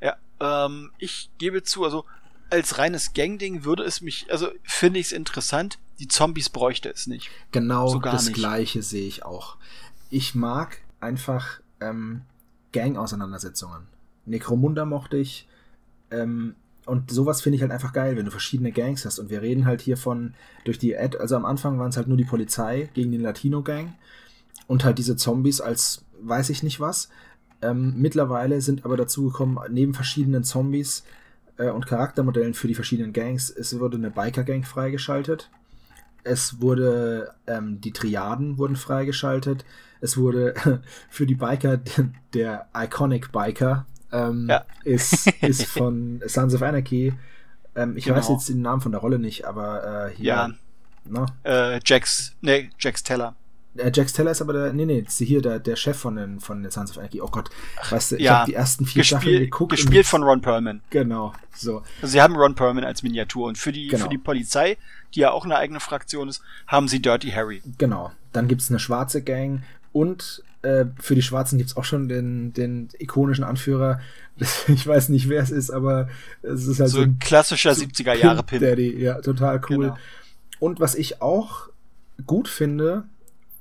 [0.00, 2.04] Ja, ähm, ich gebe zu, also
[2.50, 5.78] als reines Gang-Ding würde es mich, also finde ich es interessant.
[5.98, 7.30] Die Zombies bräuchte es nicht.
[7.52, 8.34] Genau so das nicht.
[8.34, 9.56] gleiche sehe ich auch.
[10.10, 12.22] Ich mag einfach ähm,
[12.72, 13.86] Gang-Auseinandersetzungen.
[14.26, 15.48] Necromunda mochte ich.
[16.10, 16.54] Ähm,
[16.86, 19.18] und sowas finde ich halt einfach geil, wenn du verschiedene Gangs hast.
[19.18, 20.34] Und wir reden halt hier von,
[20.64, 23.92] durch die Ad, also am Anfang waren es halt nur die Polizei gegen den Latino-Gang
[24.68, 27.08] und halt diese Zombies als weiß ich nicht was.
[27.60, 31.04] Ähm, mittlerweile sind aber dazu gekommen, neben verschiedenen Zombies
[31.56, 35.50] äh, und Charaktermodellen für die verschiedenen Gangs, es wurde eine Biker-Gang freigeschaltet.
[36.22, 39.64] Es wurde, ähm, die Triaden wurden freigeschaltet.
[40.00, 40.54] Es wurde
[41.08, 41.80] für die Biker
[42.34, 44.64] der Iconic Biker ähm, ja.
[44.84, 47.12] ist, ist von Sons of Anarchy.
[47.74, 48.16] Ähm, ich genau.
[48.16, 50.26] weiß jetzt den Namen von der Rolle nicht, aber äh, hier.
[50.26, 50.50] Ja.
[51.04, 51.26] Ne?
[51.44, 53.36] Äh, Jax, nee, Jax Teller.
[53.76, 56.62] Äh, Jax Teller ist aber der, nee, nee, hier der, der Chef von den, von
[56.62, 57.20] den Sons of Anarchy.
[57.20, 57.50] Oh Gott,
[57.90, 58.38] weißt du, ich ja.
[58.38, 59.70] habe die ersten vier Gespiel, Staffeln geguckt.
[59.70, 60.80] Gespielt von Ron Perlman.
[60.90, 61.82] Genau, so.
[62.00, 64.04] Also sie haben Ron Perlman als Miniatur und für die, genau.
[64.04, 64.78] für die Polizei,
[65.14, 67.62] die ja auch eine eigene Fraktion ist, haben sie Dirty Harry.
[67.78, 68.12] Genau.
[68.32, 69.62] Dann gibt's eine schwarze Gang
[69.92, 74.00] und äh, für die Schwarzen gibt's auch schon den, den ikonischen Anführer.
[74.68, 76.08] Ich weiß nicht, wer es ist, aber
[76.42, 78.60] es ist halt so, so ein klassischer so 70er Jahre Pin.
[78.60, 79.86] Daddy, ja, total cool.
[79.86, 79.98] Genau.
[80.58, 81.70] Und was ich auch
[82.26, 83.04] gut finde,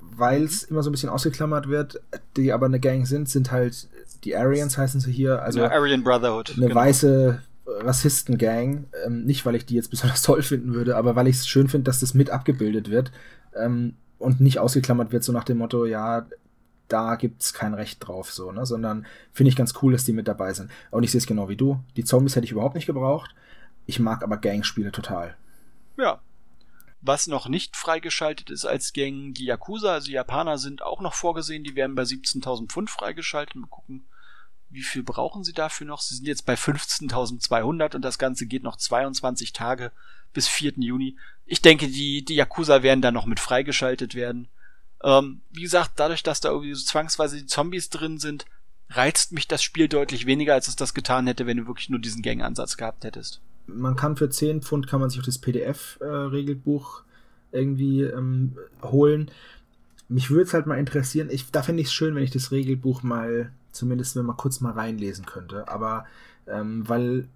[0.00, 2.00] weil es immer so ein bisschen ausgeklammert wird,
[2.36, 3.88] die aber eine Gang sind, sind halt
[4.24, 6.54] die Aryans heißen sie hier, also ja, Aryan Brotherhood.
[6.56, 6.80] Eine genau.
[6.80, 8.86] weiße Rassisten-Gang.
[9.06, 11.68] Ähm, nicht, weil ich die jetzt besonders toll finden würde, aber weil ich es schön
[11.68, 13.12] finde, dass das mit abgebildet wird
[13.54, 16.26] ähm, und nicht ausgeklammert wird, so nach dem Motto, ja,
[16.88, 18.66] da gibt's kein Recht drauf, so, ne?
[18.66, 20.70] Sondern finde ich ganz cool, dass die mit dabei sind.
[20.90, 21.80] Und ich sehe es genau wie du.
[21.96, 23.34] Die Zombies hätte ich überhaupt nicht gebraucht.
[23.86, 25.36] Ich mag aber Gang-Spiele total.
[25.96, 26.20] Ja.
[27.00, 31.62] Was noch nicht freigeschaltet ist als Gang, die Yakuza, also Japaner sind auch noch vorgesehen,
[31.62, 33.54] die werden bei 17.000 Pfund freigeschaltet.
[33.54, 34.06] Mal gucken,
[34.70, 36.00] wie viel brauchen sie dafür noch?
[36.00, 39.92] Sie sind jetzt bei 15.200 und das Ganze geht noch 22 Tage
[40.32, 40.74] bis 4.
[40.78, 41.16] Juni.
[41.44, 44.48] Ich denke, die, die Yakuza werden da noch mit freigeschaltet werden.
[45.02, 48.46] Ähm, wie gesagt, dadurch, dass da irgendwie so zwangsweise die Zombies drin sind,
[48.90, 51.98] reizt mich das Spiel deutlich weniger, als es das getan hätte, wenn du wirklich nur
[51.98, 53.40] diesen Gang-Ansatz gehabt hättest.
[53.66, 57.00] Man kann für 10 Pfund kann man sich auch das PDF-Regelbuch
[57.52, 59.30] äh, irgendwie ähm, holen.
[60.08, 62.52] Mich würde es halt mal interessieren, ich, da fände ich es schön, wenn ich das
[62.52, 65.68] Regelbuch mal, zumindest wenn man kurz mal reinlesen könnte.
[65.68, 66.06] Aber
[66.46, 67.28] ähm, weil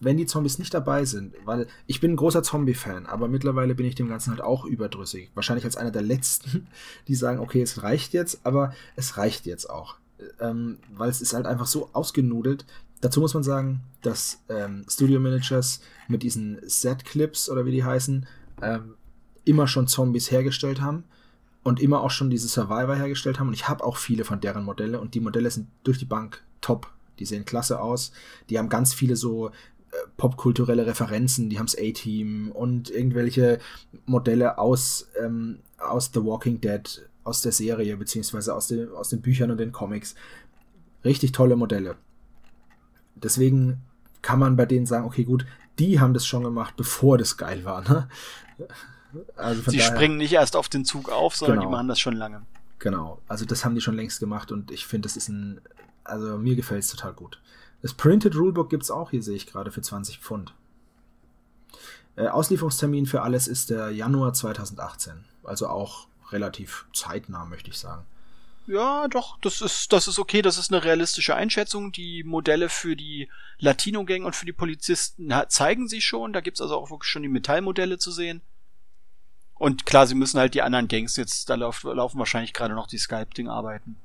[0.00, 3.86] wenn die Zombies nicht dabei sind, weil ich bin ein großer Zombie-Fan, aber mittlerweile bin
[3.86, 5.30] ich dem Ganzen halt auch überdrüssig.
[5.34, 6.68] Wahrscheinlich als einer der letzten,
[7.08, 9.96] die sagen, okay, es reicht jetzt, aber es reicht jetzt auch.
[10.40, 12.64] Ähm, weil es ist halt einfach so ausgenudelt.
[13.00, 18.26] Dazu muss man sagen, dass ähm, Studio Managers mit diesen Set-Clips oder wie die heißen,
[18.62, 18.94] ähm,
[19.44, 21.04] immer schon Zombies hergestellt haben
[21.62, 23.48] und immer auch schon diese Survivor hergestellt haben.
[23.48, 26.42] Und ich habe auch viele von deren Modelle und die Modelle sind durch die Bank
[26.60, 26.90] top.
[27.18, 28.12] Die sehen klasse aus.
[28.50, 29.50] Die haben ganz viele so
[30.16, 31.50] popkulturelle Referenzen.
[31.50, 33.58] Die haben das A-Team und irgendwelche
[34.06, 39.20] Modelle aus, ähm, aus The Walking Dead, aus der Serie, beziehungsweise aus, den, aus den
[39.20, 40.14] Büchern und den Comics.
[41.04, 41.96] Richtig tolle Modelle.
[43.14, 43.82] Deswegen
[44.22, 45.46] kann man bei denen sagen, okay, gut,
[45.78, 47.82] die haben das schon gemacht, bevor das geil war.
[47.82, 48.08] Ne?
[49.36, 51.98] Also Sie daher, springen nicht erst auf den Zug auf, sondern genau, die machen das
[51.98, 52.42] schon lange.
[52.78, 55.62] Genau, also das haben die schon längst gemacht und ich finde, das ist ein,
[56.04, 57.40] also mir gefällt es total gut.
[57.82, 60.52] Das Printed Rulebook gibt es auch, hier sehe ich gerade, für 20 Pfund.
[62.16, 68.04] Äh, Auslieferungstermin für alles ist der Januar 2018, also auch relativ zeitnah, möchte ich sagen.
[68.66, 71.90] Ja, doch, das ist, das ist okay, das ist eine realistische Einschätzung.
[71.90, 73.30] Die Modelle für die
[73.60, 76.34] Latino-Gang und für die Polizisten zeigen sich schon.
[76.34, 78.42] Da gibt's also auch wirklich schon die Metallmodelle zu sehen.
[79.54, 82.86] Und klar, sie müssen halt die anderen Gangs jetzt, da lauf, laufen wahrscheinlich gerade noch
[82.86, 83.96] die Skype-Ding-Arbeiten.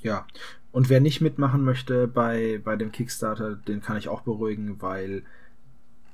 [0.00, 0.26] Ja.
[0.70, 5.24] Und wer nicht mitmachen möchte bei, bei dem Kickstarter, den kann ich auch beruhigen, weil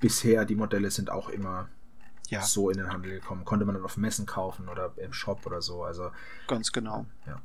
[0.01, 1.69] bisher die Modelle sind auch immer
[2.29, 2.43] ja.
[2.43, 3.45] so in den Handel gekommen.
[3.45, 5.83] Konnte man dann auf Messen kaufen oder im Shop oder so.
[5.83, 6.11] Also
[6.47, 7.07] ganz genau.
[7.27, 7.41] Ja.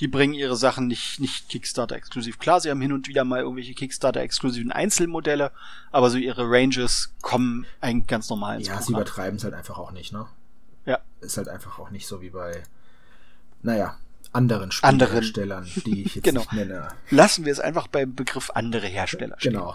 [0.00, 2.38] Die bringen ihre Sachen nicht, nicht Kickstarter-exklusiv.
[2.38, 5.52] Klar, sie haben hin und wieder mal irgendwelche Kickstarter-exklusiven Einzelmodelle,
[5.92, 8.86] aber so ihre Ranges kommen eigentlich ganz normal ins Ja, Programm.
[8.86, 10.26] sie übertreiben es halt einfach auch nicht, ne?
[10.84, 10.98] Ja.
[11.20, 12.62] Ist halt einfach auch nicht so wie bei,
[13.62, 13.96] naja,
[14.34, 16.40] anderen Spielherstellern, die ich jetzt genau.
[16.40, 16.88] nicht nenne.
[17.10, 19.52] Lassen wir es einfach beim Begriff andere Hersteller stehen.
[19.52, 19.74] Genau.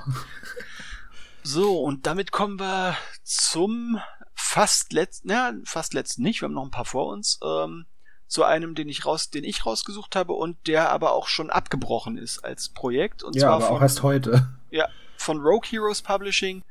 [1.43, 3.99] So, und damit kommen wir zum
[4.35, 7.85] fast letzten, ja, fast letzten nicht, wir haben noch ein paar vor uns, ähm,
[8.27, 12.17] zu einem, den ich raus, den ich rausgesucht habe und der aber auch schon abgebrochen
[12.17, 13.23] ist als Projekt.
[13.23, 14.49] Und ja, zwar aber von, auch erst heute.
[14.69, 14.87] Ja,
[15.17, 16.63] von Rogue Heroes Publishing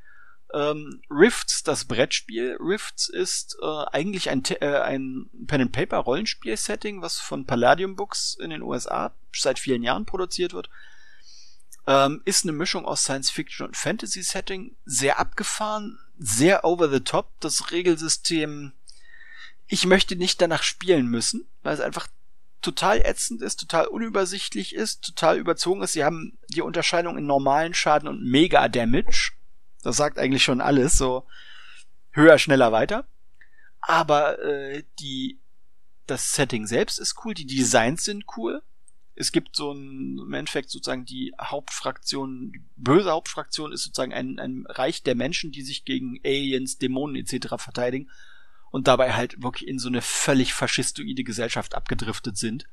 [0.55, 2.57] ähm, Rifts, das Brettspiel.
[2.59, 9.13] Rifts ist äh, eigentlich ein, äh, ein Pen-and-Paper-Rollenspiel-Setting, was von Palladium Books in den USA
[9.35, 10.71] seit vielen Jahren produziert wird.
[11.87, 14.77] Ähm, ist eine Mischung aus Science-Fiction und Fantasy-Setting.
[14.85, 17.31] Sehr abgefahren, sehr over the top.
[17.41, 18.73] Das Regelsystem,
[19.67, 22.09] ich möchte nicht danach spielen müssen, weil es einfach
[22.63, 25.93] total ätzend ist, total unübersichtlich ist, total überzogen ist.
[25.93, 29.33] Sie haben die Unterscheidung in normalen Schaden und Mega Damage
[29.83, 31.27] das sagt eigentlich schon alles, so
[32.13, 33.07] höher, schneller, weiter.
[33.81, 35.39] Aber äh, die
[36.07, 38.63] das Setting selbst ist cool, die Designs sind cool.
[39.15, 44.39] Es gibt so ein, im Endeffekt sozusagen die Hauptfraktion, die böse Hauptfraktion ist sozusagen ein,
[44.39, 47.57] ein Reich der Menschen, die sich gegen Aliens, Dämonen etc.
[47.57, 48.11] verteidigen
[48.71, 52.67] und dabei halt wirklich in so eine völlig faschistoide Gesellschaft abgedriftet sind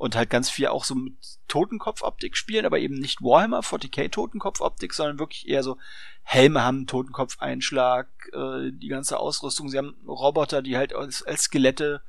[0.00, 1.12] und halt ganz viel auch so mit
[1.46, 5.76] Totenkopfoptik spielen, aber eben nicht Warhammer 40k Totenkopfoptik, sondern wirklich eher so
[6.22, 9.68] Helme haben Totenkopfeinschlag, äh, die ganze Ausrüstung.
[9.68, 12.00] Sie haben Roboter, die halt als, als Skelette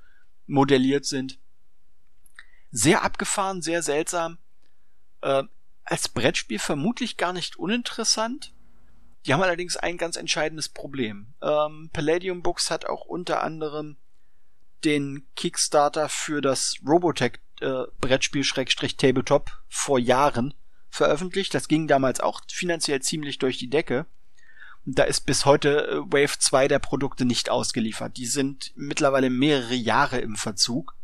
[0.48, 1.38] modelliert sind.
[2.72, 4.38] Sehr abgefahren, sehr seltsam.
[5.20, 5.44] Äh,
[5.84, 8.54] als Brettspiel vermutlich gar nicht uninteressant.
[9.26, 11.34] Die haben allerdings ein ganz entscheidendes Problem.
[11.42, 13.98] Ähm, Palladium Books hat auch unter anderem
[14.86, 20.54] den Kickstarter für das Robotech äh, Brettspiel Schrägstrich Tabletop vor Jahren
[20.90, 21.54] veröffentlicht.
[21.54, 24.06] Das ging damals auch finanziell ziemlich durch die Decke.
[24.86, 28.18] Und da ist bis heute äh, Wave 2 der Produkte nicht ausgeliefert.
[28.18, 30.96] Die sind mittlerweile mehrere Jahre im Verzug.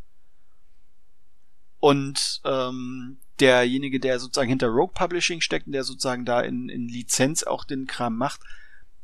[1.79, 6.88] Und ähm, derjenige, der sozusagen hinter Rogue Publishing steckt und der sozusagen da in, in
[6.88, 8.41] Lizenz auch den Kram macht,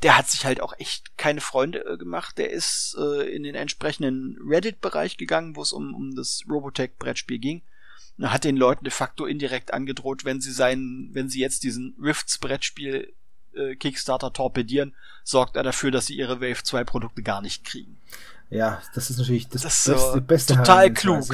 [0.04, 2.38] der hat sich halt auch echt keine Freunde äh, gemacht.
[2.38, 7.62] Der ist äh, in den entsprechenden Reddit-Bereich gegangen, wo es um, um das Robotech-Brettspiel ging.
[8.18, 11.96] Und hat den Leuten de facto indirekt angedroht, wenn sie seinen, wenn sie jetzt diesen
[12.00, 13.12] Rifts-Brettspiel
[13.56, 14.94] äh, Kickstarter torpedieren,
[15.24, 17.98] sorgt er dafür, dass sie ihre Wave 2 Produkte gar nicht kriegen.
[18.50, 21.26] Ja, das ist natürlich das, das beste, beste Total klug.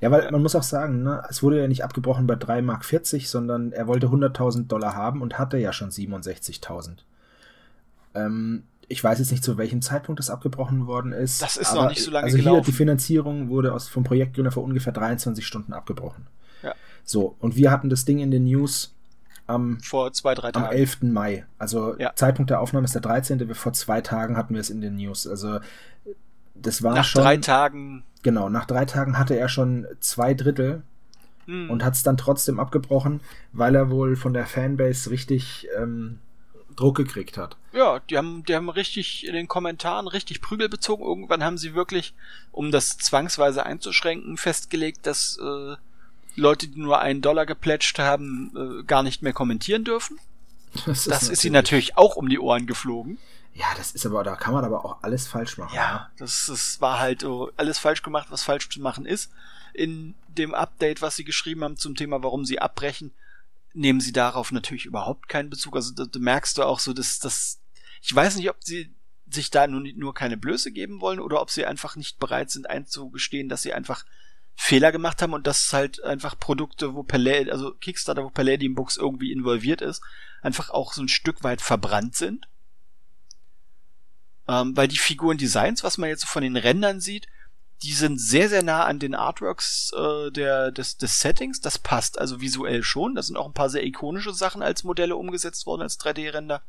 [0.00, 2.86] Ja, weil man muss auch sagen, ne, es wurde ja nicht abgebrochen bei 3 Mark
[2.86, 7.00] 40, sondern er wollte 100.000 Dollar haben und hatte ja schon 67.000.
[8.14, 11.40] Ähm, ich weiß jetzt nicht, zu welchem Zeitpunkt das abgebrochen worden ist.
[11.40, 12.56] Das ist noch nicht so lange also gelaufen.
[12.56, 16.26] Also hier, die Finanzierung wurde aus, vom Projektgründer vor ungefähr 23 Stunden abgebrochen.
[16.62, 16.74] Ja.
[17.04, 18.94] So, und wir hatten das Ding in den News
[19.46, 20.66] am, vor zwei, drei Tagen.
[20.66, 21.02] am 11.
[21.02, 21.46] Mai.
[21.58, 22.12] Also ja.
[22.14, 23.54] Zeitpunkt der Aufnahme ist der 13.
[23.54, 25.26] Vor zwei Tagen hatten wir es in den News.
[25.26, 25.60] Also
[26.54, 27.22] das war nach schon...
[27.22, 28.04] Nach drei Tagen...
[28.22, 30.82] Genau, nach drei Tagen hatte er schon zwei Drittel
[31.46, 31.70] hm.
[31.70, 33.20] und hat es dann trotzdem abgebrochen,
[33.52, 35.68] weil er wohl von der Fanbase richtig...
[35.78, 36.18] Ähm,
[36.76, 37.56] Druck gekriegt hat.
[37.72, 41.04] Ja, die haben, die haben richtig in den Kommentaren richtig Prügel bezogen.
[41.04, 42.14] Irgendwann haben sie wirklich,
[42.50, 45.76] um das zwangsweise einzuschränken, festgelegt, dass äh,
[46.36, 50.18] Leute, die nur einen Dollar geplätscht haben, äh, gar nicht mehr kommentieren dürfen.
[50.86, 53.18] Das ist, das ist ihnen natürlich auch um die Ohren geflogen.
[53.54, 55.74] Ja, das ist aber, da kann man aber auch alles falsch machen.
[55.74, 56.10] Ja, ne?
[56.18, 57.26] das, das war halt
[57.56, 59.30] alles falsch gemacht, was falsch zu machen ist.
[59.74, 63.12] In dem Update, was sie geschrieben haben zum Thema, warum sie abbrechen,
[63.74, 65.76] nehmen sie darauf natürlich überhaupt keinen Bezug.
[65.76, 67.60] Also da, da merkst du auch so, dass das,
[68.00, 68.94] ich weiß nicht, ob sie
[69.28, 72.68] sich da nur, nur keine Blöße geben wollen oder ob sie einfach nicht bereit sind
[72.68, 74.04] einzugestehen, dass sie einfach
[74.54, 78.96] Fehler gemacht haben und dass halt einfach Produkte, wo Palladium, also Kickstarter, wo Palladium Books
[78.96, 80.02] irgendwie involviert ist,
[80.42, 82.46] einfach auch so ein Stück weit verbrannt sind.
[84.48, 87.28] Ähm, weil die Figuren-Designs, was man jetzt so von den Rändern sieht,
[87.82, 91.60] die sind sehr, sehr nah an den Artworks äh, der, des, des Settings.
[91.60, 93.14] Das passt also visuell schon.
[93.14, 96.62] Da sind auch ein paar sehr ikonische Sachen als Modelle umgesetzt worden, als 3D-Render.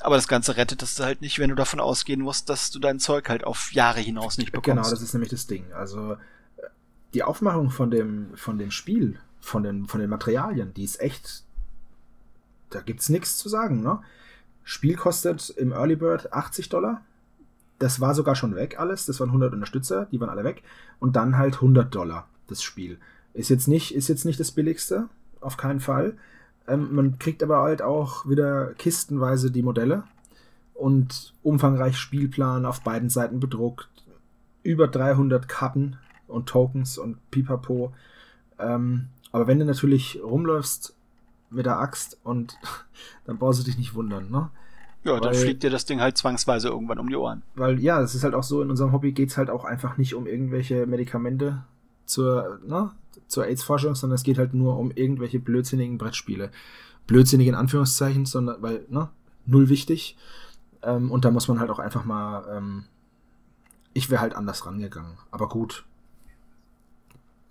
[0.00, 2.98] Aber das Ganze rettet das halt nicht, wenn du davon ausgehen musst, dass du dein
[2.98, 4.66] Zeug halt auf Jahre hinaus nicht bekommst.
[4.66, 5.72] Genau, das ist nämlich das Ding.
[5.72, 6.16] Also
[7.14, 11.44] die Aufmachung von dem, von dem Spiel, von den, von den Materialien, die ist echt.
[12.70, 14.02] Da gibt's nichts zu sagen, ne?
[14.64, 17.02] Spiel kostet im Early Bird 80 Dollar
[17.78, 19.06] das war sogar schon weg alles.
[19.06, 20.62] Das waren 100 Unterstützer, die waren alle weg.
[20.98, 22.98] Und dann halt 100 Dollar das Spiel.
[23.32, 25.08] Ist jetzt nicht, ist jetzt nicht das billigste,
[25.40, 26.16] auf keinen Fall.
[26.68, 30.04] Ähm, man kriegt aber halt auch wieder kistenweise die Modelle
[30.72, 33.88] und umfangreich Spielplan auf beiden Seiten bedruckt.
[34.62, 37.92] Über 300 Karten und Tokens und Pipapo.
[38.58, 40.96] Ähm, aber wenn du natürlich rumläufst
[41.50, 42.56] mit der Axt und
[43.24, 44.50] dann brauchst du dich nicht wundern, ne?
[45.04, 47.42] Ja, dann fliegt dir das Ding halt zwangsweise irgendwann um die Ohren.
[47.54, 50.14] Weil ja, es ist halt auch so, in unserem Hobby geht's halt auch einfach nicht
[50.14, 51.62] um irgendwelche Medikamente
[52.06, 52.90] zur, ne,
[53.28, 56.50] zur AIDS-Forschung, sondern es geht halt nur um irgendwelche blödsinnigen Brettspiele.
[57.06, 59.10] Blödsinnig in Anführungszeichen, sondern weil, ne,
[59.44, 60.16] null wichtig.
[60.82, 62.84] Ähm, und da muss man halt auch einfach mal, ähm,
[63.92, 65.18] ich wäre halt anders rangegangen.
[65.30, 65.84] Aber gut.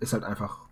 [0.00, 0.63] Ist halt einfach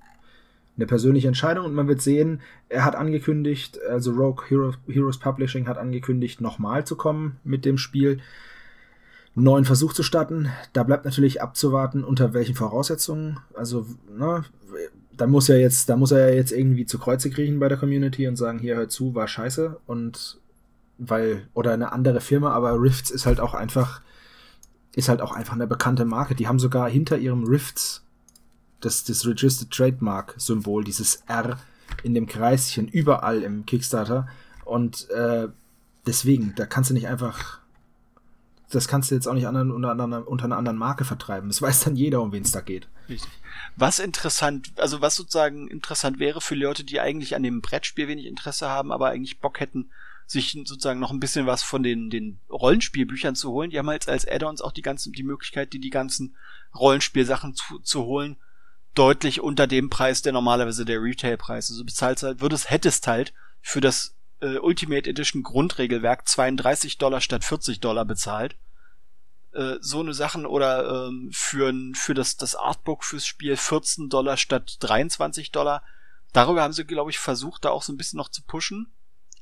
[0.76, 5.68] eine persönliche Entscheidung und man wird sehen, er hat angekündigt, also Rogue Hero, Heroes Publishing
[5.68, 8.20] hat angekündigt, nochmal zu kommen mit dem Spiel,
[9.34, 10.50] einen neuen Versuch zu starten.
[10.72, 13.38] Da bleibt natürlich abzuwarten, unter welchen Voraussetzungen.
[13.54, 14.44] Also, ne,
[15.16, 17.78] da muss er jetzt, da muss er ja jetzt irgendwie zu Kreuze kriechen bei der
[17.78, 20.40] Community und sagen, hier hört zu, war scheiße und
[20.98, 24.02] weil, oder eine andere Firma, aber Rifts ist halt auch einfach,
[24.94, 26.34] ist halt auch einfach eine bekannte Marke.
[26.34, 28.04] Die haben sogar hinter ihrem Rifts
[28.84, 31.58] das, das Registered Trademark Symbol, dieses R
[32.02, 34.28] in dem Kreischen überall im Kickstarter.
[34.64, 35.48] Und äh,
[36.06, 37.60] deswegen, da kannst du nicht einfach.
[38.70, 41.50] Das kannst du jetzt auch nicht anderen, unter, einer, unter einer anderen Marke vertreiben.
[41.50, 42.88] Das weiß dann jeder, um wen es da geht.
[43.06, 43.30] Richtig.
[43.76, 48.24] Was interessant, also was sozusagen interessant wäre für Leute, die eigentlich an dem Brettspiel wenig
[48.24, 49.90] Interesse haben, aber eigentlich Bock hätten,
[50.26, 53.68] sich sozusagen noch ein bisschen was von den, den Rollenspielbüchern zu holen.
[53.68, 56.34] Die haben halt als Add-ons auch die ganzen, die Möglichkeit, die, die ganzen
[56.74, 58.38] Rollenspielsachen zu, zu holen
[58.94, 61.70] deutlich unter dem Preis, der normalerweise der Retailpreis.
[61.70, 67.44] Also bezahlst halt, würdest, hättest halt für das äh, Ultimate Edition Grundregelwerk 32 Dollar statt
[67.44, 68.56] 40 Dollar bezahlt.
[69.52, 74.36] Äh, so eine Sachen oder ähm, für, für das, das Artbook fürs Spiel 14 Dollar
[74.36, 75.82] statt 23 Dollar.
[76.32, 78.92] Darüber haben sie, glaube ich, versucht, da auch so ein bisschen noch zu pushen.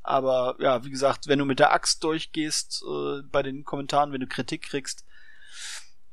[0.02, 4.20] Aber ja, wie gesagt, wenn du mit der Axt durchgehst äh, bei den Kommentaren, wenn
[4.20, 5.04] du Kritik kriegst,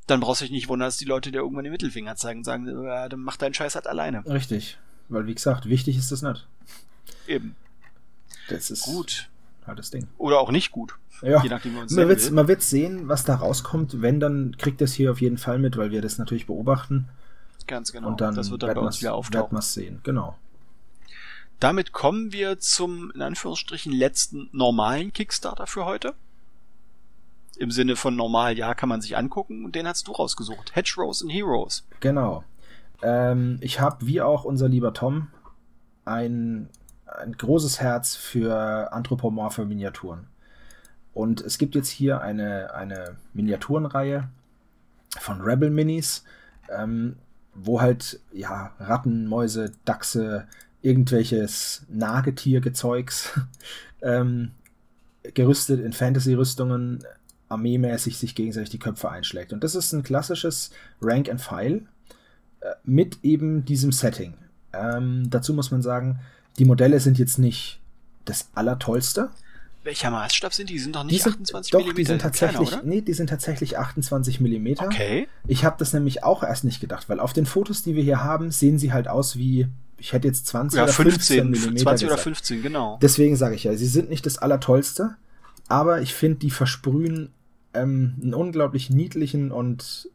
[0.07, 2.43] dann brauchst du dich nicht wundern, dass die Leute dir irgendwann den Mittelfinger zeigen und
[2.45, 4.25] sagen, ja, dann mach deinen Scheiß halt alleine.
[4.25, 4.77] Richtig.
[5.09, 6.47] Weil, wie gesagt, wichtig ist das nicht.
[7.27, 7.55] Eben.
[8.49, 9.29] Das ist gut.
[9.65, 10.07] Halt das Ding.
[10.17, 10.95] Oder auch nicht gut.
[11.21, 11.43] Ja.
[11.43, 14.01] Je nachdem, man, man, wird, man wird sehen, was da rauskommt.
[14.01, 17.09] Wenn, dann kriegt das hier auf jeden Fall mit, weil wir das natürlich beobachten.
[17.65, 18.07] Ganz genau.
[18.07, 19.51] Und dann das wird dann bei uns wieder auftauchen.
[19.51, 20.37] Wird sehen, genau.
[21.59, 26.13] Damit kommen wir zum, in Anführungsstrichen, letzten normalen Kickstarter für heute
[27.59, 30.75] im Sinne von normal, ja, kann man sich angucken und den hast du rausgesucht.
[30.75, 31.87] Hedgerows and Heroes.
[31.99, 32.43] Genau.
[33.01, 35.27] Ähm, ich habe, wie auch unser lieber Tom,
[36.05, 36.69] ein,
[37.05, 40.27] ein großes Herz für anthropomorphe Miniaturen.
[41.13, 44.29] Und es gibt jetzt hier eine, eine Miniaturenreihe
[45.19, 46.23] von Rebel Minis,
[46.69, 47.17] ähm,
[47.55, 50.47] wo halt, ja, Ratten, Mäuse, Dachse,
[50.81, 53.39] irgendwelches Nagetiergezeugs
[54.01, 54.51] ähm,
[55.33, 57.03] gerüstet in Fantasy-Rüstungen
[57.49, 59.53] armeemäßig sich gegenseitig die Köpfe einschlägt.
[59.53, 60.71] Und das ist ein klassisches
[61.01, 61.85] Rank and File
[62.61, 64.33] äh, mit eben diesem Setting.
[64.73, 66.19] Ähm, dazu muss man sagen,
[66.59, 67.79] die Modelle sind jetzt nicht
[68.25, 69.29] das Allertollste.
[69.83, 70.73] Welcher Maßstab sind die?
[70.73, 71.95] Die sind doch nicht die sind, 28 doch, mm.
[71.95, 74.67] Die sind tatsächlich, kleiner, nee, die sind tatsächlich 28 mm.
[74.79, 75.29] Okay.
[75.47, 78.21] Ich habe das nämlich auch erst nicht gedacht, weil auf den Fotos, die wir hier
[78.21, 79.67] haben, sehen sie halt aus wie,
[79.97, 81.77] ich hätte jetzt 20 ja, oder 15, 15 mm.
[81.77, 82.99] 20 oder 15, genau.
[83.01, 85.15] Deswegen sage ich ja, sie sind nicht das Allertollste
[85.67, 87.33] aber ich finde, die versprühen
[87.73, 90.09] ähm, einen unglaublich niedlichen und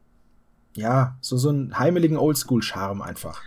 [0.75, 3.43] ja, so, so einen heimeligen Oldschool-Charme einfach.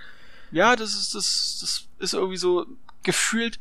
[0.52, 2.66] Ja, das ist, das, das ist irgendwie so
[3.04, 3.60] gefühlt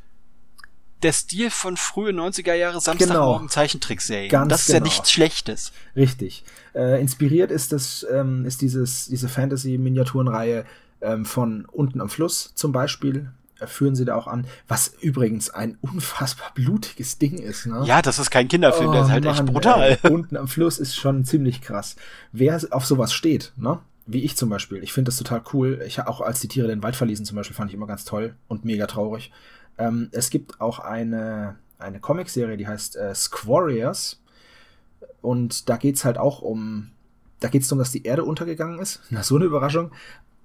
[1.03, 3.53] der Stil von frühe 90er Jahre Samstagmorgen genau.
[3.53, 4.31] Zeichentrickserien.
[4.31, 4.79] Ganz das ist genau.
[4.79, 5.73] ja nichts Schlechtes.
[5.95, 6.45] Richtig.
[6.75, 10.65] Äh, inspiriert ist das, ähm, ist dieses, diese Fantasy-Miniaturenreihe
[11.03, 13.31] ähm, von Unten am Fluss zum Beispiel
[13.67, 17.67] führen sie da auch an, was übrigens ein unfassbar blutiges Ding ist.
[17.67, 17.83] Ne?
[17.87, 19.99] Ja, das ist kein Kinderfilm, oh, der ist halt Mann, echt brutal.
[20.03, 21.97] Ey, unten am Fluss ist schon ziemlich krass.
[22.33, 23.79] Wer auf sowas steht, ne?
[24.07, 25.83] wie ich zum Beispiel, ich finde das total cool.
[25.87, 28.35] Ich auch als die Tiere den Wald verließen zum Beispiel, fand ich immer ganz toll
[28.49, 29.33] und mega traurig.
[29.79, 34.21] Ähm, es gibt auch eine, eine Comicserie, die heißt äh, Squarriors.
[35.23, 36.91] Und da geht es halt auch um,
[37.41, 39.01] da geht es darum, dass die Erde untergegangen ist.
[39.09, 39.91] Na, so eine Überraschung.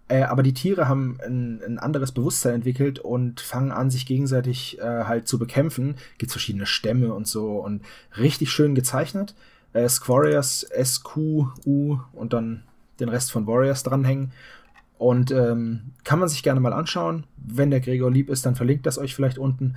[0.10, 4.80] Äh, aber die Tiere haben ein, ein, anderes Bewusstsein entwickelt und fangen an, sich gegenseitig
[4.80, 5.96] äh, halt zu bekämpfen.
[6.18, 7.84] Gibt verschiedene Stämme und so und
[8.18, 9.36] richtig schön gezeichnet.
[9.72, 12.64] Äh, Squarius, S-Q-U und dann
[13.00, 14.32] den Rest von Warriors dranhängen.
[14.98, 17.26] Und ähm, kann man sich gerne mal anschauen.
[17.38, 19.76] Wenn der Gregor lieb ist, dann verlinkt das euch vielleicht unten.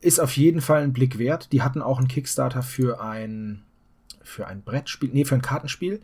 [0.00, 1.52] Ist auf jeden Fall ein Blick wert.
[1.52, 3.62] Die hatten auch einen Kickstarter für ein,
[4.22, 6.00] für ein Brettspiel, nee, für ein Kartenspiel,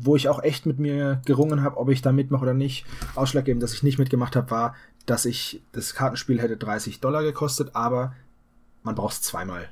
[0.00, 2.86] wo ich auch echt mit mir gerungen habe, ob ich da mitmache oder nicht.
[3.14, 4.74] Ausschlaggebend, dass ich nicht mitgemacht habe, war,
[5.06, 8.14] dass ich das Kartenspiel hätte 30 Dollar gekostet, aber
[8.82, 9.68] man braucht es zweimal.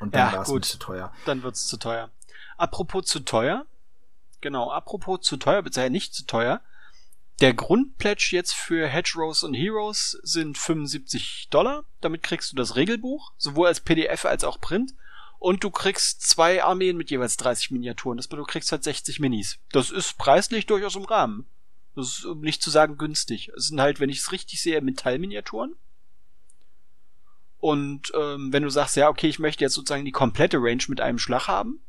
[0.00, 1.12] Und dann ja, war es zu teuer.
[1.26, 2.10] Dann wird es zu teuer.
[2.56, 3.66] Apropos zu teuer,
[4.40, 6.60] genau, apropos zu teuer, beziehungsweise nicht zu teuer.
[7.40, 11.84] Der Grundpledge jetzt für Hedgerows und Heroes sind 75 Dollar.
[12.00, 14.94] Damit kriegst du das Regelbuch, sowohl als PDF als auch Print.
[15.42, 18.16] Und du kriegst zwei Armeen mit jeweils 30 Miniaturen.
[18.16, 19.58] Das bedeutet, du kriegst halt 60 Minis.
[19.72, 21.46] Das ist preislich durchaus im Rahmen.
[21.96, 23.50] Das ist, um nicht zu sagen, günstig.
[23.56, 25.74] Es sind halt, wenn ich es richtig sehe, Metallminiaturen.
[27.58, 31.00] Und ähm, wenn du sagst, ja, okay, ich möchte jetzt sozusagen die komplette Range mit
[31.00, 31.80] einem Schlag haben,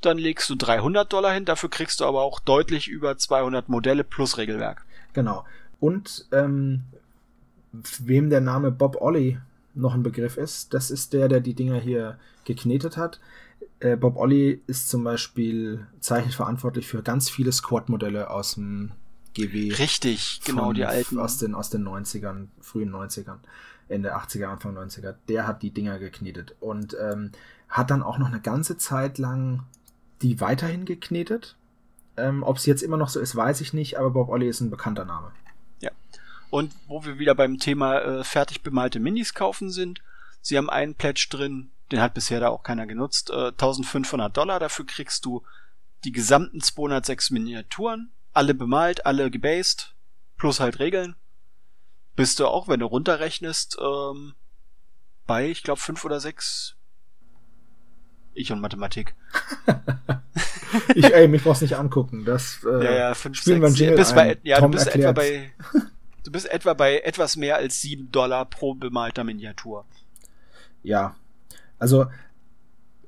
[0.00, 4.04] dann legst du 300 Dollar hin, dafür kriegst du aber auch deutlich über 200 Modelle
[4.04, 4.86] plus Regelwerk.
[5.14, 5.44] Genau.
[5.80, 6.84] Und ähm,
[7.72, 9.40] wem der Name Bob Ollie
[9.74, 13.20] noch ein Begriff ist, das ist der, der die Dinger hier geknetet hat.
[13.80, 18.92] Äh, Bob Ollie ist zum Beispiel zeichnet verantwortlich für ganz viele Squad-Modelle aus dem
[19.34, 19.72] GW.
[19.74, 21.18] Richtig, genau, die alten.
[21.18, 23.38] Aus den, aus den 90ern, frühen 90ern,
[23.88, 25.14] Ende 80er, Anfang 90er.
[25.28, 27.32] Der hat die Dinger geknetet und ähm,
[27.68, 29.64] hat dann auch noch eine ganze Zeit lang
[30.22, 31.56] die weiterhin geknetet.
[32.16, 34.60] Ähm, Ob es jetzt immer noch so ist, weiß ich nicht, aber Bob Olli ist
[34.60, 35.32] ein bekannter Name.
[35.80, 35.90] Ja.
[36.54, 40.00] Und wo wir wieder beim Thema äh, fertig bemalte Minis kaufen sind,
[40.40, 44.60] sie haben einen Pledge drin, den hat bisher da auch keiner genutzt, äh, 1500 Dollar,
[44.60, 45.42] dafür kriegst du
[46.04, 49.96] die gesamten 206 Miniaturen, alle bemalt, alle gebased,
[50.38, 51.16] plus halt Regeln.
[52.14, 54.34] Bist du auch, wenn du runterrechnest, ähm,
[55.26, 56.76] bei, ich glaube, fünf oder sechs?
[58.32, 59.16] Ich und Mathematik.
[60.94, 62.24] ich, ey, mich brauchst nicht angucken.
[62.24, 65.52] Das äh, ja, ja, fünf, spielen sechs, wir bist bei, ja, du bist etwa bei
[66.24, 69.86] du bist etwa bei etwas mehr als sieben Dollar pro bemalter Miniatur.
[70.82, 71.16] Ja.
[71.78, 72.06] Also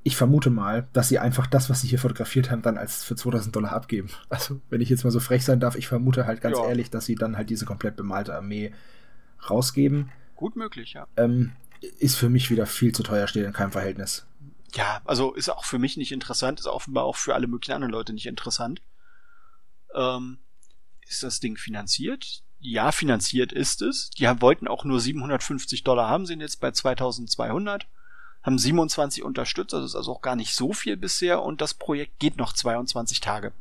[0.02, 3.16] ich vermute mal, dass sie einfach das, was sie hier fotografiert haben, dann als für
[3.16, 4.08] 2000 Dollar abgeben.
[4.28, 6.68] Also, wenn ich jetzt mal so frech sein darf, ich vermute halt ganz ja.
[6.68, 8.72] ehrlich, dass sie dann halt diese komplett bemalte Armee
[9.50, 10.10] rausgeben.
[10.36, 11.08] Gut möglich, ja.
[11.16, 11.52] Ähm,
[11.98, 14.26] ist für mich wieder viel zu teuer, steht in keinem Verhältnis
[14.76, 17.92] ja, also ist auch für mich nicht interessant, ist offenbar auch für alle möglichen anderen
[17.92, 18.82] Leute nicht interessant.
[19.94, 20.38] Ähm,
[21.06, 22.42] ist das Ding finanziert?
[22.68, 24.10] Ja, finanziert ist es.
[24.10, 27.86] Die haben, wollten auch nur 750 Dollar haben, sind jetzt bei 2200,
[28.42, 32.18] haben 27 unterstützt, also ist also auch gar nicht so viel bisher und das Projekt
[32.18, 33.52] geht noch 22 Tage.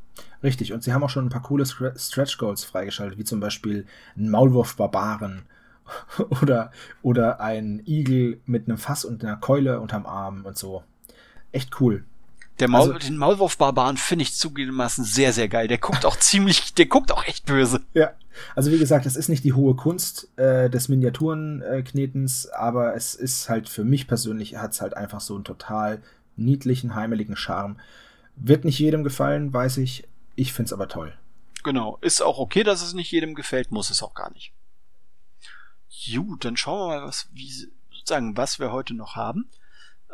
[0.42, 3.86] Richtig, und sie haben auch schon ein paar coole Stretch Goals freigeschaltet, wie zum Beispiel
[4.18, 5.46] ein Maulwurf-Barbaren
[6.42, 6.72] oder,
[7.04, 10.84] oder ein Igel mit einem Fass und einer Keule unterm Arm und so
[11.52, 12.06] echt cool.
[12.60, 15.68] Der Maul, also, den Maulwurf-Barbaren finde ich zugegebenermaßen sehr, sehr geil.
[15.68, 17.82] Der guckt auch ziemlich, der guckt auch echt böse.
[17.94, 18.14] Ja.
[18.54, 23.16] Also wie gesagt, das ist nicht die hohe Kunst äh, des Miniaturenknetens, äh, aber es
[23.16, 26.02] ist halt für mich persönlich, hat es halt einfach so einen total
[26.36, 27.78] niedlichen, heimeligen Charme.
[28.36, 30.08] Wird nicht jedem gefallen, weiß ich.
[30.36, 31.14] Ich finde es aber toll.
[31.64, 31.98] Genau.
[32.02, 34.52] Ist auch okay, dass es nicht jedem gefällt, muss es auch gar nicht.
[36.14, 37.50] Gut, dann schauen wir mal, was, wie,
[37.92, 39.50] sozusagen, was wir heute noch haben.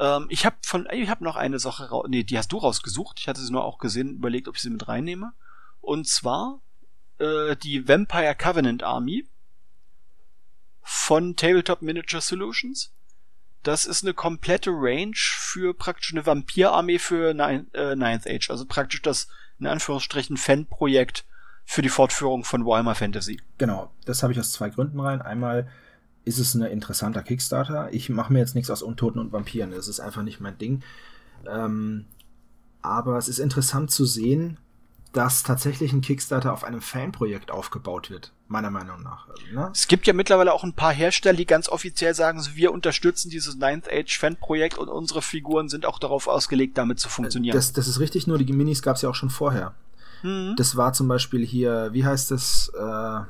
[0.02, 3.20] Ähm, ich habe von, ich habe noch eine Sache, nee, die hast du rausgesucht.
[3.20, 5.34] Ich hatte sie nur auch gesehen, überlegt, ob ich sie mit reinnehme.
[5.80, 6.60] Und zwar
[7.20, 9.28] äh, die Vampire Covenant Army
[10.82, 12.92] von Tabletop Miniature Solutions.
[13.62, 18.50] Das ist eine komplette Range für praktisch eine Vampirarmee für Nine, äh, Ninth Age.
[18.50, 19.28] Also praktisch das,
[19.60, 21.26] in Anführungsstrichen, Fan-Projekt
[21.64, 23.40] für die Fortführung von Warhammer Fantasy.
[23.60, 25.22] Genau, das habe ich aus zwei Gründen rein.
[25.22, 25.70] Einmal
[26.24, 27.92] ist es ein interessanter Kickstarter.
[27.94, 29.72] Ich mache mir jetzt nichts aus Untoten und Vampiren.
[29.72, 30.84] Das ist einfach nicht mein Ding.
[31.48, 32.06] Ähm,
[32.82, 34.58] aber es ist interessant zu sehen,
[35.14, 39.28] dass tatsächlich ein Kickstarter auf einem Fanprojekt aufgebaut wird, meiner Meinung nach.
[39.52, 39.70] Ne?
[39.74, 43.58] Es gibt ja mittlerweile auch ein paar Hersteller, die ganz offiziell sagen, wir unterstützen dieses
[43.58, 47.54] Ninth Age Fanprojekt und unsere Figuren sind auch darauf ausgelegt, damit zu funktionieren.
[47.54, 49.74] Das, das ist richtig, nur die Minis gab es ja auch schon vorher.
[50.24, 50.54] Mhm.
[50.56, 52.72] Das war zum Beispiel hier, wie heißt das?
[52.74, 53.22] Äh,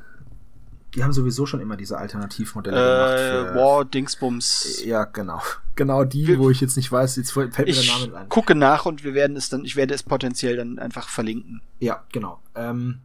[0.95, 3.53] die haben sowieso schon immer diese Alternativmodelle äh, gemacht.
[3.53, 4.83] Für, War, Dingsbums.
[4.85, 5.41] Ja, genau.
[5.73, 8.29] Genau die, wir, wo ich jetzt nicht weiß, jetzt fällt mir der Name ein.
[8.29, 11.61] gucke nach und wir werden es dann, ich werde es potenziell dann einfach verlinken.
[11.79, 12.39] Ja, genau.
[12.55, 12.99] Ähm,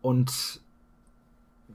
[0.00, 0.62] und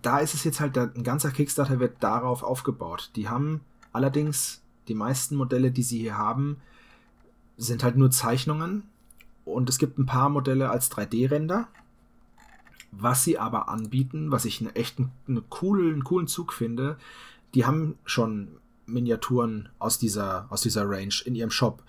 [0.02, 3.12] da ist es jetzt halt, ein ganzer Kickstarter wird darauf aufgebaut.
[3.16, 3.62] Die haben
[3.94, 6.58] allerdings, die meisten Modelle, die sie hier haben,
[7.58, 8.84] sind halt nur Zeichnungen.
[9.46, 11.68] Und es gibt ein paar Modelle als 3D-Render.
[12.98, 16.98] Was sie aber anbieten, was ich einen echt einen coolen, coolen Zug finde,
[17.54, 18.50] die haben schon
[18.86, 21.84] Miniaturen aus dieser, aus dieser Range in ihrem Shop.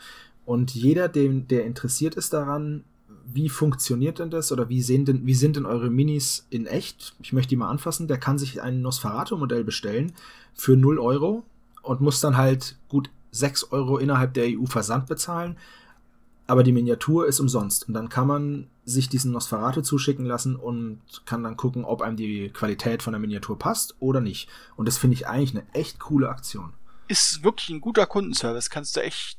[0.45, 2.85] Und jeder, dem, der interessiert ist daran,
[3.27, 7.17] wie funktioniert denn das oder wie, sehen denn, wie sind denn eure Minis in echt?
[7.21, 8.07] Ich möchte die mal anfassen.
[8.07, 10.13] Der kann sich ein Nosferatu-Modell bestellen
[10.55, 11.45] für 0 Euro
[11.83, 15.57] und muss dann halt gut 6 Euro innerhalb der EU Versand bezahlen
[16.47, 17.89] aber die Miniatur ist umsonst.
[17.89, 22.17] Und dann kann man sich diesen Nosferatu zuschicken lassen und kann dann gucken, ob einem
[22.17, 24.49] die Qualität von der Miniatur passt oder nicht.
[24.77, 26.73] Und das finde ich eigentlich eine echt coole Aktion.
[27.09, 28.71] Ist wirklich ein guter Kundenservice.
[28.71, 29.39] Kannst du echt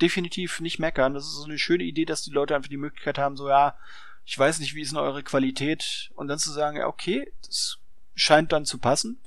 [0.00, 1.14] definitiv nicht meckern.
[1.14, 3.76] Das ist so eine schöne Idee, dass die Leute einfach die Möglichkeit haben, so, ja,
[4.24, 6.10] ich weiß nicht, wie ist denn eure Qualität?
[6.14, 7.78] Und dann zu sagen, ja, okay, das
[8.14, 9.20] scheint dann zu passen.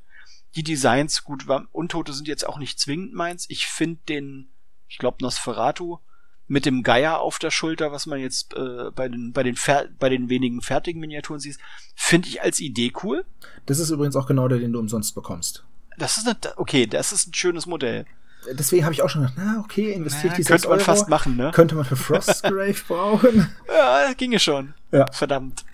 [0.55, 3.45] Die Designs, gut, Untote sind jetzt auch nicht zwingend meins.
[3.49, 4.49] Ich finde den,
[4.87, 5.99] ich glaube, Nosferatu,
[6.47, 9.87] mit dem Geier auf der Schulter, was man jetzt äh, bei den bei den Fer
[9.99, 11.57] bei den wenigen fertigen Miniaturen sieht,
[11.95, 13.25] finde ich als Idee cool.
[13.65, 15.63] Das ist übrigens auch genau der, den du umsonst bekommst.
[15.97, 18.05] Das ist eine, okay, das ist ein schönes Modell.
[18.51, 21.09] Deswegen habe ich auch schon gedacht, na okay, investiere ich die Könnte man Euro, fast
[21.09, 21.51] machen, ne?
[21.51, 23.49] Könnte man für Frostgrave brauchen.
[23.67, 24.75] Ja, ginge schon.
[24.91, 25.11] Ja.
[25.11, 25.65] Verdammt.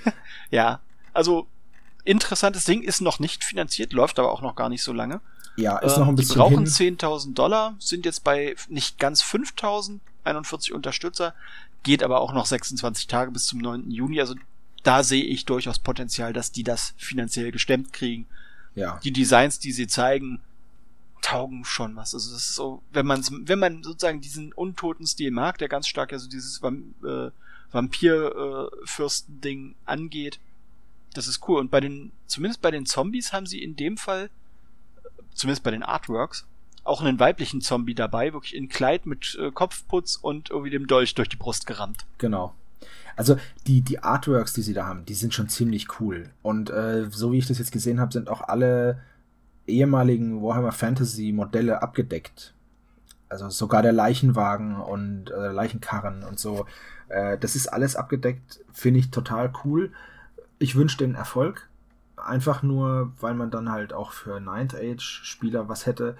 [0.50, 0.80] ja,
[1.14, 1.46] also
[2.04, 5.20] interessantes Ding ist noch nicht finanziert, läuft aber auch noch gar nicht so lange.
[5.56, 6.34] Ja, ist noch ein bisschen.
[6.34, 11.34] Die brauchen 10.000 Dollar, sind jetzt bei nicht ganz 5.000, 41 Unterstützer,
[11.82, 13.90] geht aber auch noch 26 Tage bis zum 9.
[13.90, 14.20] Juni.
[14.20, 14.34] Also
[14.82, 18.26] da sehe ich durchaus Potenzial, dass die das finanziell gestemmt kriegen.
[18.74, 19.00] Ja.
[19.02, 20.40] Die Designs, die sie zeigen,
[21.22, 22.14] taugen schon was.
[22.14, 25.88] Also das ist so, wenn man wenn man sozusagen diesen untoten Stil mag, der ganz
[25.88, 27.30] stark ja so dieses äh,
[27.72, 30.38] Vampir-Fürsten-Ding äh, angeht,
[31.14, 31.60] das ist cool.
[31.60, 34.30] Und bei den, zumindest bei den Zombies haben sie in dem Fall,
[35.34, 36.46] zumindest bei den Artworks,
[36.88, 41.14] auch einen weiblichen Zombie dabei, wirklich in Kleid mit äh, Kopfputz und irgendwie dem Dolch
[41.14, 42.06] durch die Brust gerammt.
[42.18, 42.54] Genau.
[43.16, 43.36] Also
[43.66, 46.30] die, die Artworks, die sie da haben, die sind schon ziemlich cool.
[46.42, 49.00] Und äh, so wie ich das jetzt gesehen habe, sind auch alle
[49.66, 52.54] ehemaligen Warhammer Fantasy Modelle abgedeckt.
[53.28, 56.66] Also sogar der Leichenwagen und äh, Leichenkarren und so.
[57.08, 59.92] Äh, das ist alles abgedeckt, finde ich total cool.
[60.58, 61.68] Ich wünsche den Erfolg.
[62.16, 66.16] Einfach nur, weil man dann halt auch für Ninth Age Spieler was hätte.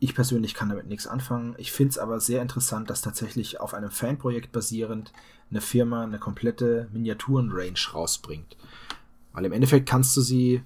[0.00, 1.54] Ich persönlich kann damit nichts anfangen.
[1.58, 5.12] Ich finde es aber sehr interessant, dass tatsächlich auf einem Fanprojekt basierend
[5.50, 8.56] eine Firma eine komplette Miniaturen-Range rausbringt.
[9.32, 10.62] Weil im Endeffekt kannst du sie,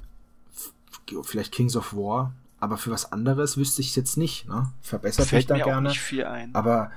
[1.23, 4.49] vielleicht Kings of War, aber für was anderes wüsste ich es jetzt nicht.
[4.49, 4.71] Ne?
[4.83, 5.93] Verbessert Fällt mich da gerne.
[6.53, 6.91] Aber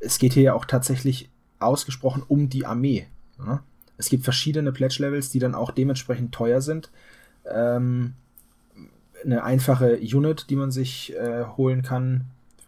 [0.00, 3.06] es geht hier ja auch tatsächlich ausgesprochen um die Armee.
[3.38, 3.60] Ne?
[3.96, 6.90] Es gibt verschiedene Pledge-Levels, die dann auch dementsprechend teuer sind.
[7.44, 8.14] Ähm,
[9.24, 12.26] eine einfache Unit, die man sich äh, holen kann,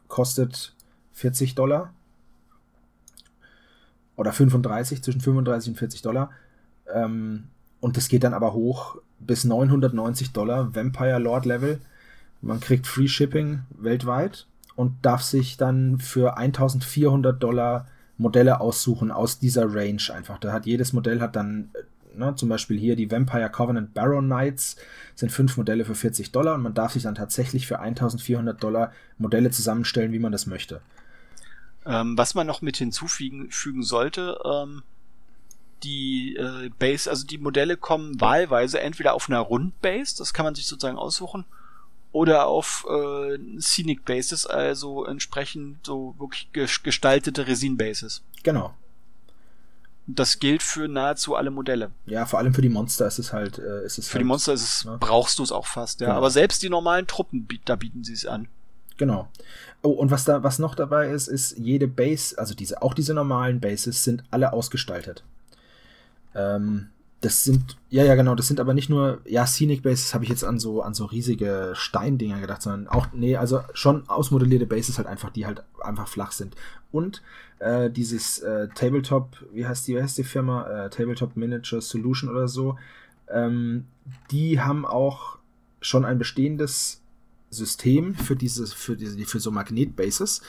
[0.08, 0.74] kostet
[1.12, 1.92] 40 Dollar.
[4.16, 6.30] Oder 35, zwischen 35 und 40 Dollar.
[6.92, 7.44] Ähm,
[7.80, 11.80] und das geht dann aber hoch bis 990 Dollar, Vampire Lord Level.
[12.40, 19.38] Man kriegt Free Shipping weltweit und darf sich dann für 1400 Dollar Modelle aussuchen aus
[19.38, 20.38] dieser Range einfach.
[20.38, 21.70] Da hat jedes Modell hat dann
[22.16, 24.76] Ne, zum Beispiel hier die Vampire Covenant Baron Knights
[25.14, 28.92] sind fünf Modelle für 40 Dollar und man darf sich dann tatsächlich für 1400 Dollar
[29.18, 30.80] Modelle zusammenstellen, wie man das möchte.
[31.86, 34.82] Ähm, was man noch mit hinzufügen sollte, ähm,
[35.82, 40.54] die äh, Base, also die Modelle kommen wahlweise entweder auf einer Rundbase, das kann man
[40.54, 41.44] sich sozusagen aussuchen,
[42.12, 48.22] oder auf äh, Scenic Bases, also entsprechend so wirklich gestaltete Resin Bases.
[48.44, 48.74] Genau.
[50.06, 51.90] Das gilt für nahezu alle Modelle.
[52.04, 53.58] Ja, vor allem für die Monster ist es halt.
[53.58, 54.98] Äh, ist es für halt, die Monster ist es, ne?
[55.00, 56.08] brauchst du es auch fast, ja.
[56.08, 56.18] Genau.
[56.18, 58.48] Aber selbst die normalen Truppen, da bieten sie es an.
[58.96, 59.28] Genau.
[59.82, 63.14] Oh, und was da, was noch dabei ist, ist jede Base, also diese, auch diese
[63.14, 65.24] normalen Bases sind alle ausgestaltet.
[66.34, 66.90] Ähm,
[67.24, 70.30] Das sind, ja, ja, genau, das sind aber nicht nur, ja, Scenic Bases habe ich
[70.30, 74.98] jetzt an so, an so riesige Steindinger gedacht, sondern auch, nee, also schon ausmodellierte Bases
[74.98, 76.54] halt einfach, die halt einfach flach sind.
[76.92, 77.22] Und
[77.60, 80.66] äh, dieses äh, Tabletop, wie heißt die, wie heißt die Firma?
[80.66, 82.76] Äh, Tabletop Miniature Solution oder so,
[83.30, 83.86] ähm,
[84.30, 85.38] die haben auch
[85.80, 87.00] schon ein bestehendes
[87.48, 90.42] System für diese, für diese, für so Magnetbases.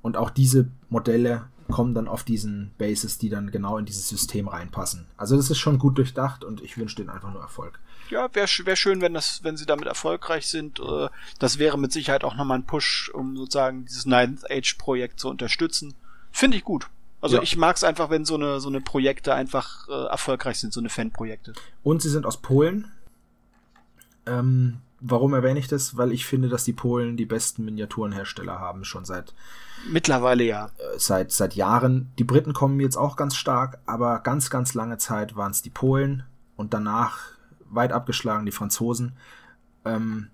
[0.00, 4.48] Und auch diese Modelle kommen dann auf diesen Bases, die dann genau in dieses System
[4.48, 5.06] reinpassen.
[5.16, 7.78] Also das ist schon gut durchdacht und ich wünsche denen einfach nur Erfolg.
[8.10, 10.80] Ja, wäre wär schön, wenn das, wenn sie damit erfolgreich sind.
[10.80, 11.08] Äh,
[11.38, 15.28] das wäre mit Sicherheit auch nochmal ein Push, um sozusagen dieses Ninth Age Projekt zu
[15.28, 15.94] unterstützen.
[16.32, 16.88] Finde ich gut.
[17.20, 17.42] Also ja.
[17.42, 20.80] ich mag es einfach, wenn so eine so eine Projekte einfach äh, erfolgreich sind, so
[20.80, 21.52] eine Fanprojekte.
[21.82, 22.90] Und sie sind aus Polen.
[24.26, 25.96] Ähm, warum erwähne ich das?
[25.96, 29.34] Weil ich finde, dass die Polen die besten Miniaturenhersteller haben, schon seit
[29.88, 30.66] mittlerweile ja.
[30.78, 32.10] Äh, seit seit Jahren.
[32.18, 35.70] Die Briten kommen jetzt auch ganz stark, aber ganz ganz lange Zeit waren es die
[35.70, 36.24] Polen
[36.56, 37.20] und danach
[37.70, 39.16] weit abgeschlagen die Franzosen.
[39.84, 40.28] Ähm,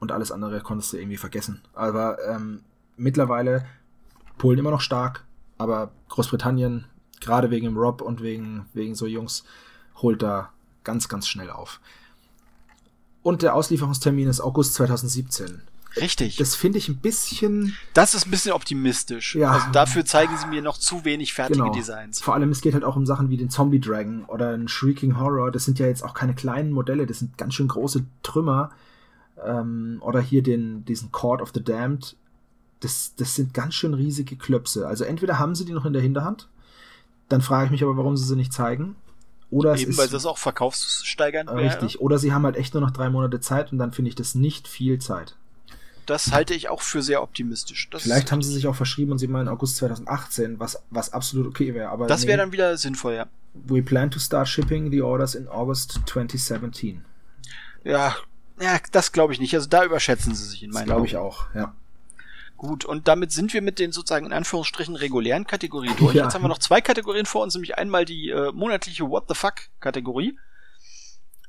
[0.00, 1.62] und alles andere konntest du irgendwie vergessen.
[1.72, 2.62] Aber ähm,
[2.96, 3.64] mittlerweile
[4.36, 5.24] Polen immer noch stark,
[5.56, 6.84] aber Großbritannien,
[7.20, 9.44] gerade wegen dem Rob und wegen, wegen so Jungs,
[9.96, 10.50] holt da
[10.82, 11.80] ganz, ganz schnell auf.
[13.24, 15.62] Und der Auslieferungstermin ist August 2017.
[15.96, 16.36] Richtig.
[16.36, 17.74] Das finde ich ein bisschen.
[17.94, 19.34] Das ist ein bisschen optimistisch.
[19.34, 19.52] Ja.
[19.52, 21.72] Also dafür zeigen sie mir noch zu wenig fertige genau.
[21.72, 22.20] Designs.
[22.20, 25.18] Vor allem, es geht halt auch um Sachen wie den Zombie Dragon oder einen Shrieking
[25.18, 25.50] Horror.
[25.50, 28.70] Das sind ja jetzt auch keine kleinen Modelle, das sind ganz schön große Trümmer.
[29.42, 32.16] Ähm, oder hier den, diesen Court of the Damned.
[32.80, 34.86] Das, das sind ganz schön riesige Klöpse.
[34.86, 36.48] Also entweder haben sie die noch in der Hinterhand,
[37.30, 38.96] dann frage ich mich aber, warum sie sie nicht zeigen.
[39.54, 41.58] Oder Eben, ist, weil das auch verkaufssteigern wäre.
[41.58, 42.00] Richtig.
[42.00, 44.34] Oder sie haben halt echt nur noch drei Monate Zeit und dann finde ich das
[44.34, 45.36] nicht viel Zeit.
[46.06, 47.88] Das halte ich auch für sehr optimistisch.
[47.90, 51.46] Das Vielleicht haben sie sich auch verschrieben und sie meinen August 2018, was, was absolut
[51.46, 51.90] okay wäre.
[51.90, 53.26] Aber das wäre nee, dann wieder sinnvoll, ja.
[53.54, 57.04] We plan to start shipping the orders in August 2017.
[57.84, 58.16] Ja,
[58.60, 59.54] ja das glaube ich nicht.
[59.54, 61.74] Also da überschätzen sie sich in meinen Glaube ich auch, ja.
[62.64, 66.14] Gut, und damit sind wir mit den sozusagen in Anführungsstrichen regulären Kategorien durch.
[66.14, 66.24] Ja.
[66.24, 69.34] Jetzt haben wir noch zwei Kategorien vor uns, nämlich einmal die äh, monatliche What the
[69.34, 70.38] fuck Kategorie.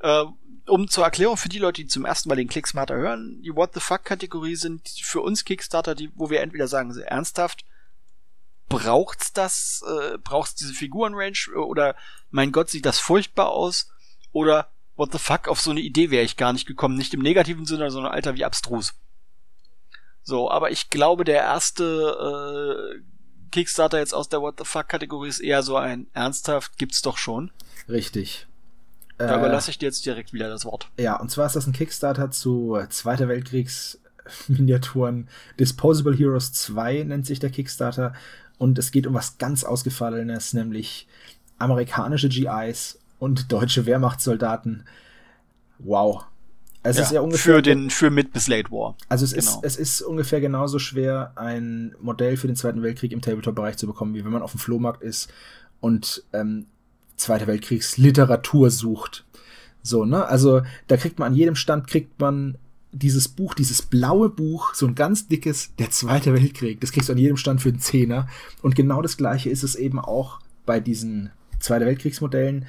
[0.02, 0.26] Äh,
[0.68, 3.74] um zur Erklärung für die Leute, die zum ersten Mal den Clicksmarter hören, die What
[3.74, 7.64] the fuck Kategorie sind für uns Kickstarter, die, wo wir entweder sagen, ernsthaft,
[8.68, 11.96] braucht's das, äh, braucht's diese Figurenrange oder
[12.30, 13.90] mein Gott, sieht das furchtbar aus
[14.34, 17.22] oder what the fuck, auf so eine Idee wäre ich gar nicht gekommen, nicht im
[17.22, 18.96] negativen Sinne, sondern alter wie abstrus.
[20.26, 23.02] So, aber ich glaube, der erste äh,
[23.52, 27.18] Kickstarter jetzt aus der What the fuck Kategorie ist eher so ein ernsthaft gibt's doch
[27.18, 27.52] schon.
[27.88, 28.48] Richtig.
[29.20, 30.90] Da äh, überlasse ich dir jetzt direkt wieder das Wort.
[30.98, 34.02] Ja, und zwar ist das ein Kickstarter zu Zweiter Weltkriegs
[34.48, 35.30] Miniaturen.
[35.60, 38.14] Disposable Heroes 2 nennt sich der Kickstarter.
[38.58, 41.08] Und es geht um was ganz Ausgefallenes, nämlich
[41.60, 44.88] amerikanische GIs und deutsche Wehrmachtssoldaten.
[45.78, 46.26] Wow.
[46.86, 47.56] Es ja, ist ja ungefähr.
[47.56, 48.96] Für den, für Mid bis Late War.
[49.10, 49.62] Also es genau.
[49.62, 53.88] ist, es ist ungefähr genauso schwer, ein Modell für den Zweiten Weltkrieg im Tabletop-Bereich zu
[53.88, 55.32] bekommen, wie wenn man auf dem Flohmarkt ist
[55.80, 56.68] und ähm,
[57.16, 59.26] Zweite Weltkriegsliteratur sucht.
[59.82, 60.26] So, ne?
[60.28, 62.58] Also da kriegt man an jedem Stand kriegt man
[62.92, 66.82] dieses Buch, dieses blaue Buch, so ein ganz dickes, der Zweite Weltkrieg.
[66.82, 68.28] Das kriegst du an jedem Stand für einen Zehner.
[68.62, 72.66] Und genau das gleiche ist es eben auch bei diesen Zweite Weltkriegsmodellen.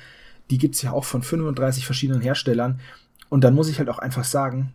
[0.50, 2.80] Die gibt's ja auch von 35 verschiedenen Herstellern.
[3.28, 4.72] Und dann muss ich halt auch einfach sagen,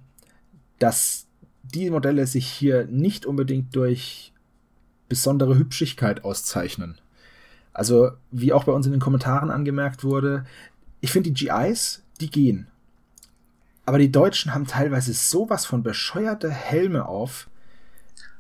[0.80, 1.28] dass
[1.64, 4.34] die Modelle sich hier nicht unbedingt durch
[5.08, 7.00] besondere Hübschigkeit auszeichnen.
[7.74, 10.46] Also, wie auch bei uns in den Kommentaren angemerkt wurde,
[11.00, 12.68] ich finde die GIs, die gehen.
[13.86, 17.50] Aber die Deutschen haben teilweise sowas von bescheuerte Helme auf.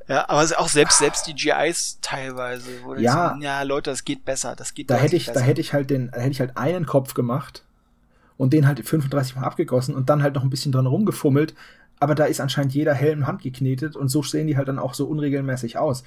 [0.07, 4.25] Ja, aber auch selbst, selbst die GIs teilweise, wo ja, sagen, ja, Leute, das geht
[4.25, 5.39] besser, das geht da hätte ich, besser.
[5.39, 7.63] Da hätte ich halt den, da hätte ich halt einen Kopf gemacht
[8.37, 11.53] und den halt 35 Mal abgegossen und dann halt noch ein bisschen dran rumgefummelt.
[11.99, 15.05] Aber da ist anscheinend jeder Helm handgeknetet und so sehen die halt dann auch so
[15.05, 16.03] unregelmäßig aus.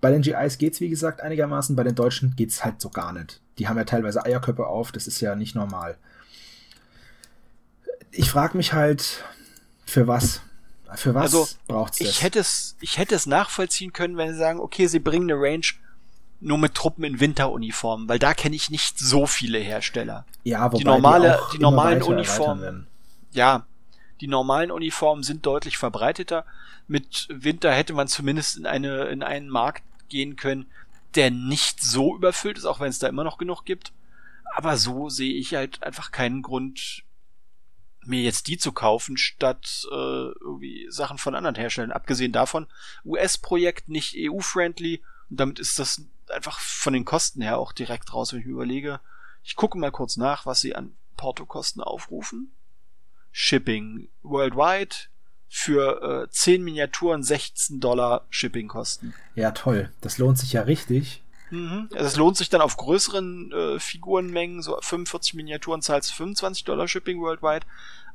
[0.00, 3.40] Bei den GIs geht's wie gesagt einigermaßen, bei den Deutschen geht's halt so gar nicht.
[3.58, 5.96] Die haben ja teilweise Eierköpfe auf, das ist ja nicht normal.
[8.10, 9.24] Ich frage mich halt,
[9.84, 10.40] für was?
[10.94, 12.08] Für was also, braucht's das?
[12.08, 15.40] Ich hätte es, ich hätte es nachvollziehen können, wenn sie sagen, okay, sie bringen eine
[15.40, 15.66] Range
[16.40, 20.24] nur mit Truppen in Winteruniformen, weil da kenne ich nicht so viele Hersteller.
[20.42, 22.86] Ja, wobei die normale, die, die normalen Uniformen.
[23.32, 23.66] Ja,
[24.20, 26.44] die normalen Uniformen sind deutlich verbreiteter.
[26.88, 30.66] Mit Winter hätte man zumindest in eine in einen Markt gehen können,
[31.14, 33.92] der nicht so überfüllt ist, auch wenn es da immer noch genug gibt.
[34.56, 37.04] Aber so sehe ich halt einfach keinen Grund,
[38.04, 41.92] mir jetzt die zu kaufen, statt äh, irgendwie Sachen von anderen Herstellern.
[41.92, 42.66] Abgesehen davon,
[43.04, 48.32] US-Projekt nicht EU-friendly und damit ist das einfach von den Kosten her auch direkt raus,
[48.32, 49.00] wenn ich mir überlege.
[49.42, 52.52] Ich gucke mal kurz nach, was sie an Portokosten aufrufen.
[53.32, 54.96] Shipping worldwide
[55.48, 59.14] für äh, 10 Miniaturen 16 Dollar Shippingkosten.
[59.34, 59.92] Ja, toll.
[60.00, 61.22] Das lohnt sich ja richtig.
[61.50, 61.88] Mhm.
[61.92, 66.64] Also es lohnt sich dann auf größeren äh, Figurenmengen, so 45 Miniaturen zahlst du 25
[66.64, 67.66] Dollar Shipping worldwide,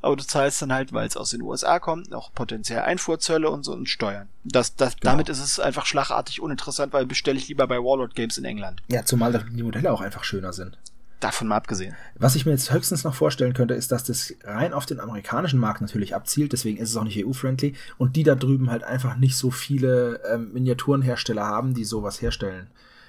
[0.05, 3.63] aber du zahlst dann halt, weil es aus den USA kommt, auch potenziell Einfuhrzölle und
[3.63, 4.27] so und Steuern.
[4.43, 5.11] Das, das, genau.
[5.11, 8.83] Damit ist es einfach schlagartig uninteressant, weil bestelle ich lieber bei Warlord Games in England.
[8.87, 10.77] Ja, zumal die Modelle auch einfach schöner sind.
[11.19, 11.95] Davon mal abgesehen.
[12.15, 15.59] Was ich mir jetzt höchstens noch vorstellen könnte, ist, dass das rein auf den amerikanischen
[15.59, 19.15] Markt natürlich abzielt, deswegen ist es auch nicht EU-friendly und die da drüben halt einfach
[19.15, 22.67] nicht so viele ähm, Miniaturenhersteller haben, die sowas herstellen.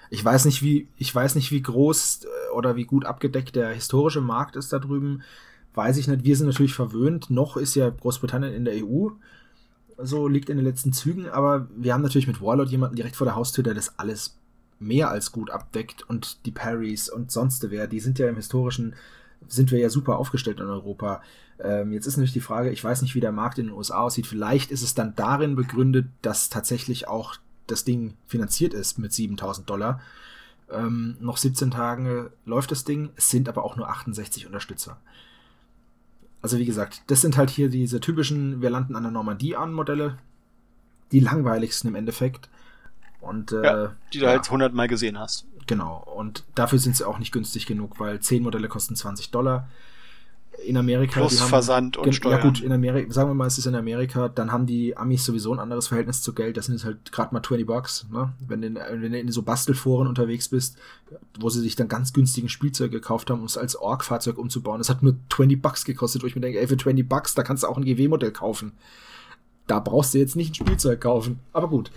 [0.09, 3.71] Ich weiß nicht, wie, ich weiß nicht, wie groß äh, oder wie gut abgedeckt der
[3.71, 5.23] historische Markt ist da drüben.
[5.77, 6.25] Weiß ich nicht.
[6.25, 7.29] Wir sind natürlich verwöhnt.
[7.29, 9.11] Noch ist ja Großbritannien in der EU.
[9.99, 11.29] So liegt in den letzten Zügen.
[11.29, 14.39] Aber wir haben natürlich mit Warlord jemanden direkt vor der Haustür, der das alles
[14.79, 16.09] mehr als gut abdeckt.
[16.09, 18.95] Und die Parrys und sonst wer, die sind ja im historischen,
[19.49, 21.21] sind wir ja super aufgestellt in Europa.
[21.59, 23.99] Ähm, jetzt ist natürlich die Frage, ich weiß nicht, wie der Markt in den USA
[23.99, 24.27] aussieht.
[24.27, 27.37] Vielleicht ist es dann darin begründet, dass tatsächlich auch
[27.67, 30.01] das Ding finanziert ist mit 7000 Dollar.
[30.71, 34.99] Ähm, noch 17 Tage läuft das Ding, es sind aber auch nur 68 Unterstützer.
[36.43, 39.73] Also wie gesagt, das sind halt hier diese typischen, wir landen an der Normandie an
[39.73, 40.19] Modelle,
[41.13, 42.49] die langweiligsten im Endeffekt.
[43.21, 45.47] Und, äh, ja, die du ja, halt 100 Mal gesehen hast.
[45.67, 49.69] Genau, und dafür sind sie auch nicht günstig genug, weil 10 Modelle kosten 20 Dollar
[50.65, 51.21] in Amerika.
[51.21, 52.39] Plus haben, Versand und Steuern.
[52.39, 55.25] Ja gut, in Amerika, sagen wir mal, es ist in Amerika, dann haben die Amis
[55.25, 56.57] sowieso ein anderes Verhältnis zu Geld.
[56.57, 58.33] Das sind halt gerade mal 20 Bucks, ne?
[58.47, 60.77] Wenn, du, wenn du in so Bastelforen unterwegs bist,
[61.39, 64.79] wo sie sich dann ganz günstigen Spielzeug gekauft haben, um es als Org-Fahrzeug umzubauen.
[64.79, 67.43] Das hat nur 20 Bucks gekostet, wo ich mir denke, ey, für 20 Bucks, da
[67.43, 68.73] kannst du auch ein GW-Modell kaufen.
[69.67, 71.41] Da brauchst du jetzt nicht ein Spielzeug kaufen.
[71.53, 71.91] Aber gut.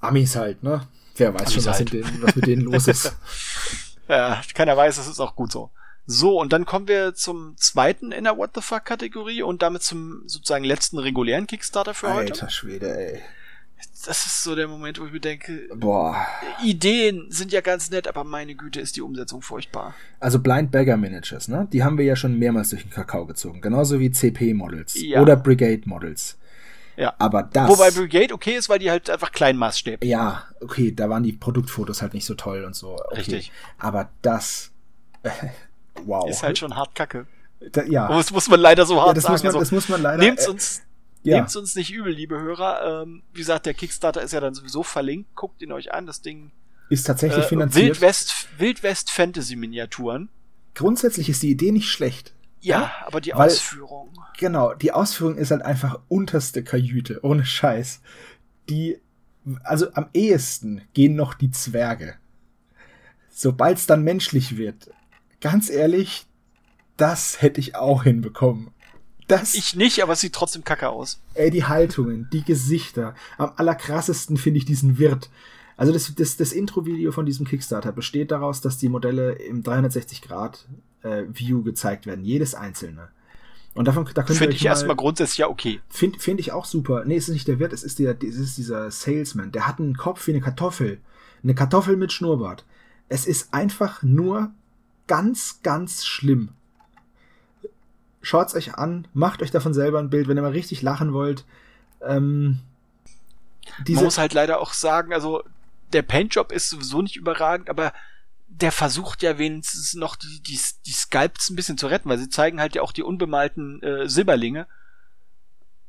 [0.00, 0.82] Amis halt, ne?
[1.16, 1.92] Wer weiß Amis schon, was, halt.
[1.92, 3.16] denen, was mit denen los ist.
[4.08, 5.70] ja, keiner weiß, das ist auch gut so.
[6.10, 9.82] So, und dann kommen wir zum zweiten in der What the fuck Kategorie und damit
[9.82, 12.32] zum sozusagen letzten regulären Kickstarter für Alter heute.
[12.32, 13.20] Alter Schwede, ey.
[14.06, 16.26] Das ist so der Moment, wo ich mir denke, boah.
[16.64, 19.94] Ideen sind ja ganz nett, aber meine Güte ist die Umsetzung furchtbar.
[20.18, 21.68] Also Blind Bagger Miniatures, ne?
[21.74, 25.20] Die haben wir ja schon mehrmals durch den Kakao gezogen, genauso wie CP Models ja.
[25.20, 26.38] oder Brigade Models.
[26.96, 27.14] Ja.
[27.18, 27.68] Aber das.
[27.68, 30.06] Wobei Brigade okay ist, weil die halt einfach Kleinmaßstäbe.
[30.06, 32.94] Ja, okay, da waren die Produktfotos halt nicht so toll und so.
[32.94, 33.16] Okay.
[33.18, 33.52] Richtig.
[33.78, 34.70] Aber das.
[36.06, 36.28] wow.
[36.28, 37.26] Ist halt schon hart kacke.
[37.72, 38.08] Da, ja.
[38.08, 39.34] Das muss man leider so hart ja, das sagen.
[39.34, 40.22] Muss man, also, das muss man leider.
[40.22, 40.82] Nehmt's uns,
[41.22, 41.36] ja.
[41.36, 43.02] nehmt's uns nicht übel, liebe Hörer.
[43.02, 45.34] Ähm, wie gesagt, der Kickstarter ist ja dann sowieso verlinkt.
[45.34, 46.06] Guckt ihn euch an.
[46.06, 46.52] Das Ding
[46.88, 47.86] ist tatsächlich äh, finanziert.
[47.86, 50.28] Wildwest, Wildwest Fantasy Miniaturen.
[50.74, 52.34] Grundsätzlich ist die Idee nicht schlecht.
[52.60, 52.92] Ja, ja?
[53.06, 54.10] aber die Weil, Ausführung.
[54.38, 58.00] Genau, die Ausführung ist halt einfach unterste Kajüte, ohne Scheiß.
[58.68, 59.00] Die,
[59.64, 62.14] also am ehesten gehen noch die Zwerge.
[63.30, 64.90] Sobald es dann menschlich wird,
[65.40, 66.26] ganz ehrlich,
[66.96, 68.70] das hätte ich auch hinbekommen.
[69.28, 71.20] Das, ich nicht, aber es sieht trotzdem kacke aus.
[71.34, 73.14] Ey, die Haltungen, die Gesichter.
[73.36, 75.28] Am allerkrassesten finde ich diesen Wirt.
[75.76, 81.60] Also das, das, das Intro-Video von diesem Kickstarter besteht daraus, dass die Modelle im 360-Grad-View
[81.60, 82.24] äh, gezeigt werden.
[82.24, 83.08] Jedes einzelne.
[83.74, 85.80] Und davon, da Finde ich erstmal grundsätzlich ja okay.
[85.88, 87.04] Finde find ich auch super.
[87.04, 89.52] Nee, es ist nicht der Wirt, es ist, der, es ist dieser Salesman.
[89.52, 90.98] Der hat einen Kopf wie eine Kartoffel.
[91.44, 92.64] Eine Kartoffel mit Schnurrbart.
[93.08, 94.50] Es ist einfach nur
[95.08, 96.50] ganz, ganz schlimm.
[98.22, 101.44] Schaut's euch an, macht euch davon selber ein Bild, wenn ihr mal richtig lachen wollt.
[102.00, 102.60] Ähm,
[103.88, 105.42] Man muss halt leider auch sagen, also
[105.92, 107.92] der Paintjob ist sowieso nicht überragend, aber
[108.46, 112.28] der versucht ja wenigstens noch die, die, die Sculpts ein bisschen zu retten, weil sie
[112.28, 114.66] zeigen halt ja auch die unbemalten äh, Silberlinge.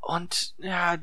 [0.02, 0.98] Und ja,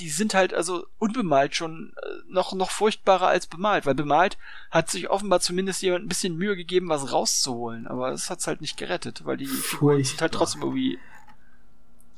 [0.00, 4.38] die sind halt also unbemalt schon äh, noch, noch furchtbarer als bemalt, weil bemalt
[4.70, 8.60] hat sich offenbar zumindest jemand ein bisschen Mühe gegeben, was rauszuholen, aber das hat's halt
[8.60, 10.98] nicht gerettet, weil die Figuren sind halt trotzdem irgendwie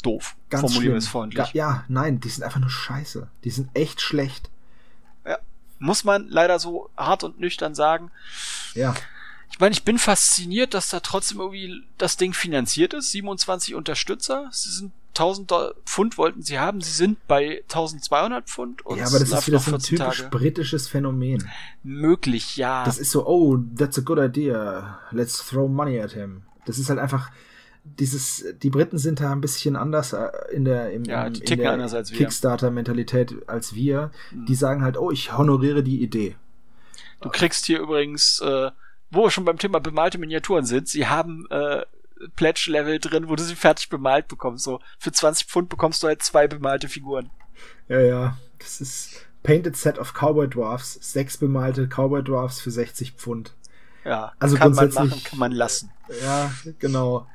[0.02, 0.36] doof.
[0.48, 1.52] Ganz Formulieren freundlich.
[1.52, 3.28] Ja, nein, die sind einfach nur scheiße.
[3.44, 4.51] Die sind echt schlecht.
[5.27, 5.39] Ja,
[5.78, 8.11] muss man leider so hart und nüchtern sagen.
[8.74, 8.94] Ja.
[9.51, 13.11] Ich meine, ich bin fasziniert, dass da trotzdem irgendwie das Ding finanziert ist.
[13.11, 14.48] 27 Unterstützer.
[14.52, 15.53] Sie sind 1000
[15.85, 16.81] Pfund wollten sie haben.
[16.81, 18.85] Sie sind bei 1200 Pfund.
[18.87, 20.31] Und ja, aber das ist wieder so ein typisch Tage.
[20.31, 21.49] britisches Phänomen.
[21.82, 22.85] Möglich, ja.
[22.85, 25.01] Das ist so, oh, that's a good idea.
[25.11, 26.43] Let's throw money at him.
[26.65, 27.31] Das ist halt einfach
[27.85, 32.03] dieses, die Briten sind da ein bisschen anders äh, in der, im, ja, in der
[32.05, 34.11] Kickstarter-Mentalität als wir.
[34.31, 34.47] Mhm.
[34.47, 36.37] Die sagen halt, oh, ich honoriere die Idee.
[37.20, 38.70] Du kriegst hier übrigens, äh,
[39.11, 41.82] wo wir schon beim Thema bemalte Miniaturen sind, sie haben äh,
[42.36, 44.64] Pledge-Level drin, wo du sie fertig bemalt bekommst.
[44.64, 47.30] So für 20 Pfund bekommst du halt zwei bemalte Figuren.
[47.88, 48.36] Ja, ja.
[48.59, 50.98] Das ist Painted Set of Cowboy Dwarfs.
[51.01, 53.55] Sechs bemalte Cowboy Dwarfs für 60 Pfund.
[54.05, 55.90] Ja, Also kann man machen, kann man lassen.
[56.22, 57.26] Ja, genau.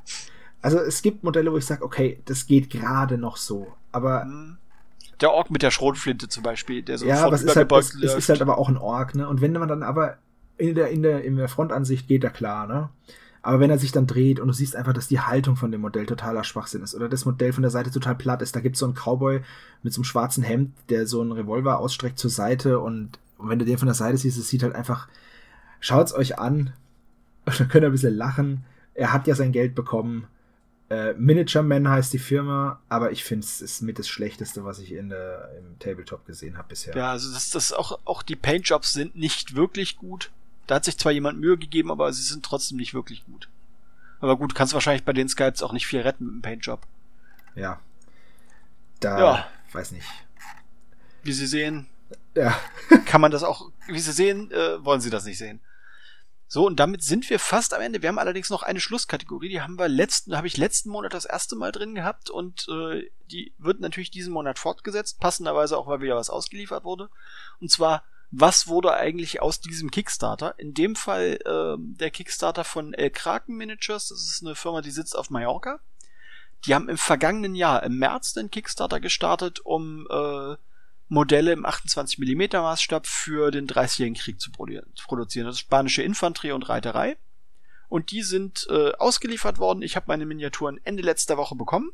[0.62, 3.74] Also es gibt Modelle, wo ich sage, okay, das geht gerade noch so.
[3.92, 4.58] Aber Hm.
[5.22, 7.96] Der Ork mit der Schrotflinte zum Beispiel, der so ja, aber es ist, halt, es,
[7.96, 9.30] es ist halt aber auch ein Ork, ne?
[9.30, 10.18] Und wenn man dann aber
[10.58, 12.90] in der, in der, in der Frontansicht geht er klar, ne?
[13.46, 15.82] Aber wenn er sich dann dreht und du siehst einfach, dass die Haltung von dem
[15.82, 18.80] Modell totaler Schwachsinn ist oder das Modell von der Seite total platt ist, da gibt's
[18.80, 19.42] so einen Cowboy
[19.84, 23.60] mit so einem schwarzen Hemd, der so einen Revolver ausstreckt zur Seite und, und wenn
[23.60, 25.08] du den von der Seite siehst, es sieht halt einfach,
[25.80, 26.74] schaut's euch an
[27.46, 28.64] und dann könnt ihr ein bisschen lachen.
[28.96, 30.26] Er hat ja sein Geld bekommen.
[30.90, 34.80] Äh, Miniature Man heißt die Firma, aber ich finde es ist mit das Schlechteste, was
[34.80, 36.96] ich in der, im Tabletop gesehen habe bisher.
[36.96, 40.32] Ja, also das, das auch, auch die Paintjobs sind nicht wirklich gut.
[40.68, 43.50] Da hat sich zwar jemand Mühe gegeben, aber sie sind trotzdem nicht wirklich gut.
[44.20, 46.82] Aber gut, kannst wahrscheinlich bei den Skypes auch nicht viel retten mit dem Paintjob.
[47.56, 47.80] Ja.
[49.00, 49.48] Da, Ja.
[49.74, 50.08] weiß nicht.
[51.24, 51.88] Wie Sie sehen,
[52.36, 52.60] Ja.
[53.06, 55.60] kann man das auch, wie Sie sehen, äh, wollen Sie das nicht sehen.
[56.48, 58.02] So, und damit sind wir fast am Ende.
[58.04, 61.26] Wir haben allerdings noch eine Schlusskategorie, die haben wir letzten, habe ich letzten Monat das
[61.26, 66.02] erste Mal drin gehabt und äh, die wird natürlich diesen Monat fortgesetzt, passenderweise auch, weil
[66.02, 67.10] wieder was ausgeliefert wurde.
[67.60, 70.56] Und zwar, was wurde eigentlich aus diesem Kickstarter?
[70.58, 74.92] In dem Fall ähm, der Kickstarter von El Kraken Miniatures, das ist eine Firma, die
[74.92, 75.80] sitzt auf Mallorca.
[76.66, 80.56] Die haben im vergangenen Jahr, im März, den Kickstarter gestartet, um äh,
[81.08, 85.46] Modelle im 28 mm Maßstab für den 30-jährigen Krieg zu produzieren.
[85.46, 87.18] Das ist spanische Infanterie und Reiterei.
[87.88, 89.84] Und die sind äh, ausgeliefert worden.
[89.84, 91.92] Ich habe meine Miniaturen Ende letzter Woche bekommen.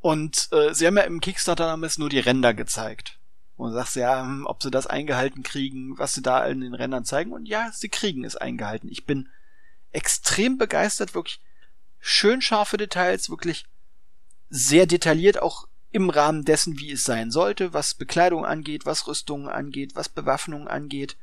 [0.00, 3.18] Und äh, sie haben ja im Kickstarter damals nur die Ränder gezeigt.
[3.56, 7.04] Und sagst ja, hm, ob sie das eingehalten kriegen, was sie da in den Rändern
[7.04, 7.32] zeigen.
[7.32, 8.90] Und ja, sie kriegen es eingehalten.
[8.90, 9.28] Ich bin
[9.92, 11.40] extrem begeistert, wirklich
[11.98, 13.64] schön scharfe Details, wirklich
[14.50, 19.48] sehr detailliert, auch im Rahmen dessen, wie es sein sollte, was Bekleidung angeht, was Rüstungen
[19.48, 21.16] angeht, was Bewaffnung angeht.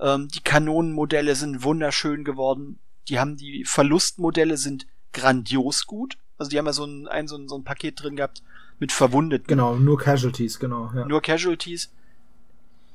[0.00, 2.80] Ähm, die Kanonenmodelle sind wunderschön geworden.
[3.08, 6.18] Die haben die Verlustmodelle sind grandios gut.
[6.38, 8.42] Also die haben ja so ein, ein, so ein, so ein Paket drin gehabt
[8.78, 9.46] mit Verwundeten.
[9.46, 10.90] Genau, nur Casualties, genau.
[10.94, 11.06] Ja.
[11.06, 11.90] Nur Casualties.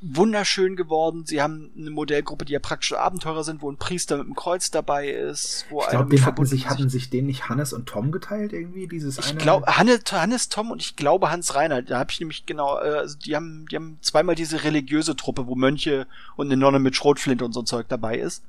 [0.03, 1.27] Wunderschön geworden.
[1.27, 4.71] Sie haben eine Modellgruppe, die ja praktische Abenteurer sind, wo ein Priester mit einem Kreuz
[4.71, 8.51] dabei ist, wo Ich glaube, hatten sich, hatten sich den nicht Hannes und Tom geteilt
[8.51, 9.37] irgendwie, dieses Ich eine.
[9.37, 12.95] glaube, Hannes, Hannes Tom und ich glaube Hans Reiner, da habe ich nämlich genau, äh,
[12.97, 16.95] also die haben, die haben zweimal diese religiöse Truppe, wo Mönche und eine Nonne mit
[16.95, 18.43] Schrotflinte und so ein Zeug dabei ist.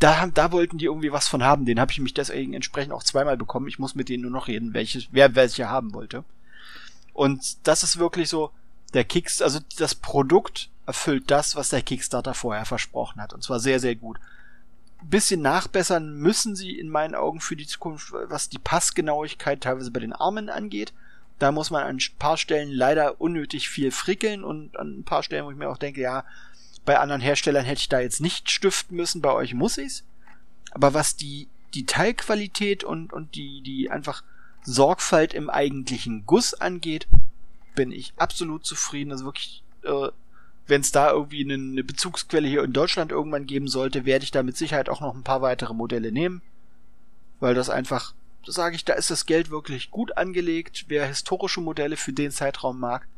[0.00, 1.64] Da, da wollten die irgendwie was von haben.
[1.64, 3.68] Den habe ich mich deswegen entsprechend auch zweimal bekommen.
[3.68, 6.24] Ich muss mit denen nur noch reden, welches, wer welche haben wollte.
[7.18, 8.52] Und das ist wirklich so,
[8.94, 13.32] der Kicks, also das Produkt erfüllt das, was der Kickstarter vorher versprochen hat.
[13.32, 14.20] Und zwar sehr, sehr gut.
[15.02, 19.98] Bisschen nachbessern müssen sie in meinen Augen für die Zukunft, was die Passgenauigkeit teilweise bei
[19.98, 20.92] den Armen angeht.
[21.40, 25.24] Da muss man an ein paar Stellen leider unnötig viel frickeln und an ein paar
[25.24, 26.24] Stellen, wo ich mir auch denke, ja,
[26.84, 30.04] bei anderen Herstellern hätte ich da jetzt nicht stiften müssen, bei euch muss ich's.
[30.70, 34.22] Aber was die, die Teilqualität und, und die, die einfach
[34.72, 37.08] Sorgfalt im eigentlichen Guss angeht,
[37.74, 39.12] bin ich absolut zufrieden.
[39.12, 40.08] Also wirklich, äh,
[40.66, 44.30] wenn es da irgendwie eine, eine Bezugsquelle hier in Deutschland irgendwann geben sollte, werde ich
[44.30, 46.42] da mit Sicherheit auch noch ein paar weitere Modelle nehmen.
[47.40, 48.14] Weil das einfach,
[48.44, 50.84] da sage ich, da ist das Geld wirklich gut angelegt.
[50.88, 53.08] Wer historische Modelle für den Zeitraum mag,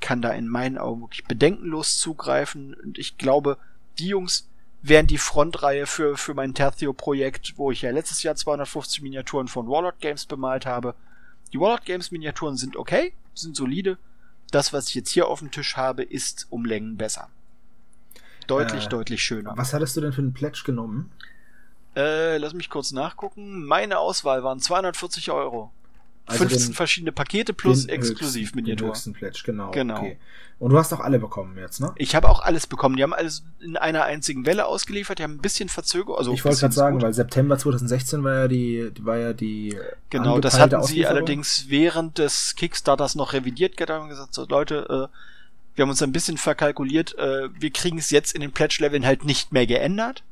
[0.00, 2.74] kann da in meinen Augen wirklich bedenkenlos zugreifen.
[2.74, 3.56] Und ich glaube,
[3.98, 4.48] die Jungs
[4.82, 9.68] wären die Frontreihe für, für mein Tertio-Projekt, wo ich ja letztes Jahr 250 Miniaturen von
[9.68, 10.94] Warlord Games bemalt habe.
[11.52, 13.96] Die Warlord Games Miniaturen sind okay, sind solide.
[14.50, 17.28] Das, was ich jetzt hier auf dem Tisch habe, ist um Längen besser.
[18.48, 19.54] Deutlich, Äh, deutlich schöner.
[19.56, 21.12] Was hattest du denn für einen Pledge genommen?
[21.94, 23.64] Äh, lass mich kurz nachgucken.
[23.64, 25.70] Meine Auswahl waren 240 Euro.
[26.26, 28.88] Also 15 den- verschiedene Pakete plus exklusiv höchsten- Den Miniatur.
[28.88, 29.70] höchsten Pledge, genau.
[29.72, 29.96] Genau.
[29.98, 30.16] Okay.
[30.58, 31.92] Und du hast auch alle bekommen jetzt, ne?
[31.96, 32.96] Ich habe auch alles bekommen.
[32.96, 35.18] Die haben alles in einer einzigen Welle ausgeliefert.
[35.18, 36.16] Die haben ein bisschen Verzögerung.
[36.18, 37.02] Also ich wollte gerade sagen, gut.
[37.02, 39.76] weil September 2016 war ja die, war ja die
[40.10, 45.08] Genau, das hatten sie allerdings während des Kickstarters noch revidiert gehabt und gesagt, so Leute,
[45.10, 45.16] äh,
[45.74, 49.24] wir haben uns ein bisschen verkalkuliert, äh, wir kriegen es jetzt in den Pledge-Leveln halt
[49.24, 50.22] nicht mehr geändert.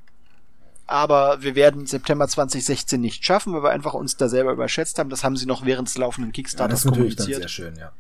[0.91, 5.09] Aber wir werden September 2016 nicht schaffen, weil wir einfach uns da selber überschätzt haben.
[5.09, 7.49] Das haben sie noch während des laufenden Ja, das Kickstarters ist natürlich dann kommuniziert.
[7.51, 7.93] sehr schön, ja.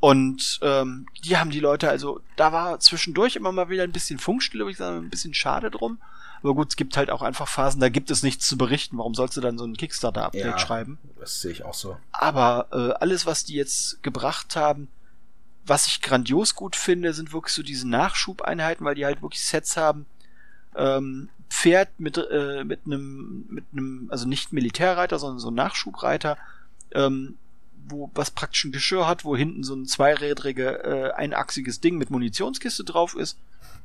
[0.00, 4.18] Und ähm, die haben die Leute, also da war zwischendurch immer mal wieder ein bisschen
[4.18, 5.98] Funkstille, würde ich sagen, ein bisschen schade drum.
[6.42, 8.96] Aber gut, es gibt halt auch einfach Phasen, da gibt es nichts zu berichten.
[8.96, 10.58] Warum sollst du dann so ein Kickstarter-Update Ja.
[10.58, 10.98] schreiben?
[11.20, 11.96] Das sehe ich auch so.
[12.12, 14.88] Aber äh, alles, was die jetzt gebracht haben,
[15.66, 19.76] was ich grandios gut finde, sind wirklich so diese Nachschubeinheiten, weil die halt wirklich Sets
[19.76, 20.06] haben.
[20.76, 26.36] Ähm, Pferd mit äh, mit einem mit einem also nicht Militärreiter, sondern so ein Nachschubreiter.
[26.92, 27.36] Ähm,
[27.86, 32.10] wo was praktisch ein Geschirr hat, wo hinten so ein zweirädrige, äh, einachsiges Ding mit
[32.10, 33.36] Munitionskiste drauf ist,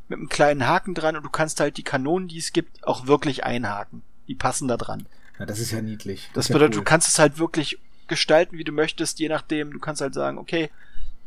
[0.07, 3.07] mit einem kleinen Haken dran und du kannst halt die Kanonen, die es gibt, auch
[3.07, 4.01] wirklich einhaken.
[4.27, 5.05] Die passen da dran.
[5.37, 6.29] Ja, das ist ja niedlich.
[6.33, 6.83] Das, ist bedeutet, ja cool.
[6.85, 9.71] du kannst es halt wirklich gestalten, wie du möchtest, je nachdem.
[9.71, 10.69] Du kannst halt sagen, okay,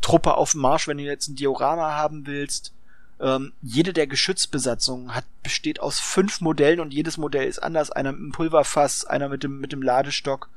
[0.01, 2.73] Truppe auf dem Marsch, wenn du jetzt ein Diorama haben willst.
[3.23, 7.93] Ähm, jede der Geschützbesatzungen hat, besteht aus fünf Modellen und jedes Modell ist anders.
[7.93, 10.51] Einer mit dem Pulverfass, einer mit dem, mit dem Ladestock,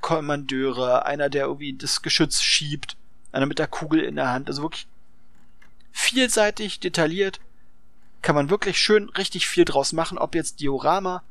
[0.00, 2.96] Kommandeure, einer, der irgendwie das Geschütz schiebt,
[3.32, 4.48] einer mit der Kugel in der Hand.
[4.48, 4.86] Also wirklich
[5.90, 7.40] vielseitig, detailliert.
[8.22, 11.24] Kann man wirklich schön richtig viel draus machen, ob jetzt Diorama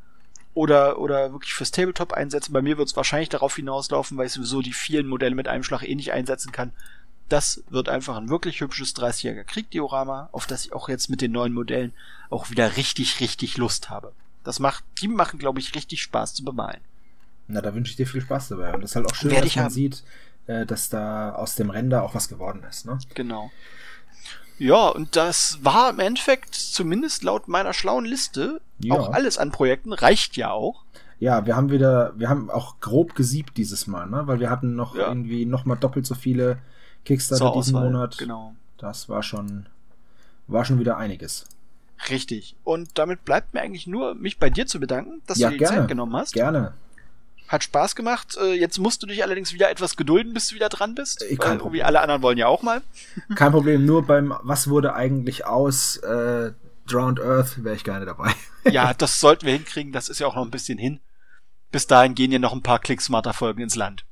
[0.53, 2.51] oder, oder wirklich fürs Tabletop einsetzen.
[2.51, 5.63] Bei mir wird es wahrscheinlich darauf hinauslaufen, weil ich sowieso die vielen Modelle mit einem
[5.63, 6.73] Schlag eh nicht einsetzen kann.
[7.29, 11.31] Das wird einfach ein wirklich hübsches 30-jähriger Krieg-Diorama, auf das ich auch jetzt mit den
[11.31, 11.93] neuen Modellen
[12.29, 14.11] auch wieder richtig, richtig Lust habe.
[14.43, 16.79] Das macht, die machen, glaube ich, richtig Spaß zu bemalen.
[17.47, 18.73] Na, da wünsche ich dir viel Spaß dabei.
[18.73, 19.73] Und das ist halt auch schön, Werd dass man haben.
[19.73, 20.03] sieht,
[20.47, 22.97] äh, dass da aus dem Render auch was geworden ist, ne?
[23.13, 23.51] Genau.
[24.57, 28.95] Ja, und das war im Endeffekt, zumindest laut meiner schlauen Liste, Ja.
[28.95, 30.83] auch alles an Projekten, reicht ja auch.
[31.19, 34.23] Ja, wir haben wieder, wir haben auch grob gesiebt dieses Mal, ne?
[34.27, 35.07] Weil wir hatten noch Ja.
[35.07, 36.57] irgendwie noch mal doppelt so viele
[37.05, 37.91] Kickstarter diesen Auswahl.
[37.91, 38.17] Monat.
[38.17, 38.55] Genau.
[38.77, 39.65] Das war schon,
[40.47, 41.45] war schon wieder einiges.
[42.09, 42.55] Richtig.
[42.63, 45.57] Und damit bleibt mir eigentlich nur, mich bei dir zu bedanken, dass Ja, du dir
[45.57, 45.77] die gerne.
[45.81, 46.33] Zeit genommen hast.
[46.33, 46.73] Gerne.
[47.49, 48.37] Hat Spaß gemacht.
[48.39, 51.23] Äh, Jetzt musst du dich allerdings wieder etwas gedulden, bis du wieder dran bist.
[51.23, 51.85] Äh, kein Weil Problem.
[51.85, 52.81] alle anderen wollen ja auch mal.
[53.35, 56.51] Kein Problem, nur beim Was wurde eigentlich aus äh,
[56.87, 58.31] Drowned Earth wäre ich gerne dabei.
[58.71, 59.91] Ja, das sollten wir hinkriegen.
[59.93, 60.99] Das ist ja auch noch ein bisschen hin.
[61.71, 64.05] Bis dahin gehen ja noch ein paar Klicksmarter Folgen ins Land.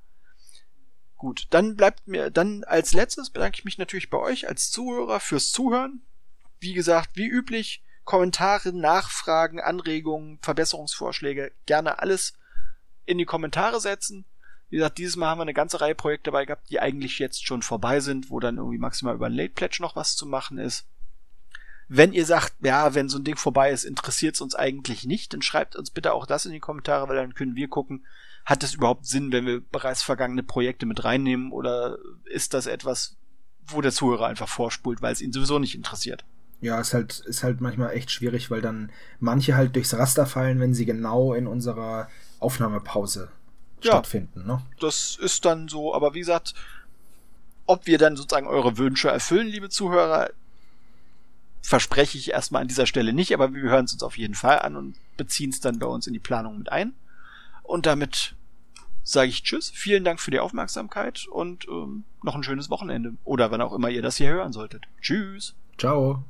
[1.17, 5.19] Gut, dann bleibt mir, dann als letztes bedanke ich mich natürlich bei euch als Zuhörer
[5.19, 6.01] fürs Zuhören.
[6.59, 12.37] Wie gesagt, wie üblich, Kommentare, Nachfragen, Anregungen, Verbesserungsvorschläge, gerne alles
[13.05, 14.25] in die Kommentare setzen.
[14.69, 17.45] Wie gesagt, dieses Mal haben wir eine ganze Reihe Projekte dabei gehabt, die eigentlich jetzt
[17.45, 20.57] schon vorbei sind, wo dann irgendwie maximal über ein Late Pledge noch was zu machen
[20.57, 20.85] ist.
[21.87, 25.33] Wenn ihr sagt, ja, wenn so ein Ding vorbei ist, interessiert es uns eigentlich nicht,
[25.33, 28.05] dann schreibt uns bitte auch das in die Kommentare, weil dann können wir gucken,
[28.47, 33.17] hat es überhaupt Sinn, wenn wir bereits vergangene Projekte mit reinnehmen oder ist das etwas,
[33.67, 36.23] wo der Zuhörer einfach vorspult, weil es ihn sowieso nicht interessiert?
[36.61, 40.61] Ja, ist halt, ist halt manchmal echt schwierig, weil dann manche halt durchs Raster fallen,
[40.61, 42.07] wenn sie genau in unserer
[42.39, 43.27] Aufnahmepause
[43.83, 43.91] Ja.
[43.91, 44.61] stattfinden, ne?
[44.79, 46.53] Das ist dann so, aber wie gesagt,
[47.65, 50.29] ob wir dann sozusagen eure Wünsche erfüllen, liebe Zuhörer,
[51.61, 54.59] verspreche ich erstmal an dieser Stelle nicht, aber wir hören es uns auf jeden Fall
[54.59, 56.93] an und beziehen es dann bei uns in die Planung mit ein.
[57.63, 58.36] Und damit
[59.07, 63.13] sage ich Tschüss, vielen Dank für die Aufmerksamkeit und ähm, noch ein schönes Wochenende.
[63.23, 64.85] Oder wann auch immer ihr das hier hören solltet.
[65.01, 65.55] Tschüss.
[65.77, 66.23] Ciao.